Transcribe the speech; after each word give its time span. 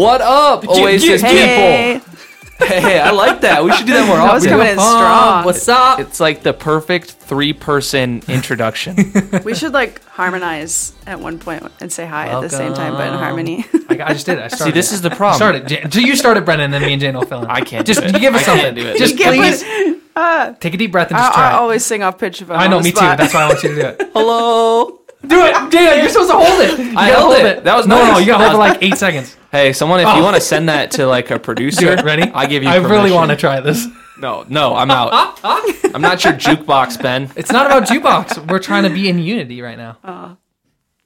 What 0.00 0.22
up, 0.22 0.66
Oasis 0.66 1.20
Hey, 1.20 2.00
people? 2.00 2.66
Hey, 2.66 2.98
I 3.00 3.10
like 3.10 3.42
that. 3.42 3.62
We 3.62 3.70
should 3.72 3.86
do 3.86 3.92
that 3.92 4.06
more 4.06 4.16
that 4.16 4.32
was 4.32 4.46
coming 4.46 4.66
in 4.68 4.78
strong. 4.78 5.44
What's 5.44 5.68
up? 5.68 6.00
It's 6.00 6.18
like 6.18 6.42
the 6.42 6.54
perfect 6.54 7.10
three-person 7.12 8.22
introduction. 8.26 8.96
We 9.44 9.54
should 9.54 9.74
like 9.74 10.02
harmonize 10.06 10.94
at 11.06 11.20
one 11.20 11.38
point 11.38 11.66
and 11.80 11.92
say 11.92 12.06
hi 12.06 12.28
at 12.28 12.40
the 12.40 12.48
same 12.48 12.72
time, 12.72 12.94
but 12.94 13.08
in 13.08 13.14
harmony. 13.14 13.66
I, 13.90 14.00
I 14.04 14.12
just 14.14 14.24
did 14.24 14.38
it. 14.38 14.44
I 14.44 14.48
started 14.56 14.64
See, 14.72 14.74
this 14.74 14.90
is 14.92 15.02
the 15.02 15.10
I 15.12 15.14
problem. 15.16 15.36
started. 15.36 15.68
Jan- 15.68 15.92
so 15.92 16.00
you 16.00 16.16
started, 16.16 16.46
Brennan, 16.46 16.64
and 16.64 16.72
then 16.74 16.82
me 16.82 16.92
and 16.94 17.00
Jane 17.02 17.14
will 17.14 17.26
fill 17.26 17.42
in. 17.44 17.50
I 17.50 17.60
can't. 17.60 17.86
Just 17.86 18.00
do 18.00 18.06
it. 18.06 18.20
give 18.20 18.34
us 18.34 18.46
something. 18.46 18.64
can't 18.64 18.76
do 18.76 18.86
it. 18.86 18.96
Just 18.96 19.18
Can't 19.18 19.36
please 19.36 19.62
put- 19.62 20.02
uh, 20.16 20.52
take 20.54 20.72
a 20.74 20.76
deep 20.78 20.92
breath 20.92 21.08
and 21.08 21.16
I, 21.18 21.20
just 21.24 21.34
try. 21.34 21.50
I 21.50 21.52
always 21.54 21.84
sing 21.84 22.02
off 22.02 22.18
pitch 22.18 22.40
if 22.40 22.50
I'm 22.50 22.58
I 22.58 22.64
on 22.64 22.70
know, 22.70 22.78
the 22.78 22.84
me 22.84 22.92
too. 22.92 23.00
That's 23.00 23.34
why 23.34 23.42
I 23.42 23.48
want 23.48 23.62
you 23.62 23.68
to 23.70 23.74
do 23.74 23.80
it. 23.88 24.10
Hello. 24.14 24.99
Do 25.26 25.44
it, 25.44 25.70
Dana. 25.70 26.00
You're 26.00 26.08
supposed 26.08 26.30
to 26.30 26.36
hold 26.36 26.60
it. 26.62 26.78
You 26.78 26.90
I 26.92 26.94
gotta 26.94 27.12
held 27.12 27.34
hold 27.34 27.46
it. 27.46 27.64
That 27.64 27.76
was 27.76 27.86
no, 27.86 27.96
no. 28.12 28.18
You 28.18 28.26
gotta 28.26 28.44
hold 28.48 28.54
it 28.54 28.58
was- 28.58 28.70
like 28.74 28.82
eight 28.82 28.96
seconds. 28.96 29.36
Hey, 29.52 29.72
someone, 29.72 30.00
if 30.00 30.06
Oh. 30.06 30.16
you 30.16 30.22
want 30.22 30.36
to 30.36 30.40
send 30.40 30.68
that 30.68 30.92
to 30.92 31.06
like 31.06 31.30
a 31.30 31.38
producer, 31.48 31.96
Do. 31.96 32.02
Ready? 32.02 32.22
I 32.34 32.46
give 32.46 32.62
you. 32.62 32.68
I 32.68 32.76
really 32.76 32.88
permission. 32.88 33.14
want 33.16 33.30
to 33.32 33.36
try 33.36 33.60
this. 33.60 33.86
No, 34.18 34.44
no, 34.48 34.74
I'm 34.76 34.90
out. 34.90 35.38
I'm 35.94 36.02
not 36.02 36.22
your 36.24 36.34
jukebox, 36.34 37.00
Ben. 37.02 37.30
It's 37.36 37.50
not 37.50 37.66
about 37.66 37.84
jukebox. 37.88 38.48
We're 38.50 38.58
trying 38.60 38.84
to 38.84 38.90
be 38.90 39.08
in 39.08 39.18
unity 39.18 39.60
right 39.62 39.78
now. 39.78 39.96
Oh. 40.04 40.36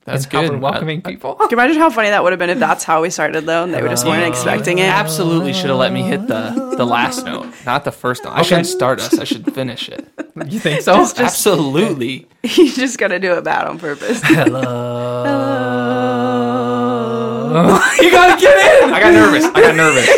That's 0.05 0.25
and 0.25 0.33
how 0.35 0.41
good. 0.43 0.51
We're 0.51 0.59
welcoming 0.59 1.01
people. 1.01 1.35
Can 1.37 1.49
you 1.51 1.57
imagine 1.57 1.79
how 1.81 1.89
funny 1.89 2.11
that 2.11 2.23
would 2.23 2.33
have 2.33 2.39
been 2.39 2.51
if 2.51 2.59
that's 2.59 2.85
how 2.85 3.01
we 3.01 3.09
started 3.09 3.47
though, 3.47 3.63
and 3.65 3.73
they 3.73 3.81
were 3.81 3.89
just 3.89 4.05
weren't 4.07 4.23
uh, 4.25 4.27
expecting 4.29 4.79
it? 4.79 4.89
Absolutely 4.89 5.55
should 5.55 5.71
have 5.71 5.79
let 5.79 5.93
me 5.93 6.03
hit 6.03 6.27
the 6.27 6.75
the 6.77 6.85
last 6.85 7.25
note, 7.25 7.47
not 7.65 7.85
the 7.85 7.93
first 7.93 8.23
note. 8.25 8.35
I 8.35 8.43
shouldn't 8.43 8.67
start 8.67 9.01
us. 9.01 9.19
I 9.19 9.25
should 9.25 9.51
finish 9.55 9.89
it. 9.89 10.07
You 10.49 10.59
think 10.59 10.83
so? 10.83 10.95
Absolutely. 10.95 12.27
He's 12.43 12.75
just 12.77 12.99
gonna 12.99 13.21
do 13.21 13.35
it 13.35 13.45
bad 13.45 13.67
on 13.67 13.79
purpose. 13.79 14.21
Hello. 14.25 14.61
You 18.01 18.11
gotta 18.11 18.41
get 18.41 18.83
in. 18.83 18.93
I 18.93 19.01
got 19.01 19.13
nervous. 19.13 19.45
I 19.45 19.61
got 19.61 19.77
nervous. 19.77 20.09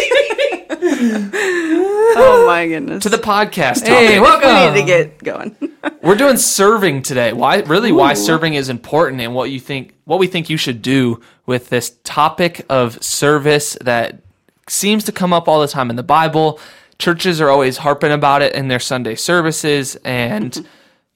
oh 2.17 2.45
my 2.47 2.67
goodness. 2.67 3.03
To 3.03 3.11
the 3.11 3.19
podcast 3.19 3.81
topic. 3.81 3.89
Hey, 3.89 4.21
welcome. 4.21 4.49
we 4.49 4.71
need 4.71 4.81
to 4.81 4.87
get 4.87 5.23
going. 5.23 5.55
We're 6.03 6.17
doing 6.17 6.39
serving 6.39 7.03
today. 7.03 7.35
Why 7.35 7.59
really 7.59 7.93
why 7.93 8.13
Ooh. 8.13 8.17
serving 8.17 8.55
is 8.55 8.71
important 8.71 9.21
and 9.21 9.35
what 9.35 9.51
you 9.51 9.61
think 9.61 9.95
what 10.05 10.19
we 10.19 10.29
think 10.29 10.49
you 10.49 10.57
should 10.57 10.81
do 10.81 11.21
with 11.45 11.69
this 11.69 11.95
topic 12.05 12.65
of 12.71 13.03
service 13.05 13.77
that 13.83 14.23
seems 14.69 15.05
to 15.05 15.13
come 15.13 15.35
up 15.35 15.47
all 15.47 15.61
the 15.61 15.69
time 15.69 15.91
in 15.91 15.97
the 15.97 16.03
Bible. 16.03 16.59
Churches 16.99 17.41
are 17.41 17.51
always 17.51 17.79
harping 17.79 18.13
about 18.13 18.43
it 18.43 18.55
in 18.55 18.69
their 18.69 18.81
Sunday 18.81 19.15
services 19.15 19.97
and 20.05 20.67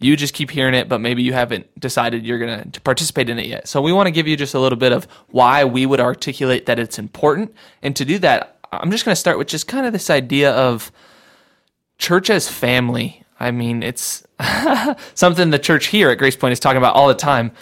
you 0.00 0.16
just 0.16 0.32
keep 0.32 0.50
hearing 0.50 0.74
it, 0.74 0.88
but 0.88 1.00
maybe 1.00 1.22
you 1.22 1.34
haven't 1.34 1.68
decided 1.78 2.24
you're 2.24 2.38
going 2.38 2.70
to 2.70 2.80
participate 2.80 3.28
in 3.28 3.38
it 3.38 3.46
yet. 3.46 3.68
So 3.68 3.82
we 3.82 3.92
want 3.92 4.06
to 4.06 4.10
give 4.10 4.26
you 4.26 4.36
just 4.36 4.54
a 4.54 4.58
little 4.58 4.78
bit 4.78 4.92
of 4.92 5.06
why 5.28 5.64
we 5.64 5.84
would 5.84 6.00
articulate 6.00 6.66
that 6.66 6.78
it's 6.78 6.98
important. 6.98 7.54
And 7.82 7.94
to 7.96 8.04
do 8.06 8.18
that, 8.20 8.58
I'm 8.72 8.90
just 8.90 9.04
going 9.04 9.12
to 9.14 9.20
start 9.20 9.36
with 9.36 9.48
just 9.48 9.68
kind 9.68 9.86
of 9.86 9.92
this 9.92 10.08
idea 10.08 10.52
of 10.52 10.90
church 11.98 12.30
as 12.30 12.48
family. 12.48 13.24
I 13.38 13.50
mean, 13.50 13.82
it's 13.82 14.26
something 15.14 15.50
the 15.50 15.58
church 15.58 15.88
here 15.88 16.08
at 16.10 16.18
Grace 16.18 16.36
Point 16.36 16.52
is 16.52 16.60
talking 16.60 16.78
about 16.78 16.94
all 16.94 17.08
the 17.08 17.14
time. 17.14 17.52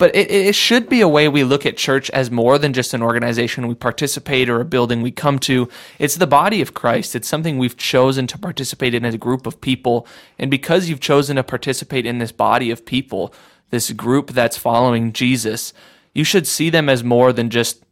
But 0.00 0.16
it, 0.16 0.30
it 0.30 0.54
should 0.54 0.88
be 0.88 1.02
a 1.02 1.08
way 1.08 1.28
we 1.28 1.44
look 1.44 1.66
at 1.66 1.76
church 1.76 2.08
as 2.12 2.30
more 2.30 2.56
than 2.56 2.72
just 2.72 2.94
an 2.94 3.02
organization 3.02 3.68
we 3.68 3.74
participate 3.74 4.48
or 4.48 4.58
a 4.58 4.64
building 4.64 5.02
we 5.02 5.10
come 5.10 5.38
to. 5.40 5.68
It's 5.98 6.16
the 6.16 6.26
body 6.26 6.62
of 6.62 6.72
Christ. 6.72 7.14
It's 7.14 7.28
something 7.28 7.58
we've 7.58 7.76
chosen 7.76 8.26
to 8.28 8.38
participate 8.38 8.94
in 8.94 9.04
as 9.04 9.12
a 9.12 9.18
group 9.18 9.46
of 9.46 9.60
people. 9.60 10.06
And 10.38 10.50
because 10.50 10.88
you've 10.88 11.00
chosen 11.00 11.36
to 11.36 11.42
participate 11.42 12.06
in 12.06 12.16
this 12.16 12.32
body 12.32 12.70
of 12.70 12.86
people, 12.86 13.34
this 13.68 13.92
group 13.92 14.30
that's 14.30 14.56
following 14.56 15.12
Jesus, 15.12 15.74
you 16.14 16.24
should 16.24 16.46
see 16.46 16.70
them 16.70 16.88
as 16.88 17.04
more 17.04 17.30
than 17.30 17.50
just 17.50 17.84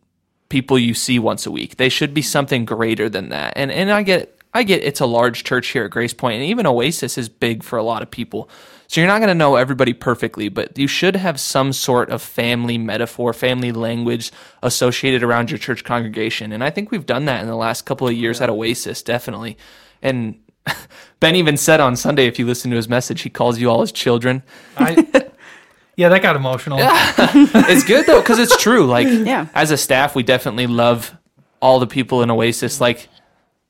people 0.48 0.78
you 0.78 0.94
see 0.94 1.18
once 1.18 1.44
a 1.44 1.50
week. 1.50 1.76
They 1.76 1.90
should 1.90 2.14
be 2.14 2.22
something 2.22 2.64
greater 2.64 3.10
than 3.10 3.28
that. 3.28 3.52
And 3.54 3.70
and 3.70 3.92
I 3.92 4.02
get 4.02 4.34
I 4.54 4.62
get 4.62 4.82
it's 4.82 5.00
a 5.00 5.06
large 5.06 5.44
church 5.44 5.68
here 5.68 5.84
at 5.84 5.90
Grace 5.90 6.14
Point, 6.14 6.36
and 6.36 6.44
even 6.44 6.66
Oasis 6.66 7.18
is 7.18 7.28
big 7.28 7.62
for 7.62 7.78
a 7.78 7.82
lot 7.82 8.00
of 8.00 8.10
people. 8.10 8.48
So 8.88 9.02
you're 9.02 9.08
not 9.08 9.18
going 9.18 9.28
to 9.28 9.34
know 9.34 9.56
everybody 9.56 9.92
perfectly, 9.92 10.48
but 10.48 10.78
you 10.78 10.86
should 10.88 11.14
have 11.14 11.38
some 11.38 11.74
sort 11.74 12.08
of 12.08 12.22
family 12.22 12.78
metaphor, 12.78 13.34
family 13.34 13.70
language 13.70 14.32
associated 14.62 15.22
around 15.22 15.50
your 15.50 15.58
church 15.58 15.84
congregation. 15.84 16.52
And 16.52 16.64
I 16.64 16.70
think 16.70 16.90
we've 16.90 17.04
done 17.04 17.26
that 17.26 17.42
in 17.42 17.48
the 17.48 17.54
last 17.54 17.82
couple 17.84 18.08
of 18.08 18.14
years 18.14 18.40
at 18.40 18.48
Oasis, 18.48 19.02
definitely. 19.02 19.58
And 20.00 20.40
Ben 21.20 21.36
even 21.36 21.58
said 21.58 21.80
on 21.80 21.96
Sunday, 21.96 22.26
if 22.26 22.38
you 22.38 22.46
listen 22.46 22.70
to 22.70 22.76
his 22.78 22.88
message, 22.88 23.20
he 23.20 23.28
calls 23.28 23.58
you 23.58 23.68
all 23.70 23.82
his 23.82 23.92
children. 23.92 24.42
I, 24.78 25.06
yeah, 25.96 26.08
that 26.08 26.22
got 26.22 26.34
emotional. 26.36 26.78
it's 26.82 27.84
good 27.84 28.06
though 28.06 28.22
because 28.22 28.38
it's 28.38 28.56
true. 28.56 28.86
Like, 28.86 29.06
Yeah. 29.06 29.48
as 29.54 29.70
a 29.70 29.76
staff, 29.76 30.14
we 30.14 30.22
definitely 30.22 30.66
love 30.66 31.14
all 31.60 31.78
the 31.78 31.86
people 31.86 32.22
in 32.22 32.30
Oasis, 32.30 32.80
like 32.80 33.10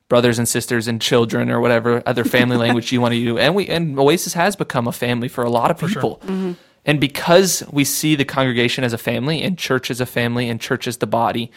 brothers 0.08 0.38
and 0.38 0.48
sisters 0.48 0.88
and 0.88 1.00
children 1.00 1.50
or 1.50 1.60
whatever 1.60 2.02
other 2.06 2.24
family 2.24 2.56
language 2.64 2.92
you 2.92 3.00
want 3.00 3.12
to 3.12 3.16
use. 3.16 3.38
And 3.38 3.54
we 3.54 3.66
and 3.68 3.98
Oasis 3.98 4.34
has 4.34 4.56
become 4.56 4.86
a 4.88 4.92
family 4.92 5.28
for 5.28 5.44
a 5.44 5.50
lot 5.50 5.70
of 5.70 5.78
people. 5.78 6.20
Mm-hmm. 6.24 6.52
And 6.84 7.00
because 7.00 7.62
we 7.70 7.84
see 7.84 8.14
the 8.14 8.24
congregation 8.24 8.82
as 8.82 8.92
a 8.92 8.98
family 8.98 9.42
and 9.42 9.58
church 9.58 9.90
as 9.90 10.00
a 10.00 10.06
family 10.06 10.48
and 10.48 10.60
church 10.60 10.86
as 10.86 10.96
the 10.98 11.06
body, 11.06 11.50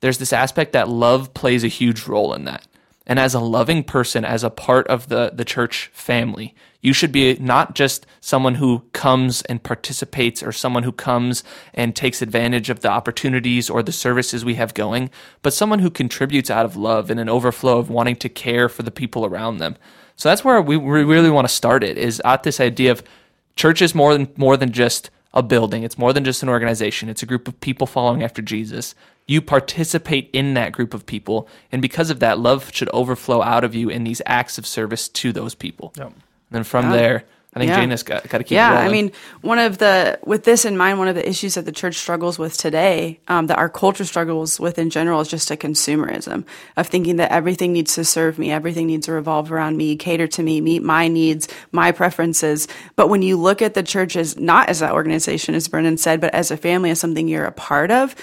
there's 0.00 0.18
this 0.18 0.32
aspect 0.32 0.72
that 0.72 0.88
love 0.88 1.34
plays 1.34 1.64
a 1.64 1.68
huge 1.68 2.06
role 2.06 2.32
in 2.34 2.44
that. 2.44 2.66
And 3.06 3.18
as 3.18 3.34
a 3.34 3.40
loving 3.40 3.84
person, 3.84 4.24
as 4.24 4.42
a 4.42 4.50
part 4.50 4.86
of 4.88 5.08
the, 5.08 5.30
the 5.32 5.44
church 5.44 5.90
family, 5.92 6.54
you 6.80 6.92
should 6.92 7.12
be 7.12 7.34
not 7.34 7.74
just 7.74 8.06
someone 8.20 8.56
who 8.56 8.84
comes 8.92 9.42
and 9.42 9.62
participates 9.62 10.42
or 10.42 10.52
someone 10.52 10.82
who 10.82 10.92
comes 10.92 11.44
and 11.72 11.94
takes 11.94 12.20
advantage 12.20 12.68
of 12.68 12.80
the 12.80 12.88
opportunities 12.88 13.70
or 13.70 13.82
the 13.82 13.92
services 13.92 14.44
we 14.44 14.54
have 14.54 14.74
going, 14.74 15.10
but 15.42 15.52
someone 15.52 15.78
who 15.78 15.90
contributes 15.90 16.50
out 16.50 16.64
of 16.64 16.76
love 16.76 17.10
and 17.10 17.20
an 17.20 17.28
overflow 17.28 17.78
of 17.78 17.90
wanting 17.90 18.16
to 18.16 18.28
care 18.28 18.68
for 18.68 18.82
the 18.82 18.90
people 18.90 19.24
around 19.24 19.58
them. 19.58 19.76
So 20.16 20.28
that's 20.28 20.44
where 20.44 20.60
we, 20.60 20.76
we 20.76 21.04
really 21.04 21.30
want 21.30 21.46
to 21.48 21.54
start 21.54 21.84
it 21.84 21.98
is 21.98 22.20
at 22.24 22.42
this 22.42 22.60
idea 22.60 22.90
of 22.90 23.02
church 23.54 23.82
is 23.82 23.94
more 23.94 24.12
than 24.12 24.32
more 24.36 24.56
than 24.56 24.72
just 24.72 25.10
a 25.36 25.42
building. 25.42 25.84
It's 25.84 25.98
more 25.98 26.12
than 26.12 26.24
just 26.24 26.42
an 26.42 26.48
organization. 26.48 27.08
It's 27.08 27.22
a 27.22 27.26
group 27.26 27.46
of 27.46 27.60
people 27.60 27.86
following 27.86 28.24
after 28.24 28.42
Jesus. 28.42 28.94
You 29.28 29.42
participate 29.42 30.30
in 30.32 30.54
that 30.54 30.72
group 30.72 30.94
of 30.94 31.04
people, 31.04 31.46
and 31.70 31.82
because 31.82 32.10
of 32.10 32.20
that, 32.20 32.38
love 32.38 32.70
should 32.72 32.88
overflow 32.88 33.42
out 33.42 33.62
of 33.62 33.74
you 33.74 33.88
in 33.90 34.02
these 34.04 34.22
acts 34.24 34.56
of 34.56 34.66
service 34.66 35.08
to 35.08 35.32
those 35.32 35.54
people. 35.54 35.92
Yep. 35.96 36.06
And 36.06 36.14
then 36.50 36.64
from 36.64 36.86
Yeah. 36.86 36.96
there, 36.96 37.24
I 37.56 37.58
think 37.58 37.70
Yeah. 37.70 37.86
Jana's 37.86 38.02
got, 38.02 38.28
got 38.28 38.38
to 38.38 38.44
keep 38.44 38.54
yeah. 38.56 38.70
I 38.70 38.90
mean, 38.90 39.12
one 39.40 39.58
of 39.58 39.78
the 39.78 40.18
with 40.26 40.44
this 40.44 40.66
in 40.66 40.76
mind, 40.76 40.98
one 40.98 41.08
of 41.08 41.14
the 41.14 41.26
issues 41.26 41.54
that 41.54 41.64
the 41.64 41.72
church 41.72 41.96
struggles 41.96 42.38
with 42.38 42.54
today, 42.58 43.18
um, 43.28 43.46
that 43.46 43.56
our 43.56 43.70
culture 43.70 44.04
struggles 44.04 44.60
with 44.60 44.78
in 44.78 44.90
general, 44.90 45.22
is 45.22 45.28
just 45.28 45.50
a 45.50 45.56
consumerism 45.56 46.44
of 46.76 46.86
thinking 46.88 47.16
that 47.16 47.32
everything 47.32 47.72
needs 47.72 47.94
to 47.94 48.04
serve 48.04 48.38
me, 48.38 48.52
everything 48.52 48.86
needs 48.86 49.06
to 49.06 49.12
revolve 49.12 49.50
around 49.50 49.78
me, 49.78 49.96
cater 49.96 50.26
to 50.26 50.42
me, 50.42 50.60
meet 50.60 50.82
my 50.82 51.08
needs, 51.08 51.48
my 51.72 51.92
preferences. 51.92 52.68
But 52.94 53.08
when 53.08 53.22
you 53.22 53.38
look 53.38 53.62
at 53.62 53.72
the 53.72 53.82
church 53.82 54.16
as 54.16 54.36
not 54.36 54.68
as 54.68 54.80
that 54.80 54.92
organization, 54.92 55.54
as 55.54 55.66
Brennan 55.66 55.96
said, 55.96 56.20
but 56.20 56.34
as 56.34 56.50
a 56.50 56.58
family, 56.58 56.90
as 56.90 57.00
something 57.00 57.26
you're 57.26 57.46
a 57.46 57.52
part 57.52 57.90
of, 57.90 58.14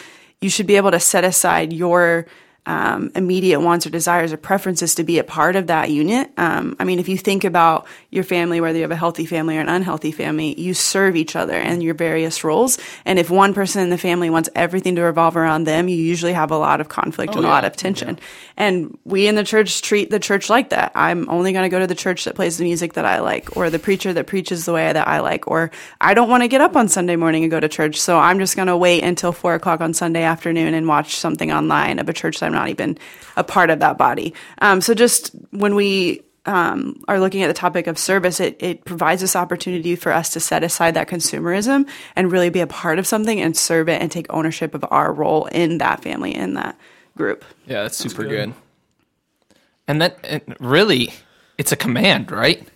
you 0.41 0.49
should 0.49 0.67
be 0.67 0.77
able 0.77 0.91
to 0.91 0.99
set 0.99 1.23
aside 1.23 1.73
your 1.73 2.27
um, 2.65 3.11
immediate 3.15 3.59
wants 3.59 3.85
or 3.85 3.89
desires 3.89 4.31
or 4.31 4.37
preferences 4.37 4.95
to 4.95 5.03
be 5.03 5.19
a 5.19 5.23
part 5.23 5.55
of 5.55 5.67
that 5.67 5.89
unit. 5.89 6.31
Um, 6.37 6.75
I 6.79 6.85
mean, 6.85 6.99
if 6.99 7.09
you 7.09 7.17
think 7.17 7.43
about 7.43 7.87
your 8.09 8.23
family, 8.23 8.61
whether 8.61 8.77
you 8.77 8.83
have 8.83 8.91
a 8.91 8.95
healthy 8.95 9.25
family 9.25 9.57
or 9.57 9.61
an 9.61 9.69
unhealthy 9.69 10.11
family, 10.11 10.59
you 10.59 10.73
serve 10.73 11.15
each 11.15 11.35
other 11.35 11.53
and 11.53 11.83
your 11.83 11.93
various 11.93 12.43
roles. 12.43 12.77
And 13.05 13.19
if 13.19 13.29
one 13.29 13.53
person 13.53 13.83
in 13.83 13.89
the 13.89 13.97
family 13.97 14.29
wants 14.29 14.49
everything 14.55 14.95
to 14.95 15.01
revolve 15.01 15.35
around 15.35 15.65
them, 15.65 15.89
you 15.89 15.97
usually 15.97 16.33
have 16.33 16.51
a 16.51 16.57
lot 16.57 16.79
of 16.79 16.87
conflict 16.87 17.35
and 17.35 17.45
a 17.45 17.47
lot 17.47 17.65
of 17.65 17.75
tension. 17.75 18.17
And 18.55 18.97
we 19.03 19.27
in 19.27 19.35
the 19.35 19.43
church 19.43 19.81
treat 19.81 20.09
the 20.09 20.19
church 20.19 20.49
like 20.49 20.69
that. 20.69 20.93
I'm 20.95 21.29
only 21.29 21.51
going 21.51 21.63
to 21.63 21.69
go 21.69 21.79
to 21.79 21.87
the 21.87 21.95
church 21.95 22.23
that 22.23 22.35
plays 22.35 22.57
the 22.57 22.63
music 22.63 22.93
that 22.93 23.05
I 23.05 23.19
like, 23.19 23.57
or 23.57 23.69
the 23.69 23.79
preacher 23.79 24.13
that 24.13 24.27
preaches 24.27 24.65
the 24.65 24.73
way 24.73 24.91
that 24.91 25.07
I 25.07 25.19
like, 25.19 25.47
or 25.47 25.71
I 25.99 26.13
don't 26.13 26.29
want 26.29 26.43
to 26.43 26.47
get 26.47 26.61
up 26.61 26.75
on 26.75 26.87
Sunday 26.87 27.15
morning 27.15 27.43
and 27.43 27.51
go 27.51 27.59
to 27.59 27.67
church, 27.67 27.99
so 27.99 28.17
I'm 28.17 28.39
just 28.39 28.55
going 28.55 28.67
to 28.67 28.77
wait 28.77 29.03
until 29.03 29.31
four 29.31 29.53
o'clock 29.53 29.81
on 29.81 29.93
Sunday 29.93 30.23
afternoon 30.23 30.73
and 30.73 30.87
watch 30.87 31.15
something 31.15 31.51
online 31.51 31.99
of 31.99 32.07
a 32.07 32.13
church 32.13 32.39
that 32.39 32.45
I'm 32.45 32.52
not 32.53 32.69
even 32.69 32.97
a 33.35 33.43
part 33.43 33.69
of 33.69 33.79
that 33.79 33.97
body. 33.97 34.33
Um, 34.59 34.79
so 34.81 34.93
just 34.93 35.31
when 35.51 35.75
we 35.75 36.21
um, 36.45 37.03
are 37.07 37.19
looking 37.19 37.43
at 37.43 37.47
the 37.47 37.53
topic 37.53 37.87
of 37.87 37.97
service, 37.97 38.39
it, 38.39 38.57
it 38.61 38.85
provides 38.85 39.21
this 39.21 39.35
opportunity 39.35 39.95
for 39.95 40.11
us 40.11 40.29
to 40.31 40.39
set 40.39 40.63
aside 40.63 40.93
that 40.95 41.07
consumerism 41.07 41.87
and 42.15 42.31
really 42.31 42.49
be 42.49 42.59
a 42.59 42.67
part 42.67 42.99
of 42.99 43.07
something 43.07 43.39
and 43.39 43.55
serve 43.55 43.87
it 43.89 44.01
and 44.01 44.11
take 44.11 44.27
ownership 44.29 44.75
of 44.75 44.83
our 44.91 45.13
role 45.13 45.45
in 45.47 45.77
that 45.77 46.01
family, 46.01 46.35
in 46.35 46.53
that 46.55 46.77
group. 47.17 47.45
yeah, 47.65 47.83
that's 47.83 47.97
super 47.97 48.23
good. 48.23 48.29
good. 48.29 48.53
And 49.87 50.01
that 50.01 50.17
it 50.23 50.47
really, 50.59 51.13
it's 51.57 51.71
a 51.71 51.75
command, 51.75 52.31
right? 52.31 52.59
Like, 52.59 52.67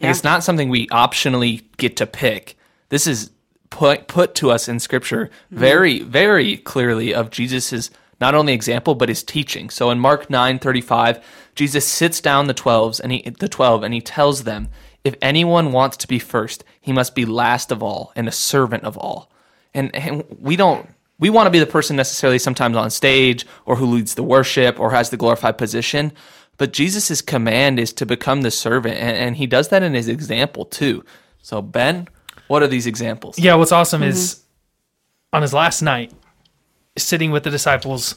Yeah. 0.00 0.10
It's 0.10 0.24
not 0.24 0.44
something 0.44 0.68
we 0.68 0.86
optionally 0.88 1.64
get 1.76 1.96
to 1.96 2.06
pick. 2.06 2.56
This 2.88 3.06
is 3.06 3.30
put 3.70 4.06
put 4.08 4.34
to 4.36 4.50
us 4.50 4.68
in 4.68 4.80
Scripture 4.80 5.30
very, 5.50 6.00
very 6.00 6.56
clearly 6.58 7.14
of 7.14 7.30
Jesus's 7.30 7.90
not 8.20 8.34
only 8.34 8.52
example 8.52 8.94
but 8.94 9.08
his 9.08 9.22
teaching. 9.22 9.70
So 9.70 9.90
in 9.90 9.98
Mark 9.98 10.30
nine 10.30 10.58
thirty 10.58 10.80
five, 10.80 11.24
Jesus 11.54 11.86
sits 11.86 12.20
down 12.20 12.46
the 12.46 12.54
twelves 12.54 13.00
and 13.00 13.12
he 13.12 13.30
the 13.38 13.48
twelve 13.48 13.82
and 13.82 13.92
he 13.94 14.00
tells 14.00 14.44
them, 14.44 14.68
if 15.04 15.14
anyone 15.22 15.72
wants 15.72 15.96
to 15.98 16.08
be 16.08 16.18
first, 16.18 16.64
he 16.80 16.92
must 16.92 17.14
be 17.14 17.24
last 17.24 17.70
of 17.70 17.82
all 17.82 18.12
and 18.16 18.28
a 18.28 18.32
servant 18.32 18.84
of 18.84 18.96
all. 18.96 19.30
And, 19.72 19.94
and 19.94 20.24
we 20.40 20.56
don't 20.56 20.88
we 21.18 21.30
want 21.30 21.46
to 21.46 21.50
be 21.50 21.58
the 21.58 21.66
person 21.66 21.96
necessarily 21.96 22.38
sometimes 22.38 22.76
on 22.76 22.90
stage 22.90 23.46
or 23.64 23.76
who 23.76 23.86
leads 23.86 24.14
the 24.14 24.22
worship 24.22 24.78
or 24.80 24.90
has 24.90 25.10
the 25.10 25.16
glorified 25.16 25.58
position. 25.58 26.12
But 26.58 26.72
Jesus' 26.72 27.20
command 27.20 27.78
is 27.78 27.92
to 27.94 28.06
become 28.06 28.40
the 28.40 28.50
servant, 28.50 28.96
and, 28.96 29.16
and 29.16 29.36
he 29.36 29.46
does 29.46 29.68
that 29.68 29.82
in 29.82 29.92
his 29.92 30.08
example 30.08 30.64
too. 30.64 31.04
So, 31.42 31.60
Ben, 31.60 32.08
what 32.48 32.62
are 32.62 32.66
these 32.66 32.86
examples? 32.86 33.38
Yeah, 33.38 33.56
what's 33.56 33.72
awesome 33.72 34.02
is 34.02 34.34
mm-hmm. 34.34 35.36
on 35.36 35.42
his 35.42 35.52
last 35.52 35.82
night, 35.82 36.12
sitting 36.96 37.30
with 37.30 37.44
the 37.44 37.50
disciples, 37.50 38.16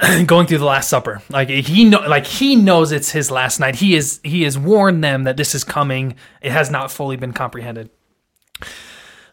going 0.26 0.46
through 0.46 0.58
the 0.58 0.64
Last 0.64 0.88
Supper. 0.88 1.22
Like 1.30 1.48
he 1.48 1.84
know, 1.84 2.00
like 2.00 2.26
he 2.26 2.56
knows 2.56 2.92
it's 2.92 3.10
his 3.10 3.30
last 3.30 3.60
night. 3.60 3.76
He 3.76 3.94
is 3.94 4.20
he 4.22 4.42
has 4.42 4.58
warned 4.58 5.02
them 5.02 5.24
that 5.24 5.36
this 5.36 5.54
is 5.54 5.64
coming. 5.64 6.16
It 6.40 6.52
has 6.52 6.70
not 6.70 6.90
fully 6.90 7.16
been 7.16 7.32
comprehended. 7.32 7.90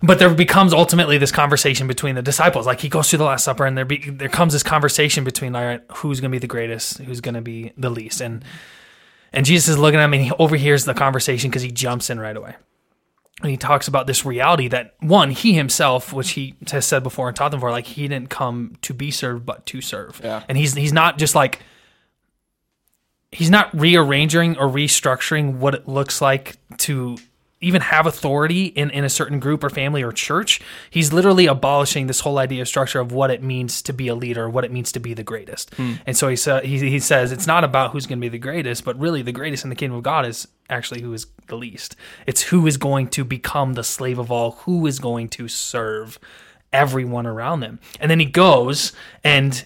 But 0.01 0.17
there 0.17 0.33
becomes 0.33 0.71
ultimately 0.71 1.17
this 1.17 1.31
conversation 1.31 1.85
between 1.85 2.15
the 2.15 2.21
disciples. 2.21 2.65
Like 2.65 2.79
he 2.79 2.87
goes 2.87 3.09
through 3.09 3.17
the 3.19 3.25
Last 3.25 3.43
Supper, 3.43 3.65
and 3.65 3.77
there 3.77 3.83
be, 3.83 3.97
there 4.09 4.29
comes 4.29 4.53
this 4.53 4.63
conversation 4.63 5.25
between 5.25 5.53
right, 5.53 5.81
who's 5.95 6.21
going 6.21 6.31
to 6.31 6.35
be 6.35 6.39
the 6.39 6.47
greatest, 6.47 6.99
who's 6.99 7.19
going 7.19 7.35
to 7.35 7.41
be 7.41 7.73
the 7.77 7.89
least, 7.89 8.21
and 8.21 8.43
and 9.33 9.45
Jesus 9.45 9.69
is 9.69 9.77
looking 9.77 9.99
at 9.99 10.05
him, 10.05 10.13
and 10.13 10.23
he 10.23 10.31
overhears 10.39 10.85
the 10.85 10.93
conversation 10.93 11.49
because 11.49 11.63
he 11.63 11.71
jumps 11.71 12.09
in 12.09 12.19
right 12.19 12.35
away 12.35 12.55
and 13.41 13.51
he 13.51 13.57
talks 13.57 13.87
about 13.87 14.07
this 14.07 14.25
reality 14.25 14.67
that 14.67 14.95
one 14.99 15.31
he 15.31 15.53
himself 15.53 16.11
which 16.13 16.31
he 16.31 16.55
has 16.71 16.85
said 16.85 17.03
before 17.03 17.27
and 17.27 17.35
taught 17.35 17.51
them 17.51 17.59
for 17.59 17.71
like 17.71 17.85
he 17.85 18.07
didn't 18.07 18.29
come 18.29 18.75
to 18.81 18.93
be 18.93 19.11
served 19.11 19.45
but 19.45 19.65
to 19.67 19.81
serve. 19.81 20.19
Yeah. 20.23 20.43
and 20.47 20.57
he's 20.57 20.73
he's 20.73 20.93
not 20.93 21.17
just 21.17 21.35
like 21.35 21.59
he's 23.31 23.49
not 23.49 23.73
rearranging 23.77 24.57
or 24.57 24.67
restructuring 24.67 25.57
what 25.57 25.75
it 25.75 25.87
looks 25.87 26.21
like 26.21 26.57
to 26.77 27.17
even 27.61 27.81
have 27.81 28.05
authority 28.05 28.67
in, 28.67 28.89
in 28.91 29.03
a 29.03 29.09
certain 29.09 29.37
group 29.39 29.63
or 29.63 29.69
family 29.69 30.01
or 30.01 30.13
church. 30.13 30.61
He's 30.89 31.11
literally 31.11 31.45
abolishing 31.45 32.07
this 32.07 32.21
whole 32.21 32.37
idea 32.37 32.61
of 32.61 32.69
structure 32.69 33.01
of 33.01 33.11
what 33.11 33.31
it 33.31 33.43
means 33.43 33.81
to 33.81 33.93
be 33.93 34.07
a 34.07 34.15
leader 34.15 34.49
what 34.49 34.63
it 34.63 34.71
means 34.71 34.91
to 34.93 34.99
be 34.99 35.13
the 35.13 35.23
greatest. 35.23 35.73
Hmm. 35.75 35.95
And 36.05 36.15
so 36.15 36.29
he, 36.29 36.37
sa- 36.37 36.61
he, 36.61 36.77
he 36.77 36.99
says 36.99 37.31
it's 37.31 37.47
not 37.47 37.63
about 37.63 37.91
who's 37.91 38.05
going 38.05 38.19
to 38.19 38.21
be 38.21 38.29
the 38.29 38.37
greatest 38.39 38.85
but 38.85 38.97
really 38.97 39.21
the 39.21 39.33
greatest 39.33 39.63
in 39.63 39.69
the 39.69 39.75
kingdom 39.75 39.97
of 39.97 40.03
god 40.03 40.25
is 40.25 40.47
actually 40.69 41.01
who 41.01 41.13
is 41.13 41.27
the 41.47 41.57
least. 41.57 41.95
It's 42.25 42.43
who 42.43 42.67
is 42.67 42.77
going 42.77 43.07
to 43.09 43.23
become 43.23 43.73
the 43.73 43.83
slave 43.83 44.19
of 44.19 44.31
all 44.31 44.51
who 44.51 44.85
is 44.85 44.99
going 44.99 45.29
to 45.29 45.47
serve 45.47 46.19
everyone 46.71 47.25
around 47.25 47.61
them. 47.61 47.79
And 47.99 48.09
then 48.09 48.19
he 48.19 48.25
goes 48.25 48.93
and 49.23 49.65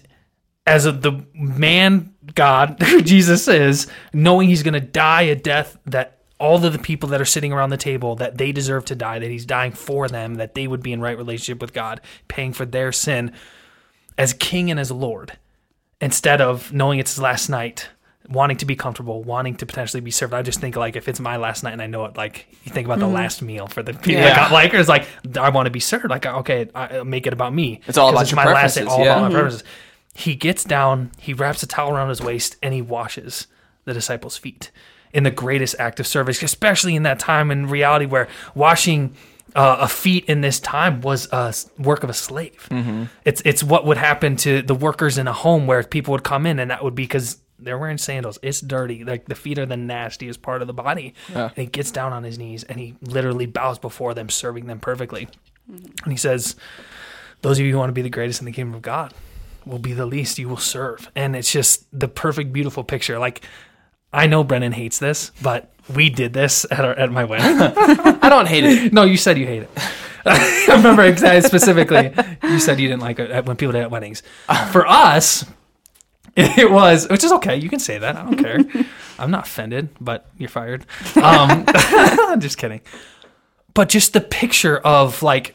as 0.66 0.86
a, 0.86 0.92
the 0.92 1.24
man 1.34 2.14
God 2.34 2.78
Jesus 3.04 3.48
is, 3.48 3.86
knowing 4.12 4.48
he's 4.48 4.62
going 4.62 4.74
to 4.74 4.80
die 4.80 5.22
a 5.22 5.34
death 5.34 5.76
that 5.86 6.18
all 6.40 6.64
of 6.64 6.72
the 6.72 6.78
people 6.78 7.08
that 7.10 7.20
are 7.20 7.26
sitting 7.26 7.52
around 7.52 7.70
the 7.70 7.76
table 7.76 8.16
that 8.16 8.38
they 8.38 8.52
deserve 8.52 8.84
to 8.86 8.94
die, 8.94 9.18
that 9.18 9.30
he's 9.30 9.46
dying 9.46 9.72
for 9.72 10.08
them, 10.08 10.34
that 10.34 10.54
they 10.54 10.66
would 10.66 10.82
be 10.82 10.92
in 10.92 11.00
right 11.00 11.16
relationship 11.16 11.60
with 11.60 11.72
God, 11.72 12.00
paying 12.28 12.52
for 12.52 12.66
their 12.66 12.92
sin 12.92 13.32
as 14.18 14.32
king 14.32 14.70
and 14.70 14.80
as 14.80 14.90
Lord, 14.90 15.38
instead 16.00 16.40
of 16.40 16.72
knowing 16.72 16.98
it's 16.98 17.14
his 17.14 17.22
last 17.22 17.48
night, 17.48 17.88
wanting 18.28 18.56
to 18.58 18.64
be 18.66 18.74
comfortable, 18.74 19.22
wanting 19.22 19.54
to 19.56 19.66
potentially 19.66 20.00
be 20.00 20.10
served. 20.10 20.32
I 20.32 20.42
just 20.42 20.60
think 20.60 20.76
like 20.76 20.96
if 20.96 21.08
it's 21.08 21.20
my 21.20 21.36
last 21.36 21.62
night 21.62 21.72
and 21.72 21.82
I 21.82 21.86
know 21.86 22.06
it, 22.06 22.16
like 22.16 22.46
you 22.64 22.72
think 22.72 22.86
about 22.86 22.98
the 22.98 23.06
last 23.06 23.42
meal 23.42 23.66
for 23.66 23.82
the 23.82 23.92
people 23.92 24.22
that 24.22 24.28
Yeah. 24.30 24.36
got 24.36 24.52
like, 24.52 24.72
it's 24.72 24.88
like 24.88 25.06
I 25.38 25.50
want 25.50 25.66
to 25.66 25.70
be 25.70 25.80
served. 25.80 26.08
Like 26.08 26.24
okay, 26.26 26.68
I, 26.74 27.02
make 27.02 27.26
it 27.26 27.32
about 27.32 27.54
me. 27.54 27.80
It's 27.86 27.98
all 27.98 28.08
about 28.10 28.30
your 28.30 28.36
my 28.36 28.46
last 28.46 28.76
day, 28.76 28.84
all 28.84 29.00
yeah. 29.04 29.16
about 29.16 29.22
my 29.22 29.28
Mhm. 29.28 29.32
preferences. 29.32 29.64
He 30.14 30.34
gets 30.36 30.64
down, 30.64 31.10
he 31.18 31.34
wraps 31.34 31.62
a 31.62 31.66
towel 31.66 31.90
around 31.92 32.08
his 32.08 32.20
waist, 32.22 32.56
and 32.62 32.72
he 32.72 32.80
washes 32.80 33.46
the 33.84 33.92
disciples' 33.92 34.36
feet 34.38 34.70
in 35.12 35.24
the 35.24 35.30
greatest 35.30 35.74
act 35.78 36.00
of 36.00 36.06
service, 36.06 36.42
especially 36.42 36.96
in 36.96 37.02
that 37.02 37.18
time 37.18 37.50
in 37.50 37.66
reality 37.66 38.06
where 38.06 38.26
washing 38.54 39.14
uh, 39.54 39.76
a 39.80 39.88
feet 39.88 40.24
in 40.24 40.40
this 40.40 40.58
time 40.58 41.00
was 41.02 41.28
a 41.32 41.54
work 41.78 42.02
of 42.02 42.10
a 42.10 42.14
slave. 42.14 42.68
It's 43.24 43.42
it's 43.44 43.62
what 43.62 43.84
would 43.86 43.96
happen 43.98 44.36
to 44.38 44.62
the 44.62 44.74
workers 44.74 45.18
in 45.18 45.28
a 45.28 45.32
home 45.32 45.66
where 45.66 45.82
people 45.84 46.12
would 46.12 46.24
come 46.24 46.46
in, 46.46 46.58
and 46.58 46.70
that 46.70 46.82
would 46.82 46.94
be 46.94 47.04
because 47.04 47.36
they're 47.64 47.78
wearing 47.78 47.98
sandals. 47.98 48.38
It's 48.42 48.60
dirty. 48.60 49.04
Like 49.04 49.26
the 49.26 49.34
feet 49.34 49.58
are 49.58 49.66
the 49.66 49.76
nastiest 49.76 50.42
part 50.42 50.60
of 50.60 50.66
the 50.66 50.74
body. 50.74 51.14
And 51.34 51.56
he 51.56 51.66
gets 51.66 51.90
down 51.90 52.12
on 52.12 52.22
his 52.24 52.38
knees 52.38 52.64
and 52.64 52.78
he 52.78 52.96
literally 53.02 53.46
bows 53.46 53.78
before 53.78 54.14
them, 54.14 54.28
serving 54.28 54.66
them 54.66 54.80
perfectly. 54.80 55.28
And 55.68 56.12
he 56.12 56.16
says, 56.16 56.56
"Those 57.42 57.58
of 57.58 57.64
you 57.66 57.72
who 57.72 57.78
want 57.78 57.88
to 57.88 57.94
be 57.94 58.02
the 58.02 58.10
greatest 58.10 58.40
in 58.40 58.46
the 58.46 58.52
kingdom 58.52 58.74
of 58.74 58.82
God." 58.82 59.12
will 59.66 59.78
be 59.78 59.92
the 59.92 60.06
least 60.06 60.38
you 60.38 60.48
will 60.48 60.56
serve. 60.56 61.10
And 61.14 61.34
it's 61.34 61.50
just 61.50 61.86
the 61.98 62.08
perfect, 62.08 62.52
beautiful 62.52 62.84
picture. 62.84 63.18
Like, 63.18 63.42
I 64.12 64.26
know 64.26 64.44
Brennan 64.44 64.72
hates 64.72 64.98
this, 64.98 65.32
but 65.42 65.70
we 65.94 66.10
did 66.10 66.32
this 66.32 66.66
at, 66.70 66.84
our, 66.84 66.92
at 66.92 67.10
my 67.10 67.24
wedding. 67.24 67.46
I 68.22 68.28
don't 68.28 68.46
hate 68.46 68.64
it. 68.64 68.92
no, 68.92 69.04
you 69.04 69.16
said 69.16 69.38
you 69.38 69.46
hate 69.46 69.62
it. 69.62 69.70
I 70.26 70.66
remember 70.76 71.02
exactly 71.02 71.46
specifically. 71.46 72.12
You 72.42 72.58
said 72.58 72.80
you 72.80 72.88
didn't 72.88 73.02
like 73.02 73.18
it 73.18 73.44
when 73.44 73.56
people 73.56 73.72
did 73.72 73.80
it 73.80 73.82
at 73.82 73.90
weddings. 73.90 74.22
For 74.72 74.86
us, 74.86 75.44
it 76.36 76.70
was, 76.70 77.08
which 77.08 77.22
is 77.22 77.32
okay. 77.32 77.56
You 77.56 77.68
can 77.68 77.78
say 77.78 77.98
that. 77.98 78.16
I 78.16 78.24
don't 78.24 78.36
care. 78.36 78.58
I'm 79.18 79.30
not 79.30 79.46
offended, 79.46 79.90
but 80.00 80.26
you're 80.36 80.48
fired. 80.48 80.84
Um, 81.16 81.64
I'm 81.68 82.40
just 82.40 82.58
kidding. 82.58 82.80
But 83.72 83.88
just 83.88 84.12
the 84.12 84.20
picture 84.20 84.78
of 84.78 85.22
like 85.22 85.54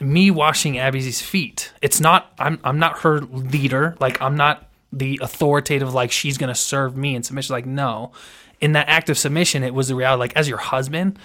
me 0.00 0.30
washing 0.30 0.78
Abby's 0.78 1.22
feet. 1.22 1.72
It's 1.82 2.00
not 2.00 2.32
I'm 2.38 2.58
I'm 2.64 2.78
not 2.78 3.00
her 3.00 3.20
leader. 3.20 3.96
Like 4.00 4.20
I'm 4.20 4.36
not 4.36 4.68
the 4.92 5.20
authoritative 5.22 5.94
like 5.94 6.10
she's 6.10 6.38
gonna 6.38 6.54
serve 6.54 6.96
me 6.96 7.14
in 7.14 7.22
submission. 7.22 7.52
Like 7.52 7.66
no. 7.66 8.12
In 8.60 8.72
that 8.72 8.88
act 8.88 9.10
of 9.10 9.18
submission, 9.18 9.62
it 9.62 9.74
was 9.74 9.88
the 9.88 9.94
reality 9.94 10.18
like 10.18 10.36
as 10.36 10.48
your 10.48 10.58
husband, 10.58 11.18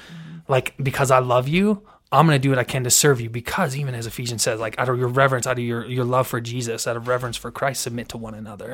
like 0.47 0.75
because 0.81 1.11
I 1.11 1.19
love 1.19 1.47
you, 1.47 1.81
I'm 2.11 2.25
gonna 2.25 2.39
do 2.39 2.49
what 2.49 2.59
I 2.59 2.63
can 2.63 2.83
to 2.83 2.89
serve 2.89 3.21
you 3.21 3.29
because 3.29 3.75
even 3.75 3.95
as 3.95 4.05
Ephesians 4.05 4.43
says, 4.43 4.59
like 4.59 4.77
out 4.77 4.89
of 4.89 4.99
your 4.99 5.07
reverence, 5.07 5.47
out 5.47 5.57
of 5.57 5.63
your, 5.63 5.85
your 5.85 6.05
love 6.05 6.27
for 6.27 6.41
Jesus, 6.41 6.87
out 6.87 6.97
of 6.97 7.07
reverence 7.07 7.37
for 7.37 7.51
Christ, 7.51 7.81
submit 7.81 8.09
to 8.09 8.17
one 8.17 8.33
another. 8.33 8.73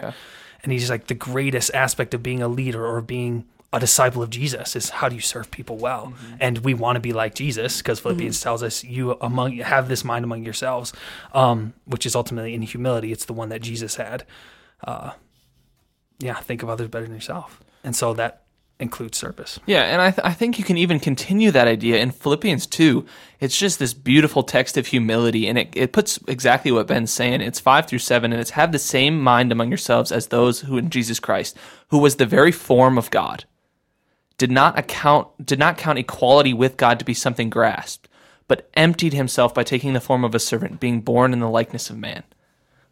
And 0.64 0.72
he's 0.72 0.90
like 0.90 1.08
the 1.08 1.14
greatest 1.14 1.72
aspect 1.74 2.14
of 2.14 2.24
being 2.24 2.42
a 2.42 2.48
leader 2.48 2.86
or 2.86 3.02
being 3.02 3.46
a 3.74 3.80
disciple 3.80 4.24
of 4.24 4.30
Jesus 4.30 4.76
is 4.76 4.90
how 4.90 5.10
do 5.10 5.16
you 5.16 5.22
serve 5.22 5.52
people 5.52 5.78
well? 5.78 6.14
And 6.40 6.60
we 6.60 6.74
want 6.74 6.96
to 6.96 7.00
be 7.02 7.14
like 7.14 7.36
Jesus 7.36 7.78
because 7.78 8.00
Philippians 8.00 8.40
tells 8.42 8.64
us 8.64 8.84
you 8.84 9.18
among 9.22 9.58
have 9.58 9.90
this 9.90 10.04
mind 10.04 10.24
among 10.24 10.44
yourselves, 10.44 10.94
um, 11.34 11.74
which 11.86 12.06
is 12.06 12.16
ultimately 12.16 12.54
in 12.54 12.62
humility. 12.62 13.12
It's 13.12 13.26
the 13.26 13.34
one 13.34 13.50
that 13.50 13.62
Jesus 13.62 13.98
had. 13.98 14.26
Uh, 14.84 15.12
yeah, 16.20 16.36
think 16.36 16.64
of 16.64 16.70
others 16.70 16.88
better 16.88 17.06
than 17.06 17.14
yourself, 17.14 17.62
and 17.84 17.96
so 17.96 18.14
that 18.14 18.44
includes 18.80 19.18
service. 19.18 19.60
Yeah, 19.66 19.84
and 19.84 20.02
I, 20.02 20.12
th- 20.12 20.26
I 20.26 20.34
think 20.34 20.60
you 20.60 20.66
can 20.66 20.78
even 20.78 21.00
continue 21.00 21.52
that 21.52 21.68
idea 21.68 21.98
in 21.98 22.12
Philippians 22.12 22.68
2. 22.68 23.06
It's 23.40 23.58
just 23.58 23.80
this 23.80 23.94
beautiful 23.94 24.44
text 24.44 24.78
of 24.78 24.88
humility, 24.88 25.48
and 25.48 25.58
it, 25.58 25.70
it 25.74 25.94
puts 25.94 26.20
exactly 26.28 26.72
what 26.72 26.88
Ben's 26.88 27.12
saying. 27.12 27.42
It's 27.42 27.60
5 27.60 27.88
through 27.88 28.00
7, 28.00 28.32
and 28.32 28.40
it's 28.40 28.52
have 28.52 28.72
the 28.72 28.80
same 28.80 29.22
mind 29.22 29.52
among 29.52 29.70
yourselves 29.70 30.12
as 30.12 30.28
those 30.28 30.62
who 30.62 30.78
in 30.78 30.90
Jesus 30.90 31.20
Christ, 31.20 31.58
who 31.90 31.98
was 31.98 32.16
the 32.16 32.26
very 32.26 32.52
form 32.52 32.98
of 32.98 33.10
God, 33.10 33.46
did 34.38 34.52
not 34.52 34.78
account 34.78 35.28
did 35.44 35.58
not 35.58 35.78
count 35.78 35.98
equality 35.98 36.54
with 36.54 36.78
God 36.78 37.00
to 37.00 37.06
be 37.06 37.16
something 37.16 37.50
grasped, 37.50 38.08
but 38.48 38.70
emptied 38.76 39.14
himself 39.14 39.54
by 39.54 39.64
taking 39.64 39.94
the 39.94 40.00
form 40.00 40.24
of 40.24 40.36
a 40.36 40.40
servant, 40.40 40.80
being 40.80 41.02
born 41.02 41.34
in 41.34 41.40
the 41.40 41.50
likeness 41.50 41.90
of 41.90 41.98
man. 41.98 42.24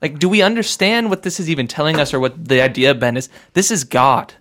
Like, 0.01 0.19
do 0.19 0.27
we 0.27 0.41
understand 0.41 1.09
what 1.09 1.21
this 1.21 1.39
is 1.39 1.49
even 1.49 1.67
telling 1.67 1.99
us, 1.99 2.13
or 2.13 2.19
what 2.19 2.47
the 2.47 2.61
idea, 2.61 2.93
Ben, 2.95 3.15
is? 3.15 3.29
This 3.53 3.69
is 3.69 3.83
God. 3.83 4.33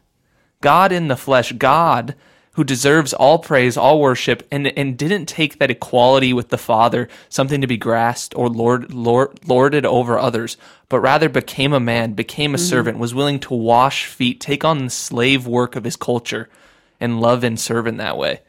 God 0.65 0.93
in 0.93 1.09
the 1.09 1.17
flesh, 1.17 1.53
God 1.53 2.15
who 2.55 2.65
deserves 2.65 3.13
all 3.13 3.39
praise, 3.39 3.77
all 3.77 4.01
worship, 4.01 4.47
and, 4.51 4.67
and 4.79 4.97
didn't 4.97 5.27
take 5.27 5.59
that 5.59 5.71
equality 5.71 6.33
with 6.33 6.51
the 6.51 6.59
Father, 6.59 7.09
something 7.29 7.61
to 7.61 7.67
be 7.67 7.77
grasped 7.77 8.35
or 8.37 8.49
lord, 8.49 8.95
lord, 8.95 9.41
lorded 9.47 9.85
over 9.85 10.19
others, 10.19 10.57
but 10.89 11.01
rather 11.01 11.29
became 11.29 11.73
a 11.73 11.81
man, 11.81 12.13
became 12.13 12.55
a 12.55 12.57
mm-hmm. 12.57 12.65
servant, 12.65 12.99
was 12.99 13.13
willing 13.13 13.41
to 13.41 13.55
wash 13.55 14.07
feet, 14.07 14.41
take 14.41 14.65
on 14.65 14.85
the 14.85 14.91
slave 14.91 15.47
work 15.47 15.75
of 15.75 15.83
his 15.83 15.97
culture, 15.97 16.49
and 17.01 17.21
love 17.21 17.43
and 17.43 17.59
serve 17.59 17.89
in 17.89 17.97
that 17.97 18.17
way. 18.17 18.41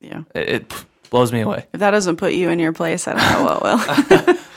Yeah. 0.00 0.22
It, 0.34 0.48
it 0.48 0.84
blows 1.10 1.30
me 1.30 1.42
away. 1.42 1.66
If 1.74 1.80
that 1.80 1.90
doesn't 1.90 2.16
put 2.16 2.32
you 2.32 2.48
in 2.48 2.58
your 2.58 2.72
place, 2.72 3.06
I 3.06 3.12
don't 3.12 3.32
know 3.32 3.58
what 3.60 4.26
will. 4.26 4.34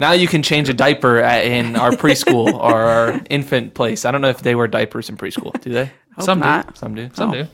Now 0.00 0.10
you 0.10 0.26
can 0.26 0.42
change 0.42 0.68
a 0.68 0.74
diaper 0.74 1.20
in 1.20 1.76
our 1.76 1.92
preschool 1.92 2.52
or 2.52 2.74
our 2.74 3.20
infant 3.30 3.74
place. 3.74 4.04
I 4.04 4.10
don't 4.10 4.22
know 4.22 4.28
if 4.28 4.42
they 4.42 4.56
wear 4.56 4.66
diapers 4.66 5.08
in 5.08 5.16
preschool. 5.16 5.58
Do 5.60 5.70
they? 5.70 5.92
Hope 6.16 6.24
Some 6.24 6.40
do. 6.40 6.62
Some 6.74 6.94
do. 6.94 7.10
Some 7.14 7.30
Oh. 7.30 7.34
do. 7.34 7.46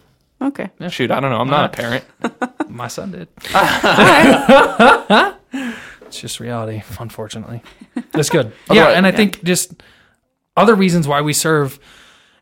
Okay. 0.42 0.70
Shoot, 0.88 1.10
I 1.10 1.20
don't 1.20 1.30
know. 1.30 1.40
I'm 1.40 1.48
not 1.50 1.66
a 1.66 1.68
parent. 1.68 2.04
My 2.68 2.88
son 2.88 3.12
did. 3.12 3.28
it's 6.06 6.20
just 6.20 6.40
reality, 6.40 6.82
unfortunately. 6.98 7.62
That's 8.12 8.30
good. 8.30 8.52
yeah, 8.72 8.88
and 8.88 9.06
I 9.06 9.10
yeah. 9.10 9.16
think 9.16 9.44
just 9.44 9.82
other 10.56 10.74
reasons 10.74 11.06
why 11.06 11.20
we 11.20 11.32
serve, 11.34 11.78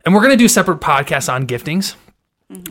and 0.05 0.15
we're 0.15 0.23
gonna 0.23 0.37
do 0.37 0.49
separate 0.49 0.81
podcasts 0.81 1.33
on 1.33 1.47
giftings. 1.47 1.97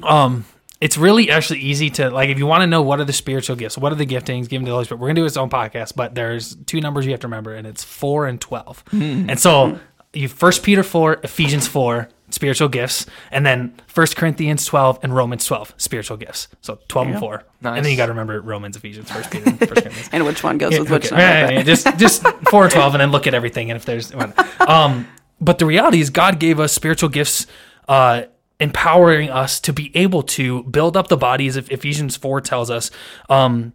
Um, 0.02 0.46
it's 0.80 0.98
really 0.98 1.30
actually 1.30 1.60
easy 1.60 1.90
to 1.92 2.10
like 2.10 2.30
if 2.30 2.38
you 2.38 2.46
want 2.46 2.62
to 2.62 2.68
know 2.68 2.82
what 2.82 3.00
are 3.00 3.06
the 3.06 3.14
spiritual 3.14 3.56
gifts, 3.58 3.78
what 3.78 3.92
are 3.92 3.96
the 3.96 4.06
giftings 4.06 4.48
given 4.48 4.66
to 4.66 4.70
the 4.70 4.76
Holy 4.76 4.86
Spirit. 4.86 5.02
We're 5.02 5.08
gonna 5.10 5.22
do 5.22 5.26
its 5.26 5.38
own 5.38 5.50
podcast, 5.50 5.96
but 5.96 6.16
there's 6.16 6.56
two 6.68 6.80
numbers 6.80 7.06
you 7.06 7.12
have 7.12 7.20
to 7.22 7.28
remember, 7.28 7.54
and 7.54 7.68
it's 7.68 7.84
four 7.84 8.28
and 8.28 8.40
twelve. 8.40 8.84
And 8.94 9.38
so 9.40 9.80
you 10.14 10.30
First 10.30 10.64
Peter 10.64 10.84
four, 10.84 11.16
Ephesians 11.24 11.68
four. 11.68 12.10
Spiritual 12.38 12.70
gifts, 12.70 13.06
and 13.32 13.46
then 13.46 13.74
1 13.94 14.08
Corinthians 14.16 14.66
12 14.66 15.00
and 15.04 15.14
Romans 15.16 15.44
12, 15.46 15.74
spiritual 15.78 16.18
gifts. 16.18 16.48
So 16.62 16.80
12 16.88 17.08
and 17.08 17.20
4. 17.20 17.44
Nice. 17.62 17.76
And 17.78 17.84
then 17.84 17.92
you 17.92 17.98
got 17.98 18.06
to 18.06 18.12
remember 18.12 18.40
Romans, 18.42 18.78
Ephesians, 18.78 19.10
1 19.12 19.24
Peter, 19.32 19.50
and 19.50 19.60
1 19.60 19.68
Corinthians. 19.70 20.10
And 20.12 20.26
which 20.26 20.44
one 20.44 20.58
goes 20.58 20.72
Yeah, 20.74 20.80
with 20.82 20.92
which 20.92 21.12
okay. 21.12 21.16
number? 21.16 21.24
Yeah, 21.24 21.46
but- 21.46 21.52
yeah, 21.54 21.58
yeah. 21.60 21.64
Just 21.64 21.98
just 21.98 22.28
four 22.50 22.64
and 22.66 22.72
twelve, 22.72 22.94
and 22.94 23.02
then 23.02 23.12
look 23.12 23.26
at 23.28 23.34
everything. 23.34 23.70
And 23.72 23.76
if 23.78 23.86
there's 23.86 24.14
one, 24.14 24.34
um, 24.60 25.08
but 25.42 25.58
the 25.60 25.66
reality 25.66 26.00
is, 26.00 26.10
God 26.12 26.40
gave 26.40 26.60
us 26.60 26.72
spiritual 26.74 27.10
gifts, 27.10 27.48
uh, 27.88 28.24
empowering 28.60 29.30
us 29.30 29.60
to 29.62 29.74
be 29.74 29.92
able 29.96 30.24
to 30.24 30.64
build 30.64 30.96
up 30.98 31.08
the 31.10 31.18
body, 31.18 31.48
as 31.48 31.56
if 31.58 31.70
Ephesians 31.72 32.16
four 32.16 32.40
tells 32.42 32.70
us. 32.72 32.90
Um, 33.30 33.74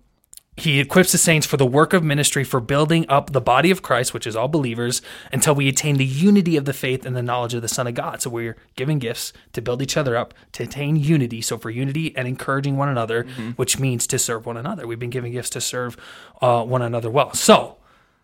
he 0.56 0.80
equips 0.80 1.12
the 1.12 1.18
saints 1.18 1.46
for 1.46 1.56
the 1.56 1.64
work 1.64 1.94
of 1.94 2.04
ministry 2.04 2.44
for 2.44 2.60
building 2.60 3.06
up 3.08 3.32
the 3.32 3.40
body 3.40 3.70
of 3.70 3.80
Christ, 3.80 4.12
which 4.12 4.26
is 4.26 4.36
all 4.36 4.48
believers, 4.48 5.00
until 5.32 5.54
we 5.54 5.66
attain 5.66 5.96
the 5.96 6.04
unity 6.04 6.56
of 6.58 6.66
the 6.66 6.74
faith 6.74 7.06
and 7.06 7.16
the 7.16 7.22
knowledge 7.22 7.54
of 7.54 7.62
the 7.62 7.68
Son 7.68 7.86
of 7.86 7.94
God. 7.94 8.20
So 8.20 8.28
we're 8.28 8.56
giving 8.76 8.98
gifts 8.98 9.32
to 9.54 9.62
build 9.62 9.80
each 9.80 9.96
other 9.96 10.14
up, 10.14 10.34
to 10.52 10.64
attain 10.64 10.96
unity. 10.96 11.40
So 11.40 11.56
for 11.56 11.70
unity 11.70 12.14
and 12.16 12.28
encouraging 12.28 12.76
one 12.76 12.90
another, 12.90 13.22
which 13.56 13.78
means 13.78 14.06
to 14.08 14.18
serve 14.18 14.44
one 14.44 14.58
another. 14.58 14.86
We've 14.86 14.98
been 14.98 15.10
given 15.10 15.32
gifts 15.32 15.50
to 15.50 15.60
serve 15.60 15.96
uh, 16.42 16.64
one 16.64 16.82
another 16.82 17.10
well. 17.10 17.32
So, 17.32 17.76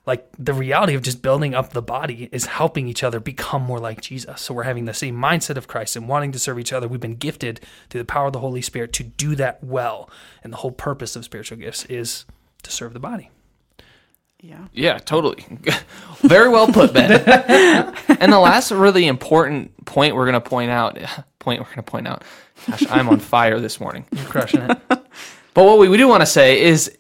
like 0.09 0.27
the 0.39 0.55
reality 0.55 0.95
of 0.95 1.03
just 1.03 1.21
building 1.21 1.55
up 1.55 1.75
the 1.75 1.83
body 1.83 2.31
is 2.33 2.47
helping 2.47 2.89
each 2.89 3.05
other 3.05 3.21
become 3.21 3.61
more 3.61 3.79
like 3.79 4.01
Jesus. 4.01 4.41
So 4.41 4.55
we're 4.55 4.63
having 4.63 4.87
the 4.87 4.95
same 4.95 5.15
mindset 5.15 5.59
of 5.59 5.69
Christ 5.69 5.97
and 5.97 6.09
wanting 6.09 6.33
to 6.33 6.39
serve 6.39 6.59
each 6.59 6.73
other. 6.73 6.89
We've 6.89 6.99
been 6.99 7.17
gifted 7.17 7.61
through 7.91 8.01
the 8.01 8.07
power 8.07 8.29
of 8.29 8.33
the 8.33 8.41
Holy 8.41 8.63
Spirit 8.63 8.95
to 8.95 9.05
do 9.05 9.35
that 9.35 9.63
well. 9.63 10.09
And 10.43 10.51
the 10.51 10.57
whole 10.57 10.73
purpose 10.73 11.15
of 11.15 11.27
spiritual 11.27 11.59
gifts 11.59 11.85
is 11.85 12.25
to 12.63 12.73
serve 12.73 12.95
the 12.95 13.01
body. 13.01 13.31
yeah. 14.41 14.69
Yeah, 14.73 14.97
totally. 14.97 15.45
Very 16.21 16.49
well 16.49 16.69
put, 16.69 16.95
Ben. 16.95 17.13
and 18.19 18.33
the 18.33 18.39
last 18.39 18.71
really 18.71 19.07
important 19.07 19.85
point 19.85 20.17
we're 20.17 20.25
going 20.25 20.41
to 20.43 20.49
point 20.49 20.71
out, 20.71 20.99
point 21.39 21.61
we're 21.61 21.67
going 21.67 21.77
to 21.77 21.83
point 21.83 22.09
out. 22.09 22.25
Gosh, 22.67 22.85
I'm 22.89 23.11
on 23.11 23.21
fire 23.21 23.61
this 23.61 23.79
morning. 23.79 24.07
You're 24.11 24.25
crushing 24.25 24.63
it. 24.63 24.79
But 24.89 25.65
what 25.65 25.79
we, 25.79 25.89
we 25.89 25.99
do 25.99 26.09
want 26.09 26.23
to 26.23 26.27
say 26.27 26.63
is 26.63 26.98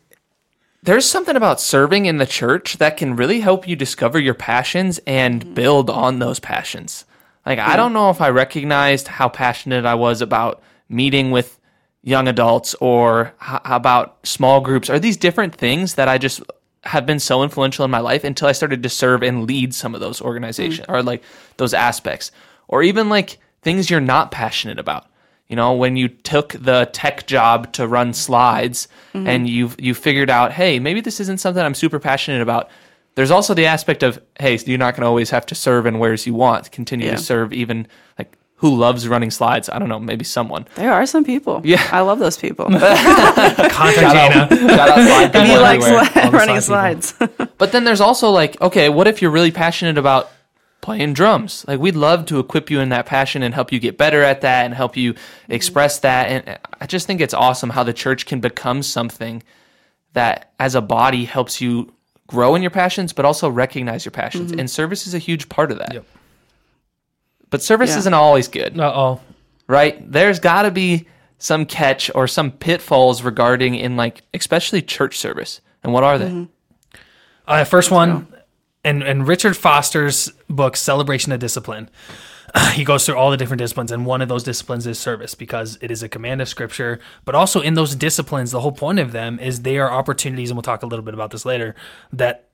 there's 0.82 1.08
something 1.08 1.36
about 1.36 1.60
serving 1.60 2.06
in 2.06 2.18
the 2.18 2.26
church 2.26 2.78
that 2.78 2.96
can 2.96 3.16
really 3.16 3.40
help 3.40 3.66
you 3.66 3.76
discover 3.76 4.18
your 4.18 4.34
passions 4.34 5.00
and 5.06 5.42
mm-hmm. 5.42 5.54
build 5.54 5.90
on 5.90 6.18
those 6.18 6.40
passions. 6.40 7.04
Like, 7.44 7.58
I 7.58 7.76
don't 7.76 7.92
know 7.92 8.10
if 8.10 8.20
I 8.20 8.28
recognized 8.28 9.08
how 9.08 9.28
passionate 9.28 9.86
I 9.86 9.94
was 9.94 10.20
about 10.20 10.62
meeting 10.88 11.30
with 11.30 11.58
young 12.02 12.28
adults 12.28 12.74
or 12.80 13.32
h- 13.42 13.60
about 13.64 14.18
small 14.26 14.60
groups. 14.60 14.90
Or 14.90 14.98
these 14.98 15.16
different 15.16 15.54
things 15.54 15.94
that 15.94 16.08
I 16.08 16.18
just 16.18 16.42
have 16.84 17.06
been 17.06 17.18
so 17.18 17.42
influential 17.42 17.84
in 17.84 17.90
my 17.90 18.00
life 18.00 18.22
until 18.22 18.48
I 18.48 18.52
started 18.52 18.82
to 18.82 18.88
serve 18.88 19.22
and 19.22 19.46
lead 19.46 19.74
some 19.74 19.94
of 19.94 20.00
those 20.00 20.20
organizations 20.20 20.86
mm. 20.86 20.92
or 20.92 21.02
like 21.02 21.22
those 21.56 21.74
aspects? 21.74 22.30
Or 22.68 22.82
even 22.82 23.08
like 23.08 23.38
things 23.62 23.88
you're 23.88 24.00
not 24.00 24.30
passionate 24.30 24.78
about. 24.78 25.06
You 25.48 25.56
know, 25.56 25.72
when 25.72 25.96
you 25.96 26.08
took 26.08 26.50
the 26.52 26.90
tech 26.92 27.26
job 27.26 27.72
to 27.72 27.88
run 27.88 28.12
slides 28.12 28.86
mm-hmm. 29.14 29.26
and 29.26 29.48
you 29.48 29.70
you 29.78 29.94
figured 29.94 30.28
out, 30.28 30.52
hey, 30.52 30.78
maybe 30.78 31.00
this 31.00 31.20
isn't 31.20 31.38
something 31.38 31.62
I'm 31.62 31.74
super 31.74 31.98
passionate 31.98 32.42
about. 32.42 32.68
There's 33.14 33.30
also 33.30 33.54
the 33.54 33.66
aspect 33.66 34.02
of, 34.02 34.20
hey, 34.38 34.56
you're 34.66 34.78
not 34.78 34.94
going 34.94 35.02
to 35.02 35.08
always 35.08 35.30
have 35.30 35.46
to 35.46 35.54
serve 35.54 35.86
in 35.86 35.98
whereas 35.98 36.26
you 36.26 36.34
want. 36.34 36.70
Continue 36.70 37.06
Yeah. 37.06 37.16
to 37.16 37.18
serve 37.22 37.52
even 37.52 37.86
like 38.18 38.36
who 38.56 38.76
loves 38.76 39.08
running 39.08 39.30
slides? 39.30 39.68
I 39.68 39.78
don't 39.78 39.88
know, 39.88 39.98
maybe 40.00 40.24
someone. 40.24 40.66
There 40.74 40.92
are 40.92 41.06
some 41.06 41.24
people. 41.24 41.62
Yeah. 41.64 41.88
I 41.92 42.00
love 42.00 42.18
those 42.18 42.36
people. 42.36 42.66
Contact 42.66 43.72
Jana. 43.72 44.48
Shout 44.48 44.88
out 44.90 45.06
slide 45.06 45.32
people 45.32 45.46
he 45.46 45.56
likes 45.56 45.84
everywhere. 45.84 46.04
sli- 46.04 46.32
running 46.32 46.60
slide 46.60 47.04
slides. 47.04 47.48
But 47.58 47.72
then 47.72 47.84
there's 47.84 48.00
also 48.00 48.30
like, 48.30 48.60
okay, 48.60 48.88
what 48.88 49.08
if 49.08 49.20
you're 49.22 49.30
really 49.32 49.50
passionate 49.50 49.96
about 49.98 50.30
playing 50.80 51.12
drums? 51.12 51.64
Like 51.68 51.80
we'd 51.80 51.96
love 51.96 52.26
to 52.26 52.38
equip 52.38 52.70
you 52.70 52.80
in 52.80 52.88
that 52.90 53.06
passion 53.06 53.42
and 53.42 53.54
help 53.54 53.72
you 53.72 53.78
get 53.78 53.98
better 53.98 54.22
at 54.22 54.40
that 54.42 54.64
and 54.64 54.74
help 54.74 54.96
you 54.96 55.14
express 55.48 55.98
that. 56.00 56.28
And 56.28 56.58
I 56.80 56.86
just 56.86 57.06
think 57.06 57.20
it's 57.20 57.34
awesome 57.34 57.70
how 57.70 57.82
the 57.84 57.92
church 57.92 58.26
can 58.26 58.40
become 58.40 58.82
something 58.82 59.42
that 60.12 60.52
as 60.58 60.74
a 60.74 60.80
body 60.80 61.24
helps 61.24 61.60
you 61.60 61.92
grow 62.26 62.54
in 62.54 62.62
your 62.62 62.70
passions, 62.70 63.12
but 63.12 63.24
also 63.24 63.48
recognize 63.48 64.04
your 64.04 64.12
passions. 64.12 64.52
And 64.52 64.70
service 64.70 65.06
is 65.06 65.14
a 65.14 65.18
huge 65.18 65.48
part 65.48 65.70
of 65.72 65.78
that. 65.78 65.94
Yep. 65.94 66.04
But 67.50 67.62
service 67.62 67.90
Yeah. 67.90 67.98
isn't 67.98 68.14
always 68.14 68.48
good, 68.48 68.78
Uh 68.78 68.92
oh. 68.94 69.20
right? 69.66 70.10
There's 70.10 70.38
got 70.38 70.62
to 70.62 70.70
be 70.70 71.06
some 71.38 71.64
catch 71.66 72.10
or 72.14 72.26
some 72.26 72.50
pitfalls 72.50 73.22
regarding 73.22 73.74
in 73.76 73.96
like 73.96 74.22
especially 74.34 74.82
church 74.82 75.16
service. 75.18 75.60
And 75.82 75.92
what 75.92 76.02
are 76.04 76.18
they? 76.18 76.46
Uh, 77.46 77.64
first 77.64 77.90
one, 77.90 78.26
and 78.84 79.02
and 79.02 79.26
Richard 79.26 79.56
Foster's 79.56 80.30
book, 80.48 80.76
Celebration 80.76 81.32
of 81.32 81.40
Discipline. 81.40 81.90
he 82.72 82.84
goes 82.84 83.04
through 83.04 83.16
all 83.16 83.30
the 83.30 83.36
different 83.36 83.58
disciplines, 83.58 83.92
and 83.92 84.06
one 84.06 84.22
of 84.22 84.28
those 84.28 84.42
disciplines 84.42 84.86
is 84.86 84.98
service 84.98 85.34
because 85.34 85.78
it 85.80 85.90
is 85.90 86.02
a 86.02 86.08
command 86.08 86.40
of 86.40 86.48
Scripture. 86.48 86.98
But 87.24 87.34
also 87.34 87.60
in 87.60 87.74
those 87.74 87.94
disciplines, 87.94 88.50
the 88.50 88.60
whole 88.60 88.72
point 88.72 88.98
of 88.98 89.12
them 89.12 89.38
is 89.38 89.62
they 89.62 89.78
are 89.78 89.90
opportunities, 89.90 90.50
and 90.50 90.56
we'll 90.56 90.62
talk 90.62 90.82
a 90.82 90.86
little 90.86 91.04
bit 91.04 91.14
about 91.14 91.30
this 91.30 91.44
later, 91.44 91.74
that 92.12 92.48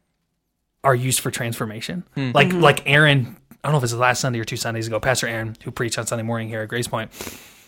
are 0.82 0.94
used 0.94 1.20
for 1.20 1.30
transformation. 1.30 2.04
Hmm. 2.14 2.32
Like 2.34 2.48
mm-hmm. 2.48 2.60
like 2.60 2.82
Aaron, 2.86 3.36
I 3.50 3.68
don't 3.68 3.72
know 3.72 3.78
if 3.78 3.82
it 3.82 3.84
was 3.84 3.92
the 3.92 3.98
last 3.98 4.20
Sunday 4.20 4.40
or 4.40 4.44
two 4.44 4.56
Sundays 4.56 4.86
ago, 4.86 5.00
Pastor 5.00 5.26
Aaron, 5.26 5.56
who 5.64 5.70
preached 5.70 5.98
on 5.98 6.06
Sunday 6.06 6.24
morning 6.24 6.48
here 6.48 6.62
at 6.62 6.68
Grace 6.68 6.88
Point, 6.88 7.10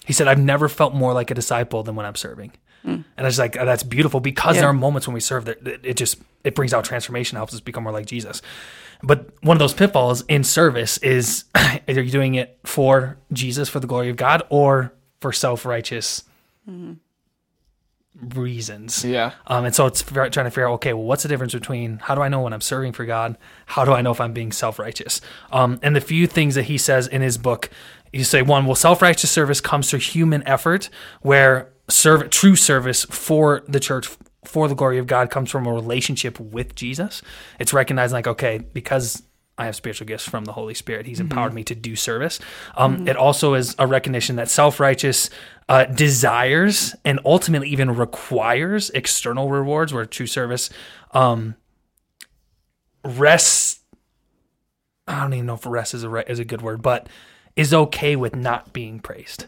he 0.05 0.13
said, 0.13 0.29
"I've 0.29 0.39
never 0.39 0.69
felt 0.69 0.95
more 0.95 1.13
like 1.13 1.31
a 1.31 1.35
disciple 1.35 1.83
than 1.83 1.95
when 1.95 2.07
I'm 2.07 2.17
serving." 2.17 2.53
And 2.87 3.05
I 3.19 3.23
was 3.25 3.38
like, 3.38 3.55
that's 3.55 3.83
beautiful 3.83 4.21
because 4.21 4.55
Yeah. 4.55 4.62
there 4.62 4.71
are 4.71 4.75
moments 4.75 5.07
when 5.09 5.14
we 5.14 5.21
serve 5.21 5.45
that 5.47 5.66
it- 5.85 5.97
just 5.97 6.19
it 6.45 6.55
brings 6.55 6.73
out 6.73 6.85
transformation, 6.85 7.37
helps 7.37 7.52
us 7.52 7.61
become 7.61 7.83
more 7.83 7.93
like 7.93 8.07
Jesus. 8.07 8.40
But 9.02 9.31
one 9.43 9.57
of 9.57 9.59
those 9.59 9.75
pitfalls 9.75 10.23
in 10.28 10.45
service 10.45 10.97
is 10.99 11.45
are 11.57 11.81
you're 11.88 12.05
doing 12.07 12.37
it 12.37 12.59
for 12.64 13.19
Jesus, 13.33 13.69
for 13.69 13.81
the 13.81 13.87
glory 13.88 14.09
of 14.09 14.16
God, 14.16 14.43
or 14.49 14.93
for 15.21 15.33
self 15.33 15.66
righteous 15.66 16.23
reasons? 18.35 19.05
Yeah. 19.05 19.33
Um, 19.47 19.64
and 19.64 19.75
so 19.75 19.87
it's 19.87 20.02
trying 20.02 20.31
to 20.31 20.50
figure 20.50 20.69
out, 20.69 20.75
okay, 20.75 20.93
well, 20.93 21.05
what's 21.05 21.23
the 21.23 21.28
difference 21.28 21.52
between 21.52 21.99
how 21.99 22.14
do 22.14 22.23
I 22.23 22.28
know 22.28 22.40
when 22.43 22.52
I'm 22.52 22.61
serving 22.61 22.93
for 22.93 23.05
God? 23.05 23.37
How 23.66 23.85
do 23.85 23.93
I 23.93 24.00
know 24.02 24.12
if 24.12 24.21
I'm 24.21 24.33
being 24.33 24.52
self 24.52 24.78
righteous? 24.78 25.21
Um, 25.52 25.78
and 25.83 25.95
the 25.97 26.00
few 26.00 26.26
things 26.26 26.55
that 26.55 26.64
he 26.64 26.78
says 26.78 27.07
in 27.07 27.23
his 27.23 27.37
book, 27.38 27.69
you 28.12 28.25
say, 28.25 28.43
one, 28.43 28.64
well, 28.66 28.75
self 28.75 29.02
righteous 29.02 29.31
service 29.31 29.61
comes 29.61 29.90
through 29.90 29.99
human 30.00 30.47
effort, 30.47 30.88
where 31.21 31.71
serv- 31.88 32.31
true 32.31 32.57
service 32.57 33.05
for 33.07 33.62
the 33.69 33.81
church, 33.81 34.09
for 34.45 34.69
the 34.69 34.75
glory 34.75 34.99
of 34.99 35.07
God, 35.07 35.31
comes 35.31 35.50
from 35.50 35.66
a 35.66 35.73
relationship 35.73 36.38
with 36.38 36.75
Jesus. 36.75 37.23
It's 37.59 37.73
recognizing, 37.73 38.14
like, 38.14 38.26
okay, 38.26 38.59
because 38.59 39.23
I 39.59 39.64
have 39.64 39.75
spiritual 39.75 40.07
gifts 40.07 40.28
from 40.28 40.45
the 40.45 40.52
Holy 40.52 40.75
Spirit. 40.75 41.07
He's 41.07 41.19
empowered 41.19 41.55
me 41.55 41.64
to 41.64 41.75
do 41.75 41.97
service. 41.97 42.38
Um, 42.76 43.09
It 43.09 43.16
also 43.16 43.55
is 43.55 43.75
a 43.78 43.87
recognition 43.87 44.37
that 44.37 44.50
self 44.50 44.78
righteous 44.81 45.31
uh, 45.69 45.87
desires 45.87 46.95
and 47.05 47.21
ultimately 47.25 47.69
even 47.71 47.97
requires 47.97 48.90
external 48.90 49.49
rewards, 49.50 49.95
where 49.95 50.05
true 50.05 50.26
service 50.26 50.69
um, 51.12 51.55
rests. 53.02 53.81
I 55.09 55.23
don't 55.23 55.33
even 55.33 55.47
know 55.47 55.55
if 55.55 55.64
rest 55.64 55.95
is 55.95 56.02
a 56.02 56.11
re- 56.11 56.25
is 56.26 56.38
a 56.38 56.45
good 56.45 56.61
word, 56.62 56.83
but 56.83 57.09
is 57.55 57.73
okay 57.73 58.14
with 58.16 58.37
not 58.37 58.73
being 58.75 59.00
praised. 59.00 59.47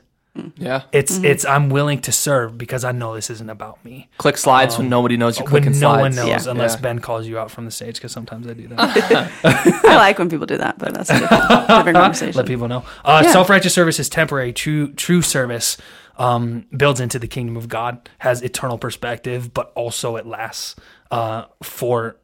Yeah. 0.57 0.83
It's 0.93 1.19
it's 1.19 1.45
I'm 1.45 1.69
willing 1.71 2.01
to 2.03 2.13
serve 2.13 2.57
because 2.59 2.85
I 2.85 2.93
know 2.93 3.15
this 3.15 3.31
isn't 3.31 3.51
about 3.51 3.85
me. 3.85 4.09
Click 4.19 4.37
slides 4.37 4.79
when 4.79 4.89
nobody 4.89 5.17
knows 5.17 5.39
you're 5.39 5.45
When 5.45 5.63
clicking 5.63 5.73
no 5.81 5.93
slides. 5.95 6.01
one 6.01 6.15
knows, 6.15 6.45
Yeah. 6.47 6.51
unless 6.53 6.75
Yeah. 6.75 6.81
Ben 6.81 6.99
calls 6.99 7.27
you 7.27 7.39
out 7.39 7.51
from 7.51 7.65
the 7.65 7.71
stage, 7.71 7.97
because 7.97 8.13
sometimes 8.13 8.47
I 8.47 8.53
do 8.55 8.69
that. 8.69 9.31
I 9.85 9.97
like 9.97 10.19
when 10.19 10.29
people 10.29 10.47
do 10.47 10.57
that, 10.59 10.79
but 10.79 10.95
that's 10.95 11.11
a 11.11 11.19
different, 11.19 11.69
different 11.69 11.97
conversation. 12.05 12.37
let 12.37 12.47
people 12.47 12.69
know. 12.69 12.85
Uh, 13.05 13.23
Yeah. 13.25 13.33
Self-righteous 13.33 13.73
service 13.75 13.99
is 13.99 14.09
temporary. 14.09 14.53
True 14.53 14.93
true 14.95 15.23
service 15.23 15.77
um, 16.19 16.67
builds 16.77 17.01
into 17.01 17.19
the 17.19 17.29
kingdom 17.29 17.57
of 17.57 17.69
God, 17.69 18.09
has 18.19 18.43
eternal 18.43 18.79
perspective, 18.79 19.55
but 19.55 19.71
also 19.77 20.17
it 20.17 20.27
lasts 20.27 20.75
uh, 21.11 21.45
for 21.63 22.17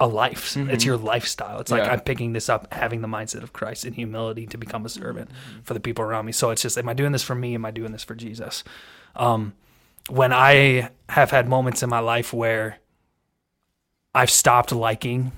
a 0.00 0.06
life. 0.06 0.44
It's 0.44 0.56
mm-hmm. 0.56 0.86
your 0.86 0.96
lifestyle. 0.96 1.60
It's 1.60 1.70
like 1.70 1.84
Yeah. 1.84 1.92
I'm 1.92 2.00
picking 2.00 2.32
this 2.32 2.48
up, 2.48 2.72
having 2.72 3.00
the 3.00 3.08
mindset 3.08 3.42
of 3.42 3.52
Christ 3.52 3.84
and 3.84 3.94
humility 3.94 4.46
to 4.46 4.58
become 4.58 4.86
a 4.86 4.88
servant 4.88 5.30
mm-hmm. 5.30 5.62
for 5.62 5.74
the 5.74 5.80
people 5.80 6.04
around 6.04 6.26
me. 6.26 6.32
So 6.32 6.50
it's 6.50 6.62
just, 6.62 6.78
am 6.78 6.88
I 6.88 6.94
doing 6.94 7.12
this 7.12 7.22
for 7.22 7.34
me? 7.34 7.54
Am 7.54 7.64
I 7.64 7.70
doing 7.70 7.92
this 7.92 8.04
for 8.04 8.14
Jesus? 8.14 8.62
Um, 9.16 9.54
when 10.08 10.32
I 10.32 10.90
have 11.08 11.30
had 11.30 11.48
moments 11.48 11.82
in 11.82 11.90
my 11.90 11.98
life 11.98 12.32
where 12.32 12.78
I've 14.14 14.30
stopped 14.30 14.72
liking 14.72 15.32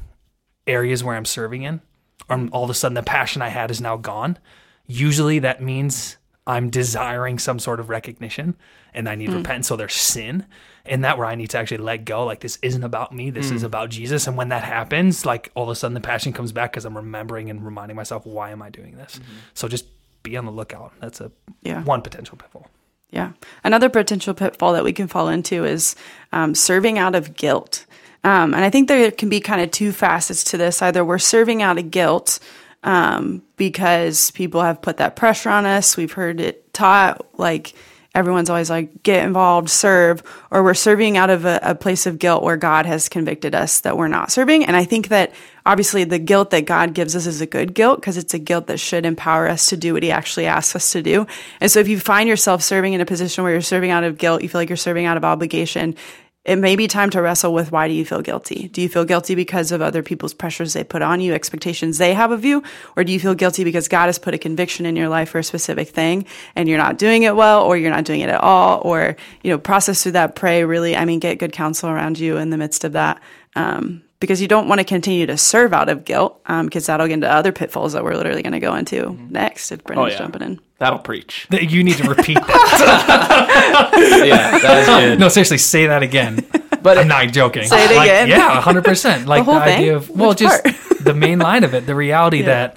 areas 0.67 1.03
where 1.03 1.17
I'm 1.17 1.25
serving 1.25 1.63
in, 1.63 1.81
or 2.29 2.49
all 2.53 2.65
of 2.65 2.71
a 2.71 2.75
sudden 2.75 2.95
the 2.95 3.03
passion 3.03 3.43
I 3.43 3.49
had 3.49 3.71
is 3.71 3.81
now 3.81 3.97
gone. 3.97 4.39
Usually 4.87 5.39
that 5.41 5.63
means 5.63 6.17
I'm 6.47 6.71
desiring 6.71 7.39
some 7.39 7.59
sort 7.59 7.81
of 7.81 7.89
recognition 7.89 8.57
and 8.95 9.09
I 9.09 9.15
need 9.15 9.31
hmm. 9.31 9.37
repentance. 9.37 9.69
So 9.69 9.77
there's 9.77 9.95
sin 9.95 10.47
in 10.85 11.03
that 11.03 11.19
where 11.19 11.27
I 11.27 11.35
need 11.35 11.51
to 11.51 11.59
actually 11.59 11.79
let 11.79 12.05
go. 12.05 12.25
Like 12.25 12.41
this 12.41 12.59
isn't 12.63 12.83
about 12.85 13.15
me. 13.15 13.31
This 13.31 13.51
is 13.51 13.63
about 13.63 13.91
Jesus. 13.91 14.27
And 14.27 14.37
when 14.37 14.49
that 14.49 14.63
happens, 14.65 15.25
like 15.27 15.51
all 15.55 15.65
of 15.65 15.69
a 15.71 15.75
sudden 15.75 15.95
the 15.95 16.01
passion 16.01 16.33
comes 16.33 16.53
back 16.53 16.73
because 16.73 16.85
I'm 16.85 16.97
remembering 16.97 17.51
and 17.51 17.65
reminding 17.65 17.97
myself, 17.97 18.25
why 18.27 18.51
am 18.51 18.63
I 18.63 18.71
doing 18.71 18.97
this? 18.97 19.21
So 19.55 19.69
just 19.69 19.87
be 20.23 20.37
on 20.37 20.45
the 20.45 20.53
lookout. 20.53 20.93
That's 21.01 21.21
a 21.21 21.31
Yeah. 21.63 21.83
one 21.83 22.03
potential 22.03 22.37
pitfall. 22.37 22.69
Yeah. 23.11 23.33
Another 23.65 23.89
potential 23.89 24.35
pitfall 24.35 24.73
that 24.75 24.85
we 24.85 24.93
can 24.93 25.09
fall 25.09 25.29
into 25.29 25.65
is 25.65 25.97
um, 26.33 26.55
serving 26.55 26.99
out 26.99 27.15
of 27.15 27.35
guilt. 27.37 27.87
Um, 28.23 28.55
and 28.55 28.65
I 28.65 28.71
think 28.71 28.87
there 28.89 29.11
can 29.11 29.29
be 29.29 29.41
kind 29.41 29.61
of 29.61 29.71
two 29.71 29.93
facets 29.93 30.45
to 30.45 30.57
this. 30.59 30.83
Either 30.83 31.05
we're 31.05 31.19
serving 31.19 31.63
out 31.63 31.79
of 31.79 31.91
guilt 31.91 32.39
um, 32.85 33.43
because 33.57 34.31
people 34.33 34.63
have 34.63 34.81
put 34.81 34.99
that 34.99 35.17
pressure 35.17 35.51
on 35.51 35.67
us. 35.67 35.97
We've 35.97 36.13
heard 36.13 36.41
it 36.41 36.73
taught 36.73 37.27
like 37.39 37.75
everyone's 38.15 38.51
always 38.51 38.71
like, 38.71 39.03
get 39.03 39.25
involved, 39.25 39.71
serve, 39.71 40.23
or 40.51 40.65
we're 40.65 40.75
serving 40.75 41.17
out 41.17 41.31
of 41.31 41.45
a, 41.45 41.61
a, 41.63 41.75
place 41.75 42.07
of 42.07 42.19
guilt 42.19 42.43
where 42.43 42.57
God 42.57 42.85
has 42.85 43.09
convicted 43.09 43.55
us 43.55 43.81
that 43.83 43.97
we're 43.97 44.09
not 44.09 44.33
serving. 44.33 44.65
And 44.65 44.77
I 44.77 44.85
think 44.85 45.09
that 45.09 45.33
obviously 45.65 46.03
the 46.03 46.19
guilt 46.19 46.51
that 46.51 46.67
God 46.67 46.93
gives 46.93 47.15
us 47.15 47.27
is 47.27 47.41
a 47.41 47.47
good 47.47 47.73
guilt 47.73 48.01
because 48.01 48.17
it's 48.17 48.35
a 48.35 48.39
guilt 48.39 48.67
that 48.67 48.81
should 48.81 49.07
empower 49.07 49.49
us 49.49 49.67
to 49.67 49.77
do 49.77 49.95
what 49.95 50.03
He 50.03 50.11
actually 50.11 50.47
asks 50.47 50.75
us 50.75 50.91
to 50.93 51.03
do. 51.03 51.27
And 51.61 51.71
so 51.71 51.79
if 51.79 51.87
you 51.87 52.01
find 52.01 52.29
yourself 52.29 52.63
serving 52.63 52.95
in 52.95 53.01
a 53.01 53.07
position 53.07 53.45
where 53.45 53.53
you're 53.53 53.63
serving 53.63 53.93
out 53.93 54.03
of 54.03 54.19
guilt, 54.19 54.43
you 54.43 54.49
feel 54.49 54.61
like 54.61 54.69
you're 54.69 54.77
serving 54.77 55.07
out 55.07 55.17
of 55.17 55.25
obligation, 55.25 55.95
it 56.51 56.57
may 56.57 56.75
be 56.75 56.89
time 56.89 57.11
to 57.11 57.23
wrestle 57.23 57.55
with 57.55 57.71
why 57.71 57.87
do 57.87 57.95
you 57.95 58.05
feel 58.05 58.23
guilty? 58.23 58.67
Do 58.67 58.83
you 58.83 58.89
feel 58.89 59.05
guilty 59.05 59.37
because 59.37 59.71
of 59.71 59.81
other 59.81 60.03
people's 60.03 60.35
pressures 60.35 60.73
they 60.73 60.83
put 60.83 61.01
on 61.01 61.21
you, 61.21 61.33
expectations 61.33 61.99
they 61.99 62.13
have 62.13 62.33
of 62.33 62.45
you? 62.45 62.65
Or 62.97 63.05
do 63.05 63.13
you 63.13 63.21
feel 63.21 63.37
guilty 63.37 63.63
because 63.63 63.87
God 63.87 64.07
has 64.07 64.19
put 64.19 64.35
a 64.35 64.39
conviction 64.39 64.85
in 64.85 64.97
your 64.97 65.09
life 65.09 65.29
for 65.29 65.39
a 65.39 65.45
specific 65.45 65.91
thing 65.91 66.27
and 66.57 66.69
you're 66.69 66.77
not 66.77 66.99
doing 66.99 67.23
it 67.23 67.37
well 67.37 67.63
or 67.63 67.77
you're 67.77 67.93
not 67.93 68.05
doing 68.05 68.21
it 68.21 68.31
at 68.31 68.41
all? 68.41 68.83
Or, 68.85 69.15
you 69.45 69.51
know, 69.53 69.59
process 69.59 70.03
through 70.03 70.13
that, 70.13 70.35
pray 70.35 70.65
really, 70.65 70.97
I 70.97 71.05
mean, 71.05 71.21
get 71.21 71.39
good 71.39 71.53
counsel 71.53 71.89
around 71.89 72.19
you 72.19 72.37
in 72.37 72.51
the 72.51 72.59
midst 72.59 72.83
of 72.83 72.95
that. 72.95 73.23
Um, 73.55 74.03
because 74.21 74.41
you 74.41 74.49
don't 74.49 74.69
want 74.69 74.79
to 74.79 74.85
continue 74.85 75.27
to 75.27 75.37
serve 75.37 75.73
out 75.73 75.89
of 75.89 76.05
guilt, 76.05 76.41
because 76.45 76.89
um, 76.89 76.93
that'll 76.93 77.07
get 77.09 77.15
into 77.15 77.31
other 77.31 77.53
pitfalls 77.53 77.95
that 77.95 78.05
we're 78.05 78.15
literally 78.15 78.43
going 78.43 78.53
to 78.53 78.61
go 78.61 78.75
into 78.75 79.07
mm-hmm. 79.07 79.33
next 79.33 79.73
if 79.73 79.83
Brennan's 79.83 80.09
oh, 80.09 80.11
yeah. 80.13 80.19
jumping 80.19 80.43
in. 80.43 80.61
That'll 80.79 80.99
preach. 80.99 81.47
You 81.51 81.83
need 81.83 81.97
to 81.97 82.09
repeat 82.09 82.35
that. 82.47 83.91
yeah, 84.25 84.59
that 84.59 84.79
is 84.79 84.87
good. 84.87 85.19
No, 85.19 85.29
seriously, 85.29 85.59
say 85.59 85.87
that 85.87 86.03
again. 86.03 86.47
But 86.83 86.97
I'm 86.97 87.09
not 87.09 87.31
joking. 87.31 87.65
Say 87.67 87.85
it 87.85 87.95
like, 87.95 88.09
again. 88.09 88.29
Yeah, 88.31 88.59
100%. 88.63 89.27
Like 89.27 89.45
the, 89.45 89.53
the 89.53 89.61
idea 89.61 89.97
of, 89.97 90.09
well, 90.09 90.31
Which 90.31 90.39
just 90.39 90.65
the 91.05 91.13
main 91.13 91.39
line 91.39 91.63
of 91.63 91.75
it, 91.75 91.85
the 91.85 91.95
reality 91.95 92.39
yeah. 92.39 92.47
that, 92.47 92.77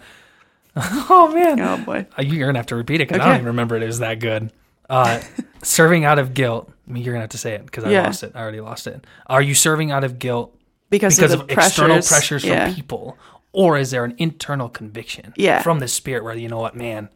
oh 0.76 1.32
man. 1.34 1.62
Oh 1.62 1.78
boy. 1.78 2.06
Uh, 2.20 2.22
you're 2.22 2.48
going 2.48 2.56
to 2.56 2.60
have 2.60 2.66
to 2.66 2.76
repeat 2.76 2.96
it 2.96 3.08
because 3.08 3.22
okay. 3.22 3.26
I 3.26 3.30
don't 3.30 3.38
even 3.38 3.48
remember 3.48 3.78
it. 3.78 3.84
It 3.84 3.86
was 3.86 4.00
that 4.00 4.20
good. 4.20 4.52
Uh, 4.90 5.22
serving 5.62 6.04
out 6.04 6.20
of 6.20 6.34
guilt. 6.34 6.70
I 6.86 6.92
mean, 6.92 7.04
you're 7.04 7.14
going 7.14 7.22
to 7.22 7.24
have 7.24 7.30
to 7.30 7.38
say 7.38 7.54
it 7.54 7.66
because 7.66 7.86
I 7.86 7.92
yeah. 7.92 8.04
lost 8.04 8.24
it. 8.24 8.34
I 8.36 8.42
already 8.42 8.60
lost 8.60 8.88
it. 8.88 9.06
Are 9.28 9.42
you 9.42 9.56
serving 9.56 9.92
out 9.92 10.04
of 10.04 10.20
guilt 10.20 10.54
because, 10.94 11.16
because 11.16 11.34
of, 11.34 11.42
of 11.42 11.50
external 11.50 12.02
pressures 12.02 12.44
yeah. 12.44 12.68
from 12.68 12.76
people? 12.76 13.18
Or 13.52 13.78
is 13.78 13.92
there 13.92 14.06
an 14.06 14.16
internal 14.18 14.70
conviction 14.70 15.34
yeah. 15.36 15.62
from 15.62 15.80
the 15.80 15.88
spirit 15.88 16.24
where, 16.24 16.36
you 16.36 16.48
know 16.48 16.60
what, 16.60 16.76
man, 16.76 17.10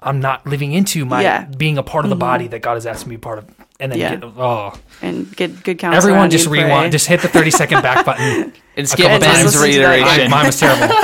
I'm 0.00 0.20
not 0.20 0.46
living 0.46 0.72
into 0.72 1.04
my 1.04 1.22
yeah. 1.22 1.44
being 1.46 1.78
a 1.78 1.82
part 1.82 2.04
of 2.04 2.08
the 2.08 2.14
mm-hmm. 2.14 2.20
body 2.20 2.48
that 2.48 2.60
God 2.60 2.74
has 2.74 2.86
asked 2.86 3.06
me 3.06 3.14
to 3.14 3.18
be 3.18 3.22
part 3.22 3.38
of. 3.38 3.50
And 3.80 3.92
then 3.92 3.98
yeah. 3.98 4.16
get, 4.16 4.24
oh, 4.24 4.74
and 5.00 5.34
get 5.34 5.62
good 5.62 5.78
counsel. 5.78 5.96
Everyone 5.96 6.30
just 6.30 6.46
rewind, 6.46 6.92
just 6.92 7.06
hit 7.06 7.22
the 7.22 7.28
30 7.28 7.50
second 7.50 7.82
back 7.82 8.04
button 8.04 8.52
and 8.76 8.88
skip 8.88 9.20
Ben's 9.20 9.56
reiteration. 9.56 10.30
Mine 10.30 10.46
was 10.46 10.58
terrible. 10.58 10.94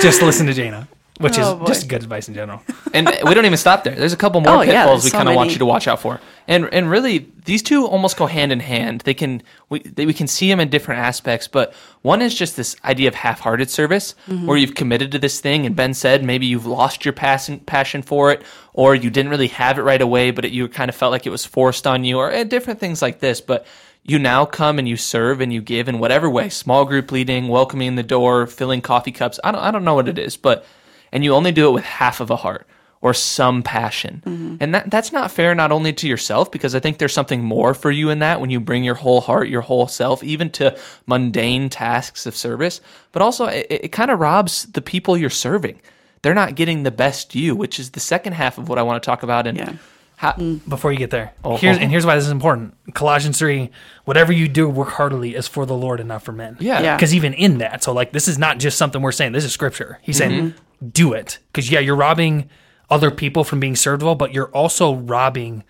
just 0.00 0.22
listen 0.22 0.46
to 0.46 0.52
Jana 0.52 0.88
which 1.20 1.38
oh, 1.38 1.62
is 1.62 1.68
just 1.68 1.88
good 1.88 2.02
advice 2.02 2.28
in 2.28 2.34
general. 2.34 2.62
and 2.94 3.06
we 3.24 3.34
don't 3.34 3.44
even 3.44 3.58
stop 3.58 3.84
there. 3.84 3.94
There's 3.94 4.14
a 4.14 4.16
couple 4.16 4.40
more 4.40 4.56
oh, 4.56 4.64
pitfalls 4.64 5.04
yeah, 5.04 5.06
we 5.06 5.10
kind 5.10 5.28
of 5.28 5.34
want 5.34 5.52
you 5.52 5.58
to 5.58 5.66
watch 5.66 5.86
out 5.86 6.00
for. 6.00 6.18
And 6.48 6.72
and 6.72 6.90
really, 6.90 7.30
these 7.44 7.62
two 7.62 7.86
almost 7.86 8.16
go 8.16 8.26
hand 8.26 8.52
in 8.52 8.60
hand. 8.60 9.02
They 9.02 9.12
can 9.12 9.42
we 9.68 9.80
they, 9.80 10.06
we 10.06 10.14
can 10.14 10.26
see 10.26 10.48
them 10.48 10.60
in 10.60 10.70
different 10.70 11.00
aspects, 11.00 11.46
but 11.46 11.74
one 12.02 12.22
is 12.22 12.34
just 12.34 12.56
this 12.56 12.74
idea 12.84 13.08
of 13.08 13.14
half-hearted 13.14 13.68
service, 13.68 14.14
mm-hmm. 14.26 14.46
where 14.46 14.56
you've 14.56 14.74
committed 14.74 15.12
to 15.12 15.18
this 15.18 15.40
thing, 15.40 15.66
and 15.66 15.76
Ben 15.76 15.92
said 15.92 16.24
maybe 16.24 16.46
you've 16.46 16.66
lost 16.66 17.04
your 17.04 17.12
passion 17.12 17.60
passion 17.60 18.02
for 18.02 18.32
it, 18.32 18.42
or 18.72 18.94
you 18.94 19.10
didn't 19.10 19.30
really 19.30 19.48
have 19.48 19.78
it 19.78 19.82
right 19.82 20.00
away, 20.00 20.30
but 20.30 20.46
it, 20.46 20.52
you 20.52 20.66
kind 20.68 20.88
of 20.88 20.94
felt 20.94 21.12
like 21.12 21.26
it 21.26 21.30
was 21.30 21.44
forced 21.44 21.86
on 21.86 22.02
you, 22.02 22.18
or 22.18 22.44
different 22.44 22.80
things 22.80 23.02
like 23.02 23.20
this. 23.20 23.42
But 23.42 23.66
you 24.02 24.18
now 24.18 24.46
come 24.46 24.78
and 24.78 24.88
you 24.88 24.96
serve 24.96 25.42
and 25.42 25.52
you 25.52 25.60
give 25.60 25.86
in 25.86 25.98
whatever 25.98 26.28
way 26.28 26.48
small 26.48 26.86
group 26.86 27.12
leading 27.12 27.48
welcoming 27.48 27.96
the 27.96 28.02
door 28.02 28.46
filling 28.46 28.80
coffee 28.80 29.12
cups 29.12 29.38
i 29.44 29.52
don't, 29.52 29.60
I 29.60 29.70
don't 29.70 29.84
know 29.84 29.94
what 29.94 30.08
it 30.08 30.18
is 30.18 30.38
but 30.38 30.64
and 31.12 31.24
you 31.24 31.34
only 31.34 31.52
do 31.52 31.68
it 31.68 31.72
with 31.72 31.84
half 31.84 32.20
of 32.20 32.30
a 32.30 32.36
heart 32.36 32.66
or 33.02 33.14
some 33.14 33.62
passion. 33.62 34.22
Mm-hmm. 34.26 34.56
And 34.60 34.74
that 34.74 34.90
that's 34.90 35.12
not 35.12 35.30
fair 35.30 35.54
not 35.54 35.72
only 35.72 35.92
to 35.94 36.08
yourself 36.08 36.50
because 36.50 36.74
I 36.74 36.80
think 36.80 36.98
there's 36.98 37.14
something 37.14 37.42
more 37.42 37.72
for 37.72 37.90
you 37.90 38.10
in 38.10 38.18
that 38.18 38.40
when 38.40 38.50
you 38.50 38.60
bring 38.60 38.84
your 38.84 38.94
whole 38.94 39.20
heart, 39.20 39.48
your 39.48 39.62
whole 39.62 39.86
self 39.86 40.22
even 40.22 40.50
to 40.50 40.78
mundane 41.06 41.70
tasks 41.70 42.26
of 42.26 42.36
service, 42.36 42.80
but 43.12 43.22
also 43.22 43.46
it, 43.46 43.66
it 43.70 43.92
kind 43.92 44.10
of 44.10 44.20
robs 44.20 44.64
the 44.64 44.82
people 44.82 45.16
you're 45.16 45.30
serving. 45.30 45.80
They're 46.22 46.34
not 46.34 46.54
getting 46.54 46.82
the 46.82 46.90
best 46.90 47.34
you, 47.34 47.56
which 47.56 47.80
is 47.80 47.92
the 47.92 48.00
second 48.00 48.34
half 48.34 48.58
of 48.58 48.68
what 48.68 48.78
I 48.78 48.82
want 48.82 49.02
to 49.02 49.06
talk 49.06 49.22
about 49.22 49.46
and 49.46 49.58
yeah. 49.58 49.72
How, 50.16 50.32
mm. 50.32 50.60
before 50.68 50.92
you 50.92 50.98
get 50.98 51.08
there, 51.08 51.32
oh, 51.42 51.56
here's 51.56 51.78
and 51.78 51.90
here's 51.90 52.04
why 52.04 52.14
this 52.14 52.26
is 52.26 52.30
important. 52.30 52.74
Colossians 52.92 53.38
three: 53.38 53.70
whatever 54.04 54.34
you 54.34 54.48
do, 54.48 54.68
work 54.68 54.90
heartily 54.90 55.34
is 55.34 55.48
for 55.48 55.64
the 55.64 55.74
Lord 55.74 55.98
and 55.98 56.10
not 56.10 56.22
for 56.22 56.32
men. 56.32 56.58
Yeah, 56.60 56.94
because 56.94 57.14
yeah. 57.14 57.16
even 57.16 57.32
in 57.32 57.56
that, 57.58 57.82
so 57.82 57.94
like 57.94 58.12
this 58.12 58.28
is 58.28 58.36
not 58.36 58.58
just 58.58 58.76
something 58.76 59.00
we're 59.00 59.12
saying. 59.12 59.32
This 59.32 59.46
is 59.46 59.52
scripture. 59.54 59.98
He's 60.02 60.20
mm-hmm. 60.20 60.30
saying 60.30 60.54
do 60.86 61.12
it 61.12 61.38
because 61.52 61.70
yeah, 61.70 61.80
you're 61.80 61.96
robbing 61.96 62.48
other 62.88 63.10
people 63.10 63.44
from 63.44 63.60
being 63.60 63.76
served 63.76 64.02
well, 64.02 64.14
but 64.14 64.32
you're 64.32 64.50
also 64.50 64.94
robbing 64.94 65.64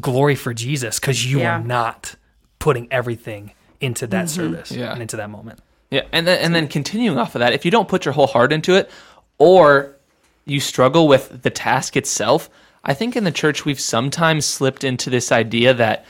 glory 0.00 0.34
for 0.34 0.52
Jesus 0.54 1.00
because 1.00 1.24
you 1.30 1.40
yeah. 1.40 1.56
are 1.56 1.64
not 1.64 2.14
putting 2.58 2.86
everything 2.92 3.52
into 3.80 4.06
that 4.08 4.26
mm-hmm. 4.26 4.42
service 4.42 4.70
yeah. 4.70 4.92
and 4.92 5.02
into 5.02 5.16
that 5.16 5.30
moment. 5.30 5.60
Yeah, 5.90 6.02
and 6.12 6.26
then 6.26 6.38
and 6.38 6.54
then 6.54 6.68
continuing 6.68 7.18
off 7.18 7.34
of 7.34 7.40
that, 7.40 7.52
if 7.52 7.64
you 7.64 7.70
don't 7.70 7.88
put 7.88 8.04
your 8.04 8.14
whole 8.14 8.28
heart 8.28 8.52
into 8.52 8.74
it, 8.74 8.90
or 9.38 9.96
you 10.44 10.60
struggle 10.60 11.08
with 11.08 11.42
the 11.42 11.50
task 11.50 11.96
itself, 11.96 12.48
I 12.84 12.94
think 12.94 13.16
in 13.16 13.24
the 13.24 13.32
church 13.32 13.64
we've 13.64 13.80
sometimes 13.80 14.46
slipped 14.46 14.84
into 14.84 15.10
this 15.10 15.32
idea 15.32 15.74
that 15.74 16.04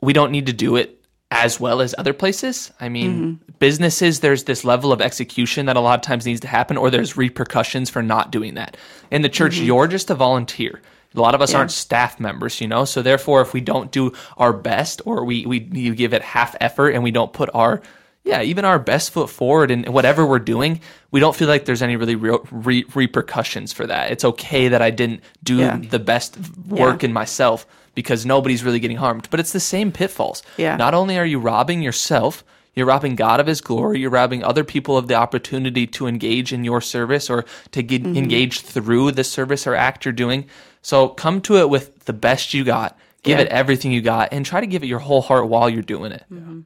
we 0.00 0.12
don't 0.12 0.32
need 0.32 0.46
to 0.46 0.52
do 0.52 0.76
it 0.76 1.00
as 1.30 1.58
well 1.58 1.80
as 1.80 1.94
other 1.98 2.12
places. 2.12 2.72
I 2.80 2.88
mean, 2.88 3.12
mm-hmm. 3.12 3.52
businesses, 3.58 4.20
there's 4.20 4.44
this 4.44 4.64
level 4.64 4.92
of 4.92 5.00
execution 5.00 5.66
that 5.66 5.76
a 5.76 5.80
lot 5.80 5.98
of 5.98 6.02
times 6.02 6.24
needs 6.24 6.40
to 6.40 6.48
happen, 6.48 6.76
or 6.76 6.90
there's 6.90 7.16
repercussions 7.16 7.90
for 7.90 8.02
not 8.02 8.30
doing 8.30 8.54
that. 8.54 8.76
In 9.10 9.22
the 9.22 9.28
church, 9.28 9.56
mm-hmm. 9.56 9.66
you're 9.66 9.88
just 9.88 10.10
a 10.10 10.14
volunteer. 10.14 10.80
A 11.14 11.20
lot 11.20 11.34
of 11.34 11.40
us 11.40 11.52
yeah. 11.52 11.58
aren't 11.58 11.70
staff 11.70 12.20
members, 12.20 12.60
you 12.60 12.68
know. 12.68 12.84
So 12.84 13.02
therefore, 13.02 13.40
if 13.40 13.54
we 13.54 13.60
don't 13.60 13.90
do 13.90 14.12
our 14.36 14.52
best, 14.52 15.00
or 15.06 15.24
we 15.24 15.46
we 15.46 15.60
you 15.72 15.94
give 15.94 16.12
it 16.12 16.22
half 16.22 16.54
effort, 16.60 16.90
and 16.90 17.02
we 17.02 17.10
don't 17.10 17.32
put 17.32 17.48
our 17.54 17.82
yeah, 18.26 18.42
even 18.42 18.64
our 18.64 18.80
best 18.80 19.12
foot 19.12 19.30
forward 19.30 19.70
in 19.70 19.84
whatever 19.84 20.26
we're 20.26 20.40
doing, 20.40 20.80
we 21.12 21.20
don't 21.20 21.34
feel 21.34 21.46
like 21.46 21.64
there's 21.64 21.80
any 21.80 21.94
really 21.94 22.16
real 22.16 22.46
re- 22.50 22.84
repercussions 22.94 23.72
for 23.72 23.86
that. 23.86 24.10
It's 24.10 24.24
okay 24.24 24.68
that 24.68 24.82
I 24.82 24.90
didn't 24.90 25.22
do 25.44 25.58
yeah. 25.58 25.76
the 25.78 26.00
best 26.00 26.36
work 26.66 27.02
yeah. 27.02 27.08
in 27.08 27.12
myself 27.12 27.66
because 27.96 28.24
nobody's 28.24 28.62
really 28.62 28.78
getting 28.78 28.98
harmed. 28.98 29.26
But 29.30 29.40
it's 29.40 29.50
the 29.50 29.58
same 29.58 29.90
pitfalls. 29.90 30.44
Yeah. 30.56 30.76
Not 30.76 30.94
only 30.94 31.18
are 31.18 31.26
you 31.26 31.40
robbing 31.40 31.82
yourself, 31.82 32.44
you're 32.74 32.86
robbing 32.86 33.16
God 33.16 33.40
of 33.40 33.48
his 33.48 33.60
glory, 33.60 33.98
you're 33.98 34.10
robbing 34.10 34.44
other 34.44 34.62
people 34.62 34.96
of 34.96 35.08
the 35.08 35.14
opportunity 35.14 35.88
to 35.88 36.06
engage 36.06 36.52
in 36.52 36.62
your 36.62 36.80
service 36.80 37.28
or 37.28 37.44
to 37.72 37.82
get 37.82 38.04
mm-hmm. 38.04 38.16
engage 38.16 38.60
through 38.60 39.12
the 39.12 39.24
service 39.24 39.66
or 39.66 39.74
act 39.74 40.04
you're 40.04 40.12
doing. 40.12 40.46
So 40.82 41.08
come 41.08 41.40
to 41.42 41.56
it 41.56 41.68
with 41.68 42.04
the 42.04 42.12
best 42.12 42.54
you 42.54 42.62
got. 42.62 42.96
Give 43.24 43.38
yeah. 43.38 43.46
it 43.46 43.48
everything 43.48 43.90
you 43.90 44.02
got 44.02 44.28
and 44.30 44.46
try 44.46 44.60
to 44.60 44.68
give 44.68 44.84
it 44.84 44.86
your 44.86 45.00
whole 45.00 45.22
heart 45.22 45.48
while 45.48 45.68
you're 45.68 45.82
doing 45.82 46.12
it. 46.12 46.22
Mm-hmm 46.30 46.60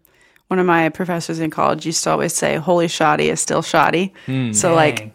one 0.51 0.59
of 0.59 0.67
my 0.67 0.89
professors 0.89 1.39
in 1.39 1.49
college 1.49 1.87
used 1.87 2.03
to 2.03 2.11
always 2.11 2.35
say, 2.35 2.57
"Holy 2.57 2.89
shoddy 2.89 3.29
is 3.29 3.41
still 3.41 3.63
shoddy." 3.63 4.13
Mm, 4.27 4.53
so 4.53 4.71
dang. 4.71 4.77
like, 4.77 5.13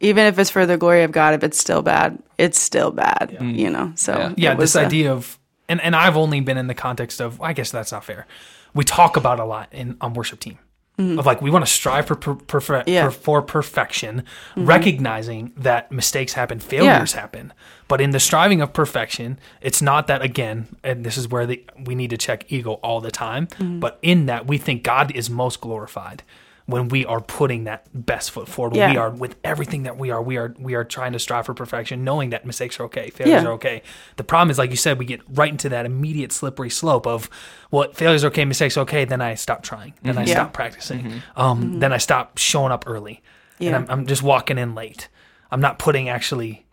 even 0.00 0.26
if 0.26 0.38
it's 0.38 0.50
for 0.50 0.66
the 0.66 0.76
glory 0.76 1.02
of 1.02 1.12
God, 1.12 1.34
if 1.34 1.42
it's 1.42 1.58
still 1.58 1.82
bad, 1.82 2.18
it's 2.36 2.58
still 2.58 2.90
bad. 2.90 3.30
Yeah. 3.32 3.42
You 3.42 3.70
know. 3.70 3.92
So 3.96 4.16
yeah, 4.16 4.34
yeah 4.36 4.54
this 4.54 4.74
a, 4.74 4.80
idea 4.80 5.12
of 5.12 5.38
and 5.68 5.80
and 5.80 5.94
I've 5.96 6.16
only 6.16 6.40
been 6.40 6.56
in 6.56 6.66
the 6.66 6.74
context 6.74 7.20
of 7.20 7.40
I 7.40 7.52
guess 7.52 7.70
that's 7.70 7.92
not 7.92 8.04
fair. 8.04 8.26
We 8.74 8.84
talk 8.84 9.16
about 9.16 9.40
a 9.40 9.44
lot 9.44 9.68
in 9.72 9.96
on 10.00 10.14
worship 10.14 10.40
team. 10.40 10.58
Mm-hmm. 10.98 11.20
Of 11.20 11.26
like 11.26 11.40
we 11.40 11.50
want 11.50 11.64
to 11.64 11.70
strive 11.70 12.06
for 12.06 12.16
per, 12.16 12.34
perfe- 12.34 12.82
yeah. 12.88 13.04
for, 13.04 13.10
for, 13.12 13.42
perfection, 13.42 14.24
mm-hmm. 14.56 14.66
recognizing 14.66 15.52
that 15.56 15.92
mistakes 15.92 16.32
happen, 16.32 16.58
failures 16.58 17.14
yeah. 17.14 17.20
happen. 17.20 17.52
But 17.86 18.00
in 18.00 18.10
the 18.10 18.18
striving 18.18 18.60
of 18.60 18.72
perfection, 18.72 19.38
it's 19.60 19.80
not 19.80 20.08
that 20.08 20.22
again, 20.22 20.66
and 20.82 21.06
this 21.06 21.16
is 21.16 21.28
where 21.28 21.46
the, 21.46 21.64
we 21.84 21.94
need 21.94 22.10
to 22.10 22.16
check 22.16 22.50
ego 22.50 22.72
all 22.82 23.00
the 23.00 23.12
time. 23.12 23.46
Mm-hmm. 23.46 23.78
But 23.78 24.00
in 24.02 24.26
that, 24.26 24.48
we 24.48 24.58
think 24.58 24.82
God 24.82 25.14
is 25.14 25.30
most 25.30 25.60
glorified 25.60 26.24
when 26.68 26.88
we 26.88 27.06
are 27.06 27.22
putting 27.22 27.64
that 27.64 27.88
best 27.94 28.30
foot 28.30 28.46
forward. 28.46 28.76
Yeah. 28.76 28.90
We 28.90 28.98
are 28.98 29.08
with 29.08 29.36
everything 29.42 29.84
that 29.84 29.96
we 29.96 30.10
are. 30.10 30.20
We 30.20 30.36
are 30.36 30.54
we 30.58 30.74
are 30.74 30.84
trying 30.84 31.14
to 31.14 31.18
strive 31.18 31.46
for 31.46 31.54
perfection, 31.54 32.04
knowing 32.04 32.28
that 32.30 32.44
mistakes 32.44 32.78
are 32.78 32.84
okay, 32.84 33.08
failures 33.08 33.42
yeah. 33.42 33.48
are 33.48 33.52
okay. 33.52 33.82
The 34.16 34.24
problem 34.24 34.50
is, 34.50 34.58
like 34.58 34.68
you 34.68 34.76
said, 34.76 34.98
we 34.98 35.06
get 35.06 35.22
right 35.30 35.50
into 35.50 35.70
that 35.70 35.86
immediate 35.86 36.30
slippery 36.30 36.68
slope 36.68 37.06
of 37.06 37.30
well, 37.70 37.90
failures 37.94 38.22
are 38.22 38.26
okay, 38.26 38.44
mistakes 38.44 38.76
are 38.76 38.82
okay. 38.82 39.06
Then 39.06 39.22
I 39.22 39.34
stop 39.34 39.62
trying. 39.62 39.94
Then 40.02 40.12
mm-hmm. 40.12 40.24
I 40.24 40.24
yeah. 40.26 40.34
stop 40.34 40.52
practicing. 40.52 41.04
Mm-hmm. 41.04 41.40
Um, 41.40 41.62
mm-hmm. 41.62 41.78
Then 41.78 41.94
I 41.94 41.96
stop 41.96 42.36
showing 42.36 42.70
up 42.70 42.84
early, 42.86 43.22
and 43.60 43.74
I'm, 43.74 43.86
I'm 43.88 44.06
just 44.06 44.22
walking 44.22 44.58
in 44.58 44.74
late. 44.74 45.08
I'm 45.50 45.62
not 45.62 45.78
putting 45.78 46.10
actually 46.10 46.66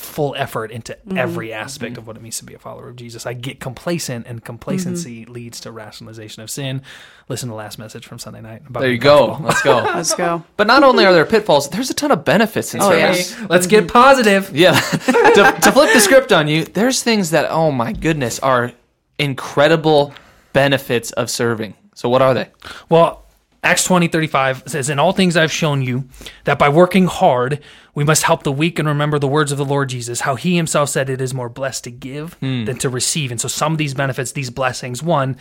full 0.00 0.34
effort 0.36 0.70
into 0.70 0.94
mm-hmm. 0.94 1.18
every 1.18 1.52
aspect 1.52 1.92
mm-hmm. 1.92 2.00
of 2.00 2.06
what 2.06 2.16
it 2.16 2.22
means 2.22 2.38
to 2.38 2.44
be 2.44 2.54
a 2.54 2.58
follower 2.58 2.88
of 2.88 2.96
Jesus. 2.96 3.26
I 3.26 3.32
get 3.32 3.60
complacent, 3.60 4.26
and 4.26 4.44
complacency 4.44 5.22
mm-hmm. 5.22 5.32
leads 5.32 5.60
to 5.60 5.72
rationalization 5.72 6.42
of 6.42 6.50
sin. 6.50 6.82
Listen 7.28 7.48
to 7.48 7.52
the 7.52 7.56
last 7.56 7.78
message 7.78 8.06
from 8.06 8.18
Sunday 8.18 8.40
night. 8.40 8.62
there 8.70 8.90
you 8.90 8.98
go. 8.98 9.38
Let's 9.40 9.62
go. 9.62 9.76
Let's 9.94 10.14
go. 10.14 10.44
But 10.56 10.66
not 10.66 10.82
only 10.82 11.04
are 11.04 11.12
there 11.12 11.26
pitfalls, 11.26 11.68
there's 11.68 11.90
a 11.90 11.94
ton 11.94 12.10
of 12.10 12.24
benefits 12.24 12.74
in 12.74 12.80
oh, 12.80 12.90
service. 12.90 13.38
Yeah. 13.38 13.46
Let's 13.50 13.66
get 13.66 13.88
positive. 13.88 14.54
Yeah. 14.56 14.78
to, 14.80 15.58
to 15.62 15.72
flip 15.72 15.92
the 15.92 16.00
script 16.00 16.32
on 16.32 16.48
you, 16.48 16.64
there's 16.64 17.02
things 17.02 17.30
that, 17.30 17.50
oh 17.50 17.70
my 17.70 17.92
goodness, 17.92 18.38
are 18.40 18.72
incredible 19.18 20.14
benefits 20.52 21.12
of 21.12 21.30
serving. 21.30 21.74
So 21.94 22.08
what 22.08 22.22
are 22.22 22.34
they? 22.34 22.48
Well, 22.88 23.27
Acts 23.62 23.84
20, 23.84 24.08
35 24.08 24.62
says, 24.66 24.88
In 24.88 24.98
all 24.98 25.12
things 25.12 25.36
I've 25.36 25.52
shown 25.52 25.82
you 25.82 26.04
that 26.44 26.58
by 26.58 26.68
working 26.68 27.06
hard, 27.06 27.60
we 27.94 28.04
must 28.04 28.22
help 28.22 28.44
the 28.44 28.52
weak 28.52 28.78
and 28.78 28.86
remember 28.86 29.18
the 29.18 29.26
words 29.26 29.50
of 29.50 29.58
the 29.58 29.64
Lord 29.64 29.88
Jesus, 29.88 30.20
how 30.20 30.36
he 30.36 30.56
himself 30.56 30.88
said 30.88 31.10
it 31.10 31.20
is 31.20 31.34
more 31.34 31.48
blessed 31.48 31.84
to 31.84 31.90
give 31.90 32.34
hmm. 32.34 32.64
than 32.64 32.78
to 32.78 32.88
receive. 32.88 33.30
And 33.30 33.40
so 33.40 33.48
some 33.48 33.72
of 33.72 33.78
these 33.78 33.94
benefits, 33.94 34.32
these 34.32 34.50
blessings, 34.50 35.02
one, 35.02 35.36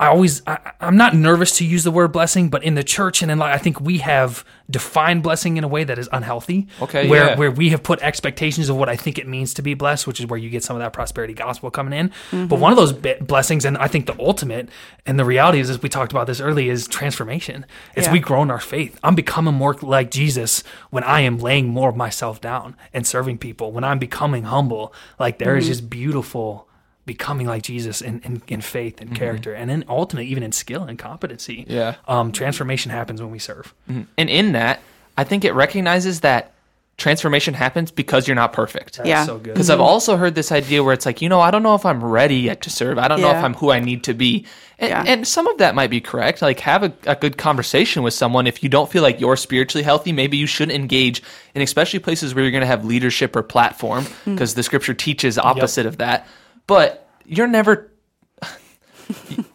I 0.00 0.08
always, 0.08 0.42
I, 0.44 0.72
I'm 0.80 0.96
not 0.96 1.14
nervous 1.14 1.58
to 1.58 1.64
use 1.64 1.84
the 1.84 1.92
word 1.92 2.10
blessing, 2.10 2.48
but 2.48 2.64
in 2.64 2.74
the 2.74 2.82
church 2.82 3.22
and 3.22 3.30
in 3.30 3.38
life, 3.38 3.54
I 3.54 3.58
think 3.58 3.80
we 3.80 3.98
have 3.98 4.44
defined 4.68 5.22
blessing 5.22 5.56
in 5.56 5.62
a 5.62 5.68
way 5.68 5.84
that 5.84 6.00
is 6.00 6.08
unhealthy. 6.10 6.66
Okay, 6.82 7.08
Where, 7.08 7.26
yeah. 7.28 7.36
where 7.36 7.52
we 7.52 7.68
have 7.68 7.84
put 7.84 8.02
expectations 8.02 8.68
of 8.68 8.76
what 8.76 8.88
I 8.88 8.96
think 8.96 9.20
it 9.20 9.28
means 9.28 9.54
to 9.54 9.62
be 9.62 9.74
blessed, 9.74 10.08
which 10.08 10.18
is 10.18 10.26
where 10.26 10.36
you 10.36 10.50
get 10.50 10.64
some 10.64 10.74
of 10.74 10.82
that 10.82 10.92
prosperity 10.92 11.32
gospel 11.32 11.70
coming 11.70 11.96
in. 11.96 12.08
Mm-hmm. 12.08 12.46
But 12.46 12.58
one 12.58 12.72
of 12.72 12.76
those 12.76 12.92
blessings, 13.20 13.64
and 13.64 13.78
I 13.78 13.86
think 13.86 14.06
the 14.06 14.16
ultimate, 14.18 14.68
and 15.06 15.16
the 15.16 15.24
reality 15.24 15.60
is, 15.60 15.70
as 15.70 15.80
we 15.80 15.88
talked 15.88 16.10
about 16.10 16.26
this 16.26 16.40
early, 16.40 16.68
is 16.70 16.88
transformation. 16.88 17.64
It's 17.94 18.08
Yeah. 18.08 18.14
we 18.14 18.18
grow 18.18 18.42
in 18.42 18.50
our 18.50 18.60
faith. 18.60 18.98
I'm 19.04 19.14
becoming 19.14 19.54
more 19.54 19.74
like 19.80 20.10
Jesus 20.10 20.64
when 20.90 21.04
I 21.04 21.20
am 21.20 21.38
laying 21.38 21.68
more 21.68 21.90
of 21.90 21.96
myself 21.96 22.40
down 22.40 22.74
and 22.92 23.06
serving 23.06 23.38
people. 23.38 23.70
When 23.70 23.84
I'm 23.84 24.00
becoming 24.00 24.42
humble, 24.44 24.92
like 25.20 25.38
there 25.38 25.56
is 25.56 25.64
mm-hmm. 25.64 25.70
just 25.70 25.88
beautiful 25.88 26.68
becoming 27.06 27.46
like 27.46 27.62
Jesus 27.62 28.00
in, 28.00 28.20
in, 28.20 28.42
in 28.48 28.60
faith 28.60 29.00
and 29.00 29.10
mm-hmm. 29.10 29.18
character, 29.18 29.54
and 29.54 29.68
then 29.68 29.84
ultimately 29.88 30.30
even 30.30 30.42
in 30.42 30.52
skill 30.52 30.84
and 30.84 30.98
competency. 30.98 31.64
Yeah. 31.68 31.96
um, 32.08 32.32
transformation 32.32 32.90
happens 32.90 33.20
when 33.20 33.30
we 33.30 33.38
serve. 33.38 33.74
Mm-hmm. 33.90 34.02
And 34.16 34.30
in 34.30 34.52
that, 34.52 34.80
I 35.16 35.24
think 35.24 35.44
it 35.44 35.52
recognizes 35.52 36.20
that 36.20 36.52
transformation 36.96 37.54
happens 37.54 37.90
because 37.90 38.28
you're 38.28 38.36
not 38.36 38.52
perfect. 38.52 38.98
That's 38.98 39.08
Yeah. 39.08 39.24
so 39.24 39.38
good. 39.38 39.54
Because 39.54 39.68
I've 39.68 39.80
also 39.80 40.16
heard 40.16 40.36
this 40.36 40.52
idea 40.52 40.84
where 40.84 40.94
it's 40.94 41.04
like, 41.04 41.20
you 41.20 41.28
know, 41.28 41.40
I 41.40 41.50
don't 41.50 41.64
know 41.64 41.74
if 41.74 41.84
I'm 41.84 42.02
ready 42.04 42.36
yet 42.36 42.62
to 42.62 42.70
serve. 42.70 42.98
I 42.98 43.08
don't 43.08 43.20
know 43.20 43.30
if 43.30 43.42
I'm 43.42 43.54
who 43.54 43.72
I 43.72 43.80
need 43.80 44.04
to 44.04 44.14
be. 44.14 44.46
And, 44.78 44.90
Yeah. 44.90 45.04
and 45.04 45.26
some 45.26 45.48
of 45.48 45.58
that 45.58 45.74
might 45.74 45.90
be 45.90 46.00
correct. 46.00 46.40
Like, 46.40 46.60
have 46.60 46.84
a, 46.84 46.92
a 47.06 47.16
good 47.16 47.36
conversation 47.36 48.04
with 48.04 48.14
someone. 48.14 48.46
If 48.46 48.62
you 48.62 48.68
don't 48.68 48.90
feel 48.90 49.02
like 49.02 49.20
you're 49.20 49.36
spiritually 49.36 49.82
healthy, 49.82 50.12
maybe 50.12 50.36
you 50.36 50.46
shouldn't 50.46 50.76
engage 50.76 51.20
in 51.56 51.62
especially 51.62 51.98
places 51.98 52.32
where 52.32 52.44
you're 52.44 52.52
going 52.52 52.60
to 52.60 52.66
have 52.66 52.84
leadership 52.84 53.34
or 53.34 53.42
platform, 53.42 54.04
mm. 54.04 54.34
because 54.34 54.54
the 54.54 54.62
scripture 54.62 54.94
teaches 54.94 55.36
opposite 55.36 55.86
of 55.86 55.98
that. 55.98 56.28
But 56.66 57.08
you're 57.26 57.46
never, 57.46 57.90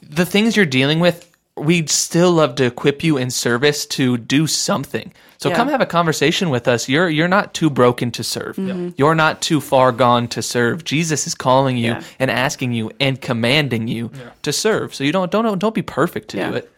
the 0.02 0.26
things 0.26 0.56
you're 0.56 0.65
dealing 0.65 1.00
with, 1.00 1.26
we'd 1.56 1.89
still 1.89 2.32
love 2.32 2.56
to 2.56 2.65
equip 2.65 3.04
you 3.04 3.17
in 3.17 3.30
service 3.32 3.86
to 3.86 4.17
do 4.17 4.48
something. 4.48 5.12
So 5.39 5.50
Yeah. 5.50 5.56
come 5.56 5.67
have 5.69 5.82
a 5.82 5.86
conversation 5.86 6.50
with 6.50 6.67
us. 6.67 6.88
You're 6.89 7.10
you're 7.10 7.28
not 7.28 7.54
too 7.54 7.69
broken 7.69 8.12
to 8.12 8.24
serve. 8.24 8.58
You're 8.98 9.15
not 9.15 9.41
too 9.41 9.60
far 9.62 9.91
gone 9.91 10.28
to 10.30 10.41
serve. 10.41 10.84
Jesus 10.84 11.28
is 11.28 11.36
calling 11.36 11.78
you 11.78 11.91
Yeah. 11.93 12.04
and 12.19 12.30
asking 12.32 12.74
you 12.74 12.91
and 13.00 13.19
commanding 13.19 13.88
you 13.88 14.12
to 14.43 14.52
serve. 14.54 14.93
So 14.95 15.04
you 15.04 15.12
don't 15.12 15.32
don't 15.32 15.58
don't 15.60 15.76
be 15.76 15.82
perfect 15.82 16.30
to 16.30 16.38
Yeah. 16.38 16.50
do 16.52 16.56
it. 16.58 16.72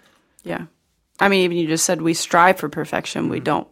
Yeah. 0.43 0.61
I 1.19 1.27
mean, 1.29 1.41
even 1.41 1.57
you 1.57 1.67
just 1.67 1.85
said 1.85 2.01
we 2.01 2.13
strive 2.15 2.57
for 2.57 2.69
perfection. 2.69 3.29
We 3.29 3.39
don't 3.39 3.67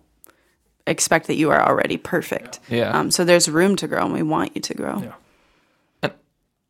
expect 0.86 1.28
that 1.28 1.36
you 1.36 1.50
are 1.52 1.62
already 1.68 1.98
perfect. 1.98 2.60
Yeah. 2.70 2.92
Um, 2.98 3.10
so 3.12 3.24
there's 3.26 3.48
room 3.50 3.76
to 3.78 3.88
grow, 3.88 4.06
and 4.06 4.14
we 4.14 4.22
want 4.24 4.56
you 4.56 4.62
to 4.62 4.74
grow. 4.76 5.02
Yeah. 5.04 5.14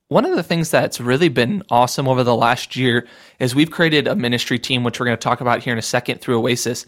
One 0.10 0.26
of 0.26 0.36
the 0.36 0.44
things 0.44 0.72
that's 0.72 1.00
really 1.00 1.30
been 1.30 1.64
awesome 1.70 2.08
over 2.08 2.24
the 2.24 2.36
last 2.36 2.76
year 2.76 3.08
is 3.40 3.54
we've 3.54 3.70
created 3.70 4.08
a 4.08 4.16
ministry 4.16 4.58
team, 4.60 4.84
which 4.84 5.00
we're 5.00 5.06
going 5.06 5.18
to 5.18 5.22
talk 5.22 5.40
about 5.40 5.64
here 5.64 5.72
in 5.72 5.80
a 5.80 5.84
second 5.84 6.20
through 6.20 6.40
Oasis. 6.40 6.88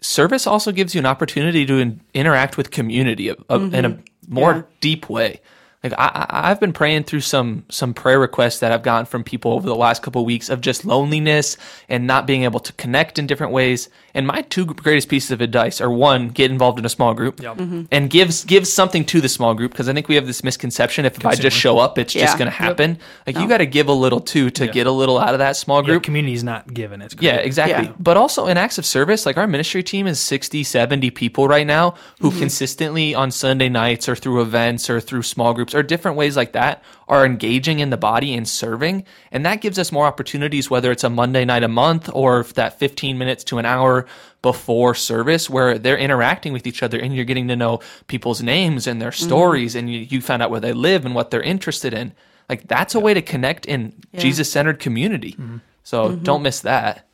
Service 0.00 0.46
also 0.46 0.70
gives 0.70 0.94
you 0.94 0.98
an 0.98 1.06
opportunity 1.06 1.64
to 1.64 1.78
in, 1.78 2.00
interact 2.12 2.58
with 2.58 2.70
community 2.70 3.28
of, 3.28 3.42
of, 3.48 3.72
in 3.72 3.86
a 3.86 3.90
mm-hmm. 3.90 4.34
more 4.34 4.52
Yeah. 4.52 4.62
deep 4.80 5.08
way. 5.08 5.40
Like 5.84 5.92
I, 5.98 6.26
I- 6.30 6.50
I've 6.50 6.58
been 6.60 6.72
praying 6.72 7.04
through 7.04 7.20
some 7.20 7.64
some 7.68 7.92
prayer 7.94 8.18
requests 8.18 8.58
that 8.60 8.72
I've 8.72 8.82
gotten 8.82 9.04
from 9.06 9.22
people 9.22 9.52
over 9.52 9.68
the 9.68 9.76
last 9.76 10.02
couple 10.02 10.22
of 10.22 10.26
weeks 10.26 10.48
of 10.48 10.60
just 10.62 10.84
loneliness 10.84 11.56
and 11.88 12.06
not 12.06 12.26
being 12.26 12.42
able 12.44 12.60
to 12.60 12.72
connect 12.72 13.18
in 13.18 13.26
different 13.26 13.52
ways. 13.52 13.88
And 14.14 14.26
my 14.26 14.42
two 14.42 14.64
greatest 14.64 15.08
pieces 15.08 15.30
of 15.32 15.40
advice 15.40 15.80
are 15.80 15.90
one, 15.90 16.28
get 16.28 16.50
involved 16.50 16.78
in 16.78 16.84
a 16.84 16.88
small 16.88 17.14
group, 17.14 17.40
Yep. 17.42 17.60
and 17.92 18.08
gives 18.10 18.44
gives 18.44 18.72
something 18.72 19.04
to 19.06 19.20
the 19.20 19.28
small 19.28 19.54
group 19.54 19.72
because 19.72 19.88
I 19.88 19.92
think 19.92 20.08
we 20.08 20.14
have 20.14 20.26
this 20.26 20.42
misconception 20.42 21.04
if, 21.04 21.18
if 21.18 21.26
I 21.26 21.34
just 21.34 21.56
show 21.56 21.78
up, 21.78 21.98
it's 21.98 22.12
just 22.12 22.38
going 22.38 22.46
to 22.50 22.56
happen. 22.56 22.98
Like 23.26 23.36
you 23.36 23.46
got 23.48 23.58
to 23.58 23.66
give 23.66 23.88
a 23.88 23.92
little 23.92 24.20
too 24.20 24.50
to 24.50 24.66
get 24.68 24.86
a 24.86 24.90
little 24.90 25.18
out 25.18 25.34
of 25.34 25.38
that 25.40 25.56
small 25.56 25.82
Yeah, 25.82 25.86
group. 25.94 26.04
community 26.04 26.32
is 26.34 26.44
not 26.44 26.72
given; 26.72 27.02
it's 27.02 27.14
Yeah, 27.20 27.36
exactly. 27.36 27.86
Yeah. 27.88 27.92
But 27.98 28.16
also 28.16 28.46
in 28.46 28.56
acts 28.56 28.78
of 28.78 28.86
service, 28.86 29.26
like 29.26 29.36
our 29.36 29.46
ministry 29.46 29.82
team 29.82 30.06
is 30.06 30.18
60, 30.20 30.62
70 30.64 31.10
people 31.10 31.46
right 31.48 31.66
now 31.66 31.94
who 32.20 32.30
Mm-hmm. 32.30 32.38
consistently 32.38 33.14
on 33.14 33.30
Sunday 33.30 33.68
nights 33.68 34.08
or 34.08 34.16
through 34.16 34.40
events 34.40 34.88
or 34.88 34.98
through 35.00 35.22
small 35.22 35.52
groups 35.54 35.73
or 35.74 35.82
different 35.82 36.16
ways 36.16 36.36
like 36.36 36.52
that 36.52 36.82
are 37.08 37.26
engaging 37.26 37.80
in 37.80 37.90
the 37.90 37.96
body 37.96 38.34
and 38.34 38.48
serving. 38.48 39.04
And 39.32 39.44
that 39.44 39.60
gives 39.60 39.78
us 39.78 39.90
more 39.92 40.06
opportunities, 40.06 40.70
whether 40.70 40.90
it's 40.92 41.04
a 41.04 41.10
Monday 41.10 41.44
night 41.44 41.62
a 41.64 41.68
month 41.68 42.08
or 42.12 42.44
that 42.54 42.78
15 42.78 43.18
minutes 43.18 43.44
to 43.44 43.58
an 43.58 43.66
hour 43.66 44.06
before 44.42 44.94
service 44.94 45.48
where 45.48 45.78
they're 45.78 45.98
interacting 45.98 46.52
with 46.52 46.66
each 46.66 46.82
other 46.82 46.98
and 46.98 47.14
you're 47.14 47.24
getting 47.24 47.48
to 47.48 47.56
know 47.56 47.80
people's 48.06 48.42
names 48.42 48.86
and 48.86 49.00
their 49.00 49.10
Mm-hmm. 49.10 49.26
stories 49.26 49.74
and 49.74 49.90
you, 49.92 50.00
you 50.00 50.20
find 50.20 50.42
out 50.42 50.50
where 50.50 50.60
they 50.60 50.72
live 50.72 51.04
and 51.04 51.14
what 51.14 51.30
they're 51.30 51.42
interested 51.42 51.92
in. 51.94 52.12
Like 52.48 52.68
that's 52.68 52.94
a 52.94 53.00
way 53.00 53.14
to 53.14 53.22
connect 53.22 53.66
in 53.66 53.94
Jesus 54.16 54.50
centered 54.52 54.78
community. 54.78 55.32
Mm-hmm. 55.32 55.58
So 55.82 56.16
don't 56.16 56.42
miss 56.42 56.60
that. 56.60 57.06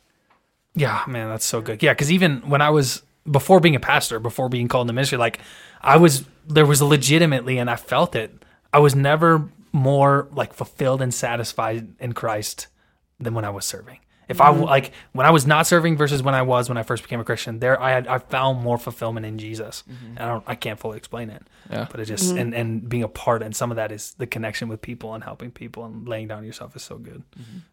Yeah, 0.75 1.03
man, 1.07 1.29
that's 1.29 1.45
so 1.45 1.61
good. 1.61 1.83
Yeah, 1.83 1.93
because 1.93 2.11
even 2.11 2.49
when 2.49 2.61
I 2.61 2.69
was 2.69 3.03
before 3.29 3.59
being 3.59 3.75
a 3.75 3.79
pastor, 3.79 4.19
before 4.19 4.49
being 4.49 4.67
called 4.67 4.85
into 4.85 4.93
ministry, 4.93 5.17
like 5.17 5.39
I 5.81 5.97
was, 5.97 6.23
there 6.47 6.65
was 6.65 6.81
legitimately, 6.81 7.57
and 7.57 7.69
I 7.69 7.75
felt 7.75 8.15
it. 8.15 8.33
I 8.73 8.79
was 8.79 8.95
never 8.95 9.49
more 9.73 10.27
like 10.33 10.53
fulfilled 10.53 11.01
and 11.01 11.13
satisfied 11.13 11.93
in 11.99 12.13
Christ 12.13 12.67
than 13.19 13.33
when 13.33 13.45
I 13.45 13.49
was 13.49 13.65
serving. 13.65 13.99
If 14.31 14.39
I 14.39 14.51
mm-hmm. 14.51 14.63
like 14.63 14.91
when 15.11 15.25
I 15.25 15.31
was 15.31 15.45
not 15.45 15.67
serving 15.67 15.97
versus 15.97 16.23
when 16.23 16.33
I 16.33 16.41
was 16.41 16.69
when 16.69 16.77
I 16.77 16.83
first 16.83 17.03
became 17.03 17.19
a 17.19 17.23
Christian, 17.23 17.59
there 17.59 17.79
I 17.79 17.91
had 17.91 18.07
I 18.07 18.17
found 18.19 18.61
more 18.61 18.77
fulfillment 18.77 19.25
in 19.25 19.37
Jesus, 19.37 19.83
mm-hmm. 19.89 20.17
and 20.17 20.19
I 20.19 20.27
don't 20.27 20.43
I 20.47 20.55
can't 20.55 20.79
fully 20.79 20.97
explain 20.97 21.29
it. 21.29 21.43
Yeah. 21.69 21.87
but 21.91 21.99
it 21.99 22.05
just 22.05 22.29
mm-hmm. 22.29 22.37
and 22.37 22.55
and 22.55 22.89
being 22.89 23.03
a 23.03 23.09
part, 23.09 23.43
and 23.43 23.53
some 23.53 23.71
of 23.71 23.75
that 23.75 23.91
is 23.91 24.13
the 24.17 24.27
connection 24.27 24.69
with 24.69 24.81
people 24.81 25.13
and 25.13 25.23
helping 25.23 25.51
people 25.51 25.83
and 25.83 26.07
laying 26.07 26.29
down 26.29 26.45
yourself 26.45 26.75
is 26.75 26.83
so 26.83 26.97
good. 26.97 27.23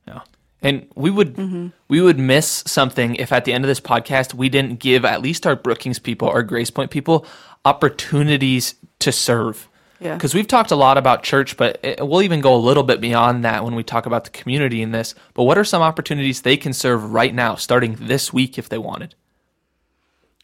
Yeah. 0.07 0.23
And 0.61 0.89
we 0.97 1.11
would 1.11 1.73
we 1.87 2.01
would 2.01 2.19
miss 2.19 2.65
something 2.67 3.15
if 3.15 3.33
at 3.33 3.45
the 3.45 3.53
end 3.53 3.63
of 3.65 3.69
this 3.69 3.81
podcast 3.81 4.35
we 4.35 4.49
didn't 4.49 4.81
give 4.81 5.05
at 5.05 5.23
least 5.23 5.47
our 5.47 5.55
Brookings 5.55 6.01
people, 6.01 6.29
our 6.29 6.43
Grace 6.43 6.71
Point 6.71 6.91
people, 6.91 7.25
opportunities 7.65 8.75
to 8.99 9.13
serve. 9.13 9.68
Yeah. 10.01 10.15
Because 10.15 10.35
we've 10.35 10.47
talked 10.47 10.71
a 10.71 10.77
lot 10.77 10.97
about 10.97 11.23
church, 11.23 11.57
but 11.57 11.81
it, 11.83 12.07
we'll 12.07 12.23
even 12.23 12.41
go 12.41 12.55
a 12.55 12.57
little 12.57 12.85
bit 12.85 13.01
beyond 13.01 13.45
that 13.45 13.65
when 13.65 13.75
we 13.75 13.83
talk 13.83 14.07
about 14.07 14.25
the 14.25 14.31
community 14.31 14.81
in 14.81 14.93
this. 14.93 15.15
But 15.35 15.45
what 15.45 15.59
are 15.59 15.65
some 15.65 15.83
opportunities 15.83 16.43
they 16.43 16.57
can 16.57 16.73
serve 16.73 17.13
right 17.13 17.35
now, 17.35 17.57
starting 17.57 17.97
this 18.01 18.33
week 18.33 18.59
if 18.59 18.69
they 18.69 18.79
wanted? 18.79 19.15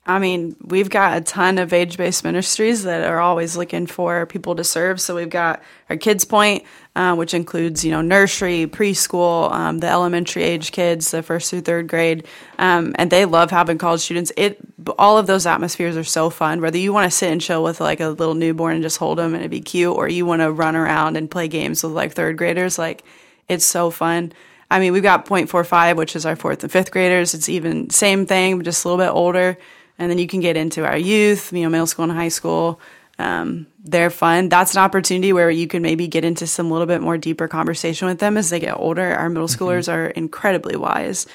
I 0.07 0.19
mean, 0.19 0.57
we've 0.61 0.91
got 0.91 1.17
a 1.17 1.21
ton 1.23 1.59
of 1.59 1.73
age 1.73 1.97
based 1.97 2.25
ministries 2.25 2.83
that 2.83 3.05
are 3.05 3.21
always 3.21 3.57
looking 3.57 3.87
for 3.87 4.27
people 4.27 4.55
to 4.57 4.65
serve. 4.65 5.01
So 5.01 5.15
we've 5.15 5.31
got 5.31 5.63
our 5.89 5.97
Kids 5.97 6.25
Point, 6.25 6.65
uh, 6.97 7.15
which 7.15 7.35
includes, 7.35 7.85
you 7.85 7.91
know, 7.91 8.01
nursery, 8.01 8.67
preschool, 8.67 9.51
um, 9.51 9.79
the 9.79 9.89
elementary 9.89 10.45
age 10.45 10.71
kids, 10.71 11.11
the 11.11 11.23
first 11.23 11.51
through 11.51 11.63
third 11.63 11.89
grade. 11.89 12.27
Um, 12.59 12.95
and 12.97 13.11
they 13.11 13.25
love 13.25 13.51
having 13.51 13.79
college 13.79 14.01
students. 14.01 14.31
It, 14.37 14.59
all 14.99 15.19
of 15.19 15.27
those 15.27 15.45
atmospheres 15.45 15.97
are 15.97 16.05
so 16.05 16.31
fun, 16.31 16.61
whether 16.61 16.79
you 16.79 16.93
want 16.93 17.11
to 17.11 17.17
sit 17.17 17.33
and 17.33 17.41
chill 17.41 17.65
with 17.65 17.81
like 17.81 18.01
a 18.01 18.11
little 18.11 18.35
newborn 18.35 18.75
and 18.75 18.83
just 18.83 18.99
hold 18.99 19.19
them 19.19 19.35
and 19.35 19.43
it'd 19.43 19.51
be 19.51 19.61
cute, 19.61 19.97
or 19.97 20.09
you 20.09 20.25
want 20.25 20.43
to 20.43 20.53
run 20.53 20.77
around 20.77 21.17
and 21.17 21.31
play 21.31 21.49
games 21.49 21.83
with 21.83 21.93
like 21.93 22.13
third 22.13 22.37
graders. 22.37 22.79
Like, 22.79 23.03
it's 23.49 23.65
so 23.65 23.91
fun. 23.91 24.33
I 24.71 24.81
mean, 24.81 24.93
we've 24.93 25.03
got 25.03 25.27
0.45, 25.27 25.97
which 25.97 26.17
is 26.17 26.25
our 26.25 26.37
fourth 26.37 26.63
and 26.63 26.73
fifth 26.73 26.91
graders. 26.91 27.35
It's 27.35 27.49
even 27.49 27.91
same 27.91 28.27
thing, 28.27 28.63
just 28.63 28.85
a 28.85 28.89
little 28.89 29.05
bit 29.05 29.11
older. 29.11 29.59
And 29.99 30.11
then 30.11 30.19
you 30.19 30.27
can 30.27 30.41
get 30.41 30.57
into 30.57 30.85
our 30.85 30.97
youth, 30.97 31.53
you 31.53 31.63
know, 31.63 31.69
middle 31.69 31.87
school 31.87 32.05
and 32.05 32.13
high 32.13 32.29
school. 32.29 32.81
Um, 33.19 33.67
they're 33.85 34.11
fun. 34.11 34.49
That's 34.49 34.75
an 34.75 34.81
opportunity 34.83 35.33
where 35.33 35.51
you 35.51 35.67
can 35.69 35.83
maybe 35.83 36.09
get 36.09 36.25
into 36.25 36.47
some 36.47 36.71
little 36.71 36.87
bit 36.87 37.01
more 37.01 37.17
deeper 37.19 37.47
conversation 37.49 38.09
with 38.09 38.19
them 38.19 38.37
as 38.37 38.51
they 38.51 38.59
get 38.61 38.77
older. 38.79 39.15
Our 39.15 39.29
middle 39.29 39.47
schoolers 39.49 39.93
are 39.93 40.07
incredibly 40.07 40.77
wise 40.77 41.27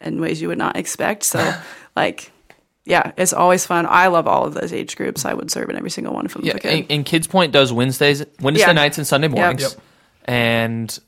in 0.00 0.20
ways 0.20 0.40
you 0.40 0.48
would 0.48 0.58
not 0.58 0.76
expect. 0.76 1.24
So, 1.24 1.54
like, 1.96 2.30
yeah, 2.84 3.10
it's 3.16 3.32
always 3.32 3.66
fun. 3.66 3.86
I 3.88 4.06
love 4.06 4.28
all 4.28 4.44
of 4.44 4.54
those 4.54 4.72
age 4.72 4.96
groups. 4.96 5.24
I 5.24 5.34
would 5.34 5.50
serve 5.50 5.68
in 5.70 5.76
every 5.76 5.90
single 5.90 6.14
one 6.14 6.26
of 6.26 6.32
them. 6.32 6.44
Yeah, 6.44 6.50
if 6.50 6.56
I 6.56 6.58
could. 6.60 6.70
and, 6.70 6.86
and 6.90 7.06
Kids 7.06 7.26
Point 7.26 7.50
does 7.52 7.72
Wednesdays, 7.72 8.24
Wednesday 8.40 8.66
Yeah. 8.68 8.72
nights 8.72 8.98
and 8.98 9.06
Sunday 9.06 9.28
mornings, 9.28 9.62
Yep. 9.62 9.70
Yep. 9.72 9.80
and 10.24 10.98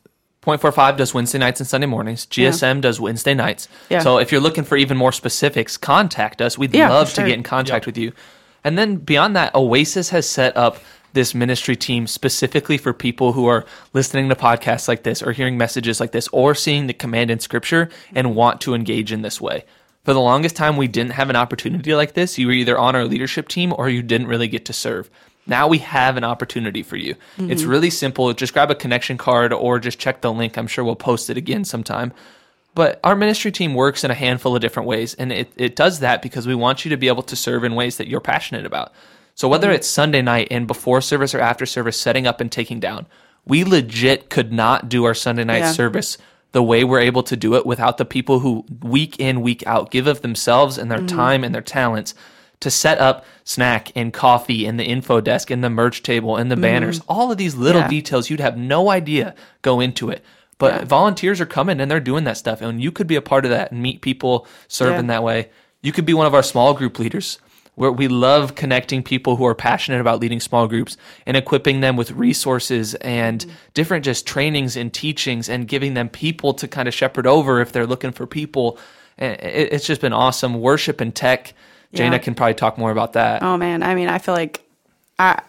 Point 0.40 0.60
Four 0.60 0.72
Five 0.72 0.96
does 0.96 1.12
Wednesday 1.14 1.38
nights 1.38 1.60
and 1.60 1.68
Sunday 1.68 1.86
mornings. 1.86 2.24
GSM 2.26 2.80
does 2.80 2.98
Wednesday 3.00 3.34
nights. 3.34 3.68
Yeah. 3.90 4.00
So 4.00 4.18
if 4.18 4.32
you're 4.32 4.40
looking 4.40 4.64
for 4.64 4.76
even 4.76 4.96
more 4.96 5.12
specifics, 5.12 5.76
contact 5.76 6.40
us. 6.40 6.56
We'd 6.56 6.74
Yeah, 6.74 6.88
love 6.90 7.10
for 7.10 7.16
to 7.16 7.22
get 7.22 7.32
in 7.32 7.42
contact 7.42 7.86
with 7.86 7.98
you. 7.98 8.12
And 8.64 8.78
then 8.78 8.96
beyond 8.96 9.36
that, 9.36 9.54
Oasis 9.54 10.10
has 10.10 10.28
set 10.28 10.56
up 10.56 10.78
this 11.12 11.34
ministry 11.34 11.74
team 11.74 12.06
specifically 12.06 12.78
for 12.78 12.92
people 12.92 13.32
who 13.32 13.46
are 13.46 13.64
listening 13.92 14.28
to 14.28 14.34
podcasts 14.34 14.88
like 14.88 15.02
this 15.02 15.22
or 15.22 15.32
hearing 15.32 15.56
messages 15.56 16.00
like 16.00 16.12
this 16.12 16.28
or 16.28 16.54
seeing 16.54 16.86
the 16.86 16.92
command 16.92 17.30
in 17.30 17.40
scripture 17.40 17.88
and 18.14 18.36
want 18.36 18.60
to 18.60 18.74
engage 18.74 19.10
in 19.10 19.22
this 19.22 19.40
way. 19.40 19.64
For 20.04 20.12
the 20.14 20.20
longest 20.20 20.56
time, 20.56 20.76
we 20.76 20.88
didn't 20.88 21.12
have 21.12 21.30
an 21.30 21.36
opportunity 21.36 21.94
like 21.94 22.14
this. 22.14 22.38
You 22.38 22.46
were 22.46 22.52
either 22.52 22.78
on 22.78 22.94
our 22.94 23.04
leadership 23.04 23.48
team 23.48 23.74
or 23.76 23.88
you 23.88 24.02
didn't 24.02 24.26
really 24.26 24.48
get 24.48 24.64
to 24.66 24.72
serve. 24.72 25.10
Now 25.46 25.66
we 25.66 25.78
have 25.78 26.16
an 26.16 26.24
opportunity 26.24 26.82
for 26.82 26.96
you. 26.96 27.14
It's 27.38 27.62
mm-hmm. 27.62 27.70
really 27.70 27.90
simple. 27.90 28.32
Just 28.34 28.52
grab 28.52 28.70
a 28.70 28.74
connection 28.74 29.16
card 29.16 29.52
or 29.52 29.78
just 29.78 29.98
check 29.98 30.20
the 30.20 30.32
link. 30.32 30.58
I'm 30.58 30.66
sure 30.66 30.84
we'll 30.84 30.94
post 30.94 31.30
it 31.30 31.38
again 31.38 31.64
sometime. 31.64 32.12
But 32.78 33.00
our 33.02 33.16
ministry 33.16 33.50
team 33.50 33.74
works 33.74 34.04
in 34.04 34.12
a 34.12 34.14
handful 34.14 34.54
of 34.54 34.62
different 34.62 34.88
ways, 34.88 35.12
and 35.14 35.32
it, 35.32 35.52
it 35.56 35.74
does 35.74 35.98
that 35.98 36.22
because 36.22 36.46
we 36.46 36.54
want 36.54 36.84
you 36.84 36.90
to 36.90 36.96
be 36.96 37.08
able 37.08 37.24
to 37.24 37.34
serve 37.34 37.64
in 37.64 37.74
ways 37.74 37.96
that 37.96 38.06
you're 38.06 38.20
passionate 38.20 38.64
about. 38.64 38.92
So 39.34 39.48
whether 39.48 39.72
it's 39.72 39.88
Sunday 39.88 40.22
night 40.22 40.46
and 40.52 40.64
before 40.68 41.00
service 41.00 41.34
or 41.34 41.40
after 41.40 41.66
service, 41.66 42.00
setting 42.00 42.24
up 42.24 42.40
and 42.40 42.52
taking 42.52 42.78
down, 42.78 43.06
we 43.44 43.64
legit 43.64 44.30
could 44.30 44.52
not 44.52 44.88
do 44.88 45.06
our 45.06 45.14
Sunday 45.14 45.42
night 45.42 45.58
Yeah. 45.58 45.72
service 45.72 46.18
the 46.52 46.62
way 46.62 46.84
we're 46.84 47.00
able 47.00 47.24
to 47.24 47.36
do 47.36 47.56
it 47.56 47.66
without 47.66 47.98
the 47.98 48.04
people 48.04 48.38
who 48.38 48.64
week 48.80 49.18
in, 49.18 49.40
week 49.40 49.66
out 49.66 49.90
give 49.90 50.06
of 50.06 50.22
themselves 50.22 50.78
and 50.78 50.88
their 50.88 50.98
mm-hmm. 50.98 51.16
time 51.16 51.42
and 51.42 51.52
their 51.52 51.62
talents 51.62 52.14
to 52.60 52.70
set 52.70 53.00
up 53.00 53.24
snack 53.42 53.90
and 53.96 54.12
coffee 54.12 54.66
and 54.66 54.78
the 54.78 54.84
info 54.84 55.20
desk 55.20 55.50
and 55.50 55.64
the 55.64 55.70
merch 55.70 56.04
table 56.04 56.36
and 56.36 56.48
the 56.48 56.54
mm-hmm. 56.54 56.62
banners. 56.62 57.00
All 57.08 57.32
of 57.32 57.38
these 57.38 57.56
little 57.56 57.80
Yeah. 57.80 57.88
details 57.88 58.30
you'd 58.30 58.38
have 58.38 58.56
no 58.56 58.88
idea 58.88 59.34
go 59.62 59.80
into 59.80 60.10
it. 60.10 60.22
But 60.58 60.74
Yeah. 60.74 60.84
volunteers 60.84 61.40
are 61.40 61.46
coming 61.46 61.80
and 61.80 61.90
they're 61.90 62.00
doing 62.00 62.24
that 62.24 62.36
stuff. 62.36 62.60
And 62.60 62.82
you 62.82 62.90
could 62.92 63.06
be 63.06 63.16
a 63.16 63.22
part 63.22 63.44
of 63.44 63.50
that 63.50 63.70
and 63.72 63.80
meet 63.80 64.00
people 64.00 64.46
serving 64.66 65.06
Yeah. 65.06 65.14
that 65.14 65.22
way. 65.22 65.48
You 65.82 65.92
could 65.92 66.04
be 66.04 66.14
one 66.14 66.26
of 66.26 66.34
our 66.34 66.42
small 66.42 66.74
group 66.74 66.98
leaders 66.98 67.38
where 67.76 67.92
we 67.92 68.08
love 68.08 68.56
connecting 68.56 69.04
people 69.04 69.36
who 69.36 69.46
are 69.46 69.54
passionate 69.54 70.00
about 70.00 70.18
leading 70.18 70.40
small 70.40 70.66
groups 70.66 70.96
and 71.26 71.36
equipping 71.36 71.80
them 71.80 71.96
with 71.96 72.10
resources 72.10 72.96
and 72.96 73.42
mm-hmm. 73.42 73.50
different 73.74 74.04
just 74.04 74.26
trainings 74.26 74.76
and 74.76 74.92
teachings 74.92 75.48
and 75.48 75.68
giving 75.68 75.94
them 75.94 76.08
people 76.08 76.52
to 76.52 76.66
kind 76.66 76.88
of 76.88 76.94
shepherd 76.94 77.24
over 77.26 77.60
if 77.60 77.70
they're 77.70 77.86
looking 77.86 78.10
for 78.10 78.26
people. 78.26 78.78
And 79.16 79.36
It's 79.40 79.86
just 79.86 80.00
been 80.00 80.12
awesome. 80.12 80.60
Worship 80.60 81.00
and 81.00 81.14
tech. 81.14 81.54
Jana 81.94 82.16
Yeah. 82.16 82.18
can 82.18 82.34
probably 82.34 82.54
talk 82.54 82.78
more 82.78 82.90
about 82.90 83.12
that. 83.12 83.42
Oh 83.44 83.56
man, 83.56 83.84
I 83.84 83.94
mean, 83.94 84.08
I 84.08 84.18
feel 84.18 84.34
like 84.34 84.60
I 85.20 85.40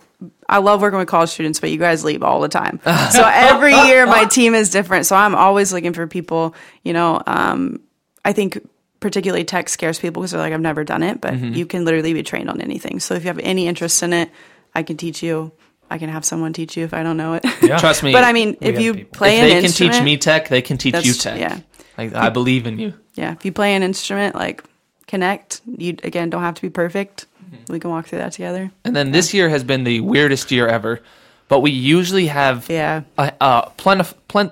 I 0.50 0.58
love 0.58 0.82
working 0.82 1.00
with 1.00 1.08
college 1.08 1.30
students, 1.30 1.60
but 1.60 1.72
you 1.72 1.78
guys 1.78 2.04
leave 2.04 2.24
all 2.24 2.42
the 2.42 2.50
time. 2.50 2.80
so 3.12 3.24
every 3.26 3.74
year 3.74 4.06
my 4.06 4.26
team 4.26 4.54
is 4.54 4.70
different. 4.70 5.06
So 5.06 5.16
I'm 5.16 5.34
always 5.36 5.72
looking 5.72 5.94
for 5.94 6.08
people. 6.08 6.56
You 6.84 6.94
know, 6.94 7.22
um, 7.26 7.80
I 8.26 8.34
think 8.34 8.60
particularly 9.00 9.46
tech 9.46 9.70
scares 9.70 9.98
people 9.98 10.22
because 10.22 10.32
they're 10.32 10.42
like, 10.42 10.52
I've 10.52 10.60
never 10.60 10.84
done 10.84 11.04
it, 11.04 11.22
but 11.22 11.34
Mm-hmm. 11.36 11.54
you 11.54 11.66
can 11.66 11.86
literally 11.86 12.14
be 12.14 12.24
trained 12.24 12.50
on 12.50 12.60
anything. 12.60 13.00
So 13.00 13.14
if 13.16 13.24
you 13.24 13.28
have 13.28 13.40
any 13.40 13.68
interest 13.68 14.04
in 14.04 14.12
it, 14.12 14.30
I 14.76 14.84
can 14.84 14.98
teach 14.98 15.24
you. 15.24 15.52
I 15.90 15.98
can 15.98 16.10
have 16.10 16.26
someone 16.26 16.52
teach 16.54 16.76
you 16.78 16.84
if 16.84 16.94
I 16.94 17.02
don't 17.02 17.16
know 17.18 17.34
it. 17.36 17.46
Yeah. 17.64 17.78
Trust 17.80 18.04
me. 18.04 18.12
but 18.12 18.24
I 18.24 18.34
mean, 18.34 18.58
if 18.62 18.80
you 18.80 18.94
people. 18.96 19.18
play 19.18 19.38
if 19.40 19.44
an 19.58 19.64
instrument, 19.64 19.94
they 19.94 19.98
can 20.00 20.04
teach 20.04 20.06
me 20.06 20.18
tech, 20.18 20.50
they 20.50 20.62
can 20.62 20.78
teach 20.78 21.06
you 21.06 21.14
tech. 21.14 21.40
yeah. 21.40 21.60
Like, 21.98 22.14
I 22.14 22.30
believe 22.30 22.68
in 22.68 22.78
you. 22.78 22.94
yeah, 23.16 23.32
if 23.34 23.44
you 23.46 23.52
play 23.52 23.74
an 23.76 23.84
instrument, 23.84 24.36
like 24.36 24.64
connect. 25.08 25.62
You 25.66 25.96
again 26.04 26.30
don't 26.30 26.42
have 26.44 26.56
to 26.56 26.62
be 26.62 26.70
perfect. 26.70 27.26
Mm-hmm. 27.52 27.74
We 27.74 27.80
can 27.80 27.90
walk 27.90 28.08
through 28.08 28.20
that 28.20 28.34
together. 28.34 28.72
And 28.86 28.96
then 28.96 29.12
this 29.12 29.34
year 29.34 29.50
has 29.50 29.64
been 29.64 29.84
the 29.84 30.02
weirdest 30.02 30.52
year 30.52 30.68
ever. 30.68 31.02
But 31.48 31.62
we 31.62 31.72
usually 31.72 32.28
have 32.28 32.68
Yeah. 32.70 33.04
a, 33.18 33.34
a 33.42 33.72
plenif- 33.78 34.14
plen- 34.28 34.52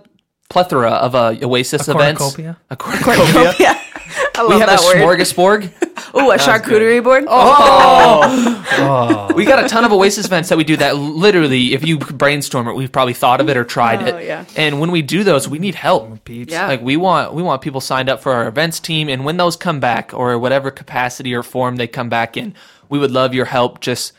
plethora 0.49 0.91
of 0.91 1.15
uh, 1.15 1.35
Oasis 1.43 1.87
A 1.87 1.91
events. 1.91 2.19
cornucopia? 2.21 2.57
A 2.69 2.75
cornucopia. 2.75 3.53
yeah, 3.59 3.81
I 4.35 4.41
love 4.41 4.49
we 4.53 4.59
have 4.59 4.69
that 4.69 4.81
a 4.81 4.97
word. 4.99 5.19
smorgasbord. 5.19 5.71
Oh, 6.13 6.31
a 6.31 6.37
charcuterie 6.37 7.03
board. 7.03 7.25
Oh, 7.27 9.31
we 9.35 9.45
got 9.45 9.63
a 9.63 9.67
ton 9.67 9.83
of 9.83 9.91
Oasis 9.91 10.25
events 10.25 10.49
that 10.49 10.57
we 10.57 10.63
do 10.63 10.77
that 10.77 10.95
literally, 10.97 11.73
if 11.73 11.85
you 11.85 11.97
brainstorm 11.99 12.67
it, 12.67 12.75
we've 12.75 12.91
probably 12.91 13.13
thought 13.13 13.41
of 13.41 13.49
it 13.49 13.57
or 13.57 13.63
tried 13.63 14.01
Oh, 14.01 14.17
it. 14.17 14.25
yeah. 14.25 14.45
And 14.55 14.79
when 14.79 14.91
we 14.91 15.01
do 15.01 15.23
those, 15.23 15.47
we 15.47 15.59
need 15.59 15.75
help. 15.75 16.23
peeps. 16.23 16.51
Yeah. 16.53 16.67
Like 16.67 16.81
we 16.81 16.97
want 16.97 17.33
we 17.33 17.43
want 17.43 17.61
people 17.61 17.81
signed 17.81 18.09
up 18.09 18.21
for 18.21 18.31
our 18.33 18.47
events 18.47 18.79
team, 18.79 19.09
and 19.09 19.25
when 19.25 19.37
those 19.37 19.55
come 19.55 19.79
back, 19.79 20.13
or 20.13 20.37
whatever 20.39 20.71
capacity 20.71 21.33
or 21.35 21.43
form 21.43 21.75
they 21.75 21.87
come 21.87 22.09
back 22.09 22.37
in, 22.37 22.55
we 22.89 22.99
would 22.99 23.11
love 23.11 23.33
your 23.33 23.45
help. 23.45 23.79
Just 23.81 24.13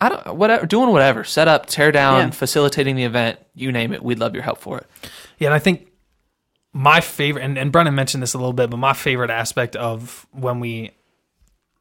I 0.00 0.08
don't 0.08 0.36
whatever 0.36 0.66
doing 0.66 0.90
whatever, 0.90 1.24
set 1.24 1.48
up, 1.48 1.66
tear 1.66 1.92
down, 1.92 2.18
Yeah. 2.18 2.30
facilitating 2.30 2.96
the 2.96 3.04
event, 3.04 3.38
you 3.54 3.72
name 3.72 3.92
it. 3.92 4.02
We'd 4.02 4.18
love 4.18 4.34
your 4.34 4.42
help 4.42 4.58
for 4.58 4.78
it. 4.78 4.86
Yeah, 5.38 5.48
and 5.48 5.54
I 5.54 5.58
think 5.58 5.88
my 6.72 7.00
favorite, 7.00 7.42
and, 7.42 7.56
and 7.56 7.70
Brennan 7.70 7.94
mentioned 7.94 8.22
this 8.22 8.34
a 8.34 8.38
little 8.38 8.52
bit, 8.52 8.68
but 8.70 8.76
my 8.78 8.92
favorite 8.92 9.30
aspect 9.30 9.76
of 9.76 10.26
when 10.32 10.58
we 10.60 10.90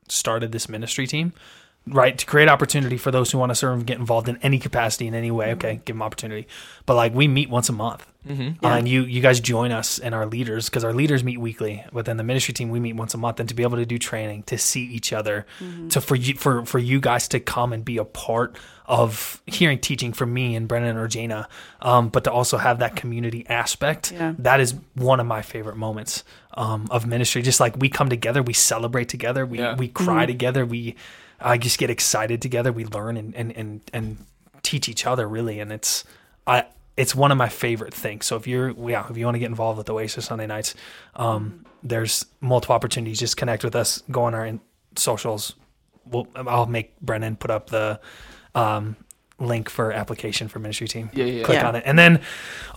started 0.08 0.52
this 0.52 0.70
ministry 0.70 1.08
team, 1.08 1.34
right, 1.88 2.18
to 2.18 2.26
create 2.26 2.48
opportunity 2.50 2.98
for 2.98 3.12
those 3.12 3.32
who 3.32 3.38
want 3.38 3.50
to 3.52 3.56
serve 3.56 3.74
and 3.80 3.86
get 3.88 3.98
involved 4.00 4.30
in 4.30 4.38
any 4.42 4.60
capacity 4.60 5.08
in 5.08 5.14
any 5.16 5.32
way. 5.32 5.52
Okay, 5.54 5.82
give 5.86 5.96
them 5.96 6.02
opportunity, 6.02 6.48
but 6.86 6.96
like 6.96 7.14
we 7.14 7.28
meet 7.28 7.50
once 7.50 7.70
a 7.70 7.74
month, 7.74 8.06
Mm-hmm. 8.28 8.66
uh, 8.66 8.70
Yeah. 8.70 8.78
and 8.78 8.88
you 8.88 9.04
you 9.04 9.20
guys 9.20 9.42
join 9.42 9.74
us 9.74 10.00
and 10.00 10.16
our 10.16 10.26
leaders 10.26 10.70
because 10.70 10.86
our 10.86 10.94
leaders 10.94 11.26
meet 11.26 11.40
weekly, 11.42 11.84
but 11.92 12.06
then 12.06 12.16
the 12.16 12.24
ministry 12.24 12.54
team 12.54 12.70
we 12.70 12.80
meet 12.80 12.96
once 12.96 13.14
a 13.14 13.18
month, 13.18 13.42
and 13.42 13.50
to 13.50 13.56
be 13.56 13.64
able 13.64 13.76
to 13.78 13.86
do 13.86 13.98
training, 13.98 14.44
to 14.44 14.58
see 14.58 14.84
each 14.86 15.12
other, 15.12 15.46
to 15.90 16.00
for 16.00 16.16
you 16.16 16.34
for 16.36 16.66
for 16.66 16.80
you 16.80 17.02
guys 17.02 17.28
to 17.30 17.42
come 17.42 17.74
and 17.74 17.84
be 17.84 17.98
a 17.98 18.06
part 18.06 18.56
of 18.86 19.42
hearing 19.46 19.80
teaching 19.80 20.14
from 20.14 20.34
me 20.34 20.56
and 20.56 20.68
Brennan 20.70 20.96
or 20.98 21.08
Jana, 21.10 21.50
um, 21.82 22.08
but 22.10 22.24
to 22.26 22.32
also 22.32 22.58
have 22.58 22.80
that 22.80 22.96
community 22.96 23.46
aspect. 23.50 24.12
Yeah. 24.14 24.34
That 24.40 24.60
is 24.62 24.74
one 24.96 25.20
of 25.20 25.26
my 25.26 25.42
favorite 25.42 25.76
moments 25.78 26.24
um, 26.56 26.88
of 26.92 27.06
ministry. 27.06 27.42
Just 27.42 27.60
like 27.60 27.76
we 27.78 27.90
come 27.90 28.08
together, 28.10 28.42
we 28.42 28.54
celebrate 28.54 29.10
together, 29.10 29.46
we 29.46 29.58
Yeah. 29.60 29.76
we 29.76 29.90
cry 29.90 30.26
together, 30.26 30.66
we 30.66 30.96
uh, 31.44 31.58
just 31.58 31.78
get 31.78 31.90
excited 31.90 32.42
together, 32.42 32.72
we 32.72 32.86
learn 32.86 33.18
and 33.18 33.36
and 33.36 33.52
and 33.56 33.82
and 33.94 34.18
teach 34.64 34.88
each 34.90 35.06
other 35.06 35.28
really, 35.28 35.60
and 35.60 35.72
it's 35.72 36.04
I. 36.48 36.66
It's 36.96 37.16
one 37.16 37.32
of 37.32 37.40
my 37.40 37.50
favorite 37.50 37.92
things. 37.92 38.28
So 38.28 38.36
if 38.36 38.46
you're, 38.46 38.70
yeah, 38.88 39.08
if 39.10 39.18
you 39.18 39.26
want 39.26 39.34
to 39.34 39.40
get 39.40 39.48
involved 39.50 39.80
with 39.80 39.90
Oasis 39.90 40.26
Sunday 40.26 40.46
nights, 40.46 40.76
um, 41.16 41.66
there's 41.82 42.24
multiple 42.40 42.76
opportunities. 42.76 43.20
Just 43.20 43.36
connect 43.36 43.64
with 43.64 43.76
us. 43.76 44.04
Go 44.12 44.26
on 44.26 44.36
our 44.36 44.46
in- 44.46 44.62
socials. 44.96 45.56
We'll, 46.06 46.28
I'll 46.36 46.68
make 46.68 47.00
Brennan 47.02 47.36
put 47.36 47.50
up 47.50 47.72
the 47.72 48.00
um, 48.54 48.96
link 49.40 49.70
for 49.70 49.92
application 49.92 50.48
for 50.50 50.60
ministry 50.60 50.88
team. 50.88 51.10
Yeah, 51.14 51.26
yeah, 51.26 51.34
yeah. 51.40 51.44
Click 51.46 51.58
Yeah. 51.58 51.68
on 51.68 51.76
it, 51.78 51.84
and 51.88 51.98
then 51.98 52.22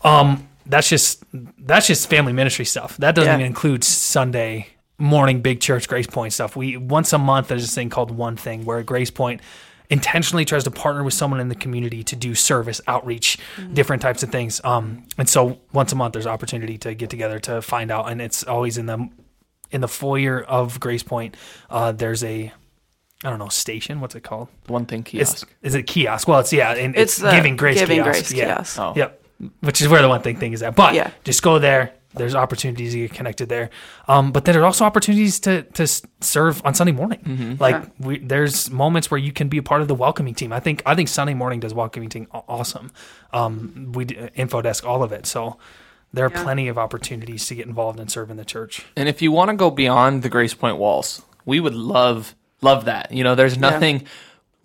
um, 0.03 0.49
that's 0.65 0.89
just 0.89 1.23
that's 1.59 1.87
just 1.87 2.09
family 2.09 2.33
ministry 2.33 2.65
stuff. 2.65 2.97
That 2.97 3.15
doesn't 3.17 3.29
Yeah. 3.31 3.37
even 3.37 3.47
include 3.47 3.85
Sunday 3.85 4.69
morning 4.99 5.43
big 5.43 5.61
church 5.61 5.89
Grace 5.89 6.07
Point 6.07 6.33
stuff. 6.33 6.57
We 6.57 6.77
once 6.77 7.13
a 7.13 7.19
month 7.19 7.49
there's 7.49 7.63
this 7.63 7.75
thing 7.75 7.91
called 7.91 8.11
One 8.11 8.37
Thing 8.37 8.65
where 8.65 8.83
Grace 8.83 9.11
Point 9.11 9.41
intentionally 9.89 10.45
tries 10.45 10.65
to 10.65 10.71
partner 10.71 11.05
with 11.05 11.15
someone 11.15 11.39
in 11.39 11.49
the 11.49 11.55
community 11.55 12.03
to 12.03 12.17
do 12.17 12.35
service 12.35 12.81
outreach 12.89 13.39
different 13.73 14.03
types 14.03 14.25
of 14.25 14.31
things 14.31 14.61
um 14.65 15.05
and 15.17 15.29
so 15.29 15.61
once 15.73 15.93
a 15.93 15.95
month 15.95 16.13
there's 16.13 16.27
opportunity 16.27 16.77
to 16.77 16.93
get 16.93 17.09
together 17.09 17.39
to 17.39 17.63
find 17.63 17.93
out 17.93 18.11
and 18.11 18.21
it's 18.21 18.43
always 18.43 18.79
in 18.79 18.87
the 18.87 19.09
in 19.71 19.81
the 19.81 19.87
foyer 19.87 20.41
of 20.43 20.81
grace 20.81 21.05
point 21.05 21.37
uh 21.71 21.93
there's 21.93 22.25
a 22.25 22.53
i 23.23 23.31
don't 23.31 23.39
know 23.39 23.47
station 23.47 24.01
what's 24.01 24.17
it 24.17 24.25
called 24.25 24.49
One 24.67 24.87
thing 24.87 25.03
it's 25.03 25.11
kiosk. 25.45 25.55
is 25.63 25.77
it 25.77 25.85
kiosk 25.85 26.27
well 26.27 26.41
it's 26.41 26.53
yeah 26.53 26.73
and 26.75 26.97
it's, 26.97 27.13
It's 27.13 27.23
the 27.23 27.31
giving 27.31 27.55
grace 27.57 27.79
Giving 27.79 28.03
kiosk 28.03 28.11
Grace 28.31 28.33
yeah 28.33 28.55
kiosk. 28.57 28.79
Oh. 28.81 28.93
Yep. 28.97 29.23
Which 29.61 29.81
is 29.83 29.87
where 29.89 30.03
the 30.03 30.09
one 30.09 30.23
thing 30.23 30.37
thing 30.39 30.53
is 30.53 30.63
at. 30.65 30.75
But 30.75 30.95
Yeah. 30.95 31.11
just 31.23 31.43
go 31.43 31.59
there. 31.61 31.93
There's 32.17 32.35
opportunities 32.35 32.93
to 32.93 32.99
get 33.01 33.13
connected 33.15 33.49
there. 33.49 33.71
Um, 34.09 34.33
but 34.33 34.45
then 34.45 34.55
there's 34.55 34.65
also 34.65 34.85
opportunities 34.85 35.39
to 35.41 35.63
to 35.63 35.87
serve 36.21 36.63
on 36.65 36.75
Sunday 36.75 36.93
morning. 36.93 37.21
Mm-hmm. 37.21 37.55
Like 37.63 37.75
Yeah. 37.77 37.89
we, 38.01 38.19
there's 38.19 38.71
moments 38.71 39.11
where 39.11 39.19
you 39.19 39.33
can 39.33 39.49
be 39.49 39.59
a 39.59 39.63
part 39.63 39.83
of 39.83 39.89
the 39.89 39.95
welcoming 39.95 40.35
team. 40.35 40.53
I 40.53 40.61
think 40.61 40.83
I 40.87 40.95
think 40.95 41.09
Sunday 41.09 41.35
morning 41.35 41.61
does 41.61 41.75
welcoming 41.75 42.09
team 42.09 42.27
awesome. 42.33 42.91
Um, 43.33 43.93
we 43.95 44.05
info 44.35 44.63
desk 44.63 44.85
all 44.87 45.03
of 45.03 45.13
it. 45.13 45.27
So 45.27 45.59
there 46.13 46.25
are 46.27 46.31
Yeah. 46.35 46.43
plenty 46.43 46.69
of 46.69 46.79
opportunities 46.79 47.47
to 47.47 47.55
get 47.55 47.67
involved 47.67 48.01
and 48.01 48.11
serve 48.11 48.31
in 48.31 48.37
the 48.37 48.45
church. 48.45 48.87
And 48.97 49.09
if 49.09 49.21
you 49.21 49.31
want 49.33 49.51
to 49.51 49.57
go 49.57 49.71
beyond 49.71 50.23
the 50.23 50.29
Grace 50.29 50.55
Point 50.55 50.79
walls, 50.79 51.23
we 51.45 51.61
would 51.61 51.75
love 51.75 52.35
love 52.63 52.87
that. 52.87 53.13
You 53.13 53.23
know, 53.25 53.35
there's 53.35 53.59
nothing 53.59 54.07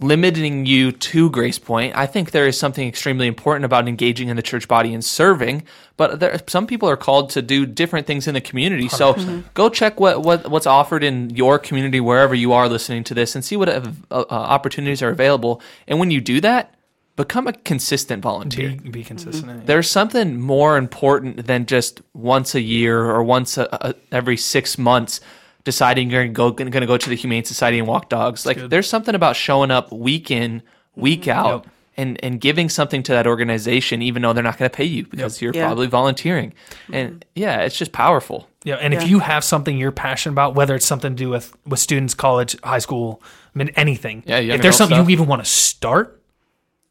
limiting 0.01 0.65
you 0.65 0.91
to 0.91 1.29
Grace 1.29 1.59
Point. 1.59 1.95
I 1.95 2.05
think 2.07 2.31
there 2.31 2.47
is 2.47 2.57
something 2.57 2.87
extremely 2.87 3.27
important 3.27 3.65
about 3.65 3.87
engaging 3.87 4.29
in 4.29 4.35
the 4.35 4.41
church 4.41 4.67
body 4.67 4.93
and 4.93 5.05
serving, 5.05 5.63
but 5.95 6.19
there, 6.19 6.39
some 6.47 6.65
people 6.65 6.89
are 6.89 6.97
called 6.97 7.29
to 7.31 7.41
do 7.41 7.65
different 7.65 8.07
things 8.07 8.27
in 8.27 8.33
the 8.33 8.41
community. 8.41 8.89
So 8.89 9.43
go 9.53 9.69
check 9.69 9.99
what, 9.99 10.21
what 10.23 10.49
what's 10.49 10.65
offered 10.65 11.03
in 11.03 11.29
your 11.29 11.59
community 11.59 11.99
wherever 11.99 12.33
you 12.33 12.51
are 12.53 12.67
listening 12.67 13.03
to 13.05 13.13
this 13.13 13.35
and 13.35 13.45
see 13.45 13.55
what 13.55 13.69
uh, 13.69 13.81
uh, 14.09 14.25
opportunities 14.29 15.01
are 15.01 15.09
available. 15.09 15.61
And 15.87 15.99
when 15.99 16.11
you 16.11 16.19
do 16.19 16.41
that, 16.41 16.73
become 17.15 17.47
a 17.47 17.53
consistent 17.53 18.23
volunteer 18.23 18.69
Be, 18.69 18.89
be 18.89 19.03
consistent. 19.03 19.67
there's 19.67 19.89
something 19.89 20.39
more 20.39 20.77
important 20.77 21.45
than 21.45 21.65
just 21.65 22.01
once 22.13 22.55
a 22.55 22.61
year 22.61 23.03
or 23.03 23.21
once 23.21 23.57
a, 23.57 23.67
a, 23.71 23.95
every 24.11 24.37
six 24.37 24.77
months 24.77 25.21
deciding 25.63 26.09
you're 26.09 26.23
gonna 26.23 26.33
go, 26.33 26.51
gonna 26.51 26.85
go 26.85 26.97
to 26.97 27.09
the 27.09 27.15
Humane 27.15 27.43
Society 27.43 27.79
and 27.79 27.87
walk 27.87 28.09
dogs. 28.09 28.45
Like 28.45 28.57
there's 28.57 28.89
something 28.89 29.15
about 29.15 29.35
showing 29.35 29.71
up 29.71 29.91
week 29.91 30.31
in, 30.31 30.61
week 30.95 31.27
out, 31.27 31.63
Yep. 31.65 31.73
and 31.97 32.23
and 32.23 32.41
giving 32.41 32.69
something 32.69 33.03
to 33.03 33.11
that 33.13 33.27
organization, 33.27 34.01
even 34.01 34.21
though 34.21 34.33
they're 34.33 34.43
not 34.43 34.57
going 34.57 34.69
to 34.69 34.75
pay 34.75 34.85
you 34.85 35.05
because 35.05 35.41
you're 35.41 35.53
Yeah. 35.53 35.65
probably 35.67 35.87
volunteering. 35.87 36.53
And 36.91 37.11
mm-hmm. 37.11 37.29
yeah, 37.35 37.61
it's 37.61 37.77
just 37.77 37.91
powerful. 37.91 38.47
Yeah, 38.63 38.75
and 38.75 38.93
if 38.93 39.07
you 39.07 39.19
have 39.19 39.43
something 39.43 39.75
you're 39.75 39.91
passionate 39.91 40.33
about, 40.33 40.53
whether 40.53 40.75
it's 40.75 40.85
something 40.85 41.15
to 41.15 41.23
do 41.23 41.29
with 41.29 41.55
with 41.65 41.79
students, 41.79 42.13
college, 42.13 42.55
high 42.63 42.79
school, 42.79 43.21
I 43.55 43.57
mean 43.57 43.69
anything. 43.75 44.23
Yeah, 44.25 44.37
if 44.37 44.61
there's 44.61 44.75
something 44.75 44.97
stuff. 44.97 45.09
you 45.09 45.13
even 45.13 45.27
want 45.27 45.43
to 45.43 45.49
start, 45.49 46.21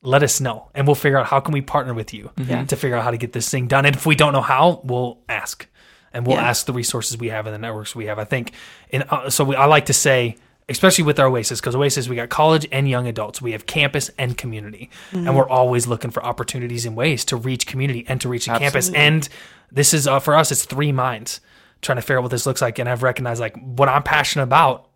let 0.03 0.23
us 0.23 0.41
know, 0.41 0.69
and 0.75 0.87
we'll 0.87 0.97
figure 0.97 1.19
out 1.19 1.27
how 1.27 1.41
can 1.41 1.53
we 1.53 1.61
partner 1.61 1.95
with 1.95 2.13
you 2.13 2.31
mm-hmm. 2.37 2.51
Yeah. 2.51 2.65
to 2.65 2.77
figure 2.77 2.97
out 2.97 3.05
how 3.05 3.11
to 3.11 3.19
get 3.19 3.33
this 3.33 3.49
thing 3.49 3.69
done. 3.69 3.87
And 3.87 3.95
if 3.95 4.07
we 4.07 4.15
don't 4.17 4.33
know 4.33 4.41
how, 4.41 4.81
we'll 4.83 5.19
ask, 5.29 5.67
and 6.13 6.27
we'll 6.27 6.37
Yeah. 6.37 6.49
ask 6.49 6.67
the 6.67 6.73
resources 6.73 7.17
we 7.19 7.29
have 7.29 7.47
and 7.47 7.55
the 7.55 7.59
networks 7.59 7.95
we 7.95 8.07
have. 8.07 8.19
I 8.19 8.25
think, 8.25 8.53
and 8.93 9.05
uh, 9.11 9.31
so 9.31 9.45
we, 9.45 9.57
I 9.57 9.67
like 9.67 9.87
to 9.87 9.93
say. 9.95 10.37
Especially 10.69 11.03
with 11.03 11.19
our 11.19 11.27
Oasis, 11.27 11.61
because 11.61 11.75
Oasis, 11.75 12.09
we 12.09 12.15
got 12.15 12.29
college 12.29 12.65
and 12.71 12.89
young 12.89 13.09
adults. 13.09 13.43
We 13.43 13.51
have 13.51 13.67
campus 13.67 14.09
and 14.17 14.39
community. 14.39 14.89
And 15.11 15.37
we're 15.37 15.49
always 15.49 15.89
looking 15.89 16.13
for 16.13 16.25
opportunities 16.25 16.87
and 16.87 16.95
ways 16.95 17.25
to 17.25 17.37
reach 17.37 17.67
community 17.67 18.05
and 18.07 18.21
to 18.21 18.29
reach 18.29 18.47
the 18.47 18.57
campus. 18.57 18.89
And 18.89 19.29
this 19.73 19.93
is, 19.93 20.07
uh, 20.07 20.21
for 20.21 20.37
us, 20.37 20.53
it's 20.53 20.65
three 20.65 20.93
minds 20.93 21.41
trying 21.83 21.97
to 21.97 22.03
figure 22.03 22.19
out 22.19 22.23
what 22.23 22.31
this 22.31 22.47
looks 22.47 22.63
like, 22.63 22.79
and 22.79 22.89
I've 22.89 23.03
recognized 23.03 23.41
like 23.41 23.57
what 23.61 23.89
I'm 23.89 24.05
passionate 24.05 24.45
about. 24.45 24.87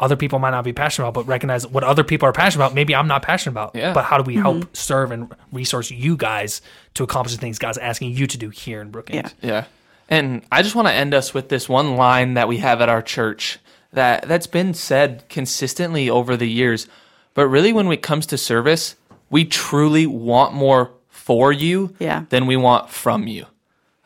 Other 0.00 0.16
people 0.16 0.40
might 0.40 0.50
not 0.50 0.64
be 0.64 0.72
passionate 0.72 1.06
about, 1.06 1.14
but 1.22 1.28
recognize 1.28 1.64
what 1.68 1.84
other 1.84 2.02
people 2.02 2.28
are 2.28 2.32
passionate 2.32 2.64
about. 2.64 2.74
Maybe 2.74 2.92
I'm 2.92 3.06
not 3.06 3.22
passionate 3.22 3.52
about. 3.52 3.76
Yeah. 3.76 3.92
But 3.92 4.06
how 4.06 4.18
do 4.18 4.24
we 4.24 4.34
help 4.34 4.76
serve 4.76 5.12
and 5.12 5.32
resource 5.52 5.92
you 5.92 6.16
guys 6.16 6.62
to 6.94 7.04
accomplish 7.04 7.32
the 7.36 7.40
things 7.40 7.60
God's 7.60 7.78
asking 7.78 8.10
you 8.10 8.26
to 8.26 8.36
do 8.36 8.48
here 8.50 8.80
in 8.80 8.90
Brookings? 8.90 9.34
Yeah. 9.40 9.48
Yeah. 9.48 9.64
And 10.10 10.42
I 10.50 10.62
just 10.62 10.74
want 10.74 10.88
to 10.88 10.92
end 10.94 11.14
us 11.14 11.32
with 11.32 11.48
this 11.48 11.68
one 11.68 11.96
line 11.96 12.34
that 12.34 12.48
we 12.48 12.58
have 12.58 12.80
at 12.80 12.88
our 12.88 13.00
church 13.02 13.58
that 13.92 14.26
that's 14.28 14.46
been 14.48 14.74
said 14.74 15.24
consistently 15.28 16.10
over 16.10 16.36
the 16.36 16.48
years. 16.48 16.86
But 17.34 17.46
really 17.48 17.72
when 17.72 17.90
it 17.92 18.02
comes 18.02 18.26
to 18.26 18.38
service, 18.38 18.96
we 19.30 19.44
truly 19.44 20.06
want 20.06 20.52
more 20.52 20.90
for 21.08 21.52
you 21.52 21.94
Yeah. 22.00 22.24
than 22.30 22.46
we 22.46 22.56
want 22.56 22.90
from 22.90 23.26
you. 23.28 23.46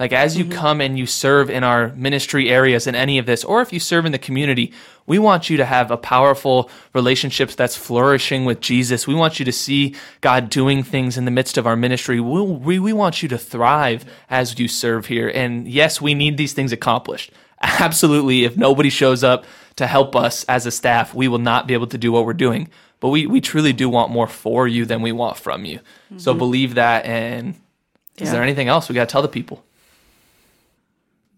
Like 0.00 0.12
as 0.12 0.36
you 0.36 0.44
mm-hmm. 0.44 0.58
come 0.58 0.80
and 0.80 0.98
you 0.98 1.06
serve 1.06 1.48
in 1.48 1.62
our 1.62 1.88
ministry 1.94 2.50
areas 2.50 2.88
in 2.88 2.96
any 2.96 3.18
of 3.18 3.26
this, 3.26 3.44
or 3.44 3.62
if 3.62 3.72
you 3.72 3.78
serve 3.78 4.04
in 4.06 4.12
the 4.12 4.18
community, 4.18 4.72
we 5.06 5.20
want 5.20 5.48
you 5.48 5.56
to 5.58 5.64
have 5.64 5.92
a 5.92 5.96
powerful 5.96 6.68
relationships 6.94 7.54
that's 7.54 7.76
flourishing 7.76 8.44
with 8.44 8.60
Jesus. 8.60 9.06
We 9.06 9.14
want 9.14 9.38
you 9.38 9.44
to 9.44 9.52
see 9.52 9.94
God 10.20 10.50
doing 10.50 10.82
things 10.82 11.16
in 11.16 11.26
the 11.26 11.30
midst 11.30 11.56
of 11.56 11.66
our 11.66 11.76
ministry. 11.76 12.18
We, 12.18 12.42
we, 12.42 12.78
we 12.80 12.92
want 12.92 13.22
you 13.22 13.28
to 13.28 13.38
thrive 13.38 14.04
as 14.28 14.58
you 14.58 14.66
serve 14.66 15.06
here. 15.06 15.28
And 15.28 15.68
yes, 15.68 16.00
we 16.00 16.14
need 16.14 16.38
these 16.38 16.54
things 16.54 16.72
accomplished. 16.72 17.30
Absolutely. 17.62 18.44
If 18.44 18.56
nobody 18.56 18.90
shows 18.90 19.22
up 19.22 19.44
to 19.76 19.86
help 19.86 20.16
us 20.16 20.42
as 20.44 20.66
a 20.66 20.72
staff, 20.72 21.14
we 21.14 21.28
will 21.28 21.38
not 21.38 21.68
be 21.68 21.74
able 21.74 21.86
to 21.88 21.98
do 21.98 22.10
what 22.10 22.26
we're 22.26 22.32
doing. 22.32 22.68
But 22.98 23.10
we, 23.10 23.28
we 23.28 23.40
truly 23.40 23.72
do 23.72 23.88
want 23.88 24.10
more 24.10 24.26
for 24.26 24.66
you 24.66 24.86
than 24.86 25.02
we 25.02 25.12
want 25.12 25.36
from 25.36 25.64
you. 25.64 25.78
So 26.16 26.32
mm-hmm. 26.32 26.38
believe 26.38 26.74
that. 26.74 27.04
And 27.04 27.54
is 28.18 28.28
Yeah. 28.28 28.32
there 28.32 28.42
anything 28.42 28.66
else 28.66 28.88
we 28.88 28.96
got 28.96 29.08
to 29.08 29.12
tell 29.12 29.22
the 29.22 29.28
people? 29.28 29.62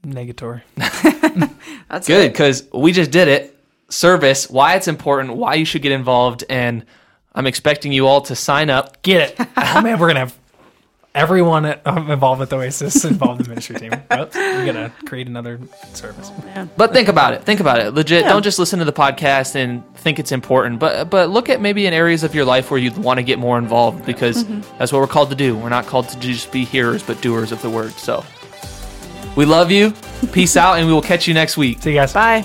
Negatory. 0.07 0.63
That's 1.89 2.07
Good, 2.07 2.33
because 2.33 2.69
we 2.73 2.93
just 2.93 3.11
did 3.11 3.29
it. 3.29 3.53
Service, 3.89 4.51
why 4.51 4.75
it's 4.75 4.89
important, 4.89 5.37
why 5.37 5.55
you 5.55 5.65
should 5.65 5.83
get 5.83 5.93
involved, 5.93 6.43
and 6.51 6.85
I'm 7.35 7.47
expecting 7.47 7.93
you 7.93 8.07
all 8.09 8.21
to 8.23 8.35
sign 8.35 8.69
up. 8.69 9.01
Get 9.03 9.31
it? 9.39 9.49
oh 9.57 9.81
man, 9.81 9.99
we're 9.99 10.09
gonna 10.09 10.21
have 10.21 10.37
everyone 11.15 11.65
at- 11.65 11.87
um, 11.87 12.11
involved 12.11 12.41
with 12.41 12.53
Oasis 12.53 13.05
involved 13.05 13.41
in 13.41 13.45
the 13.45 13.49
ministry 13.51 13.77
team. 13.77 13.93
Oops, 14.13 14.35
we're 14.35 14.67
gonna 14.67 14.93
create 15.07 15.29
another 15.29 15.61
service. 15.93 16.33
But 16.77 16.93
think 16.93 17.07
about 17.09 17.35
it. 17.35 17.45
Think 17.45 17.61
about 17.61 17.79
it. 17.79 17.95
Legit. 17.95 18.23
Yeah. 18.23 18.29
Don't 18.29 18.43
just 18.43 18.59
listen 18.59 18.81
to 18.81 18.85
the 18.85 18.93
podcast 18.93 19.55
and 19.55 19.83
think 19.97 20.19
it's 20.19 20.33
important, 20.33 20.81
but 20.81 21.09
but 21.09 21.31
look 21.31 21.49
at 21.49 21.61
maybe 21.61 21.87
in 21.87 21.93
areas 21.95 22.25
of 22.25 22.35
your 22.35 22.45
life 22.45 22.73
where 22.73 22.81
you'd 22.81 22.99
want 22.99 23.19
to 23.19 23.23
get 23.23 23.39
more 23.39 23.57
involved 23.57 24.05
because 24.05 24.45
that's 24.79 24.91
what 24.93 25.01
we're 25.01 25.07
called 25.07 25.31
to 25.31 25.37
do. 25.37 25.57
We're 25.57 25.69
not 25.69 25.87
called 25.87 26.09
to 26.09 26.19
just 26.19 26.51
be 26.51 26.65
hearers, 26.65 27.05
but 27.05 27.21
doers 27.23 27.53
of 27.53 27.63
the 27.63 27.71
word. 27.71 27.93
So 27.93 28.25
we 29.37 29.45
love 29.45 29.71
you. 29.71 29.93
Peace 30.33 30.57
out, 30.57 30.79
and 30.79 30.87
we 30.87 30.93
will 30.93 31.03
catch 31.03 31.29
you 31.29 31.35
next 31.35 31.57
week. 31.57 31.83
See 31.83 31.91
you 31.91 31.97
guys. 31.97 32.13
Bye. 32.13 32.45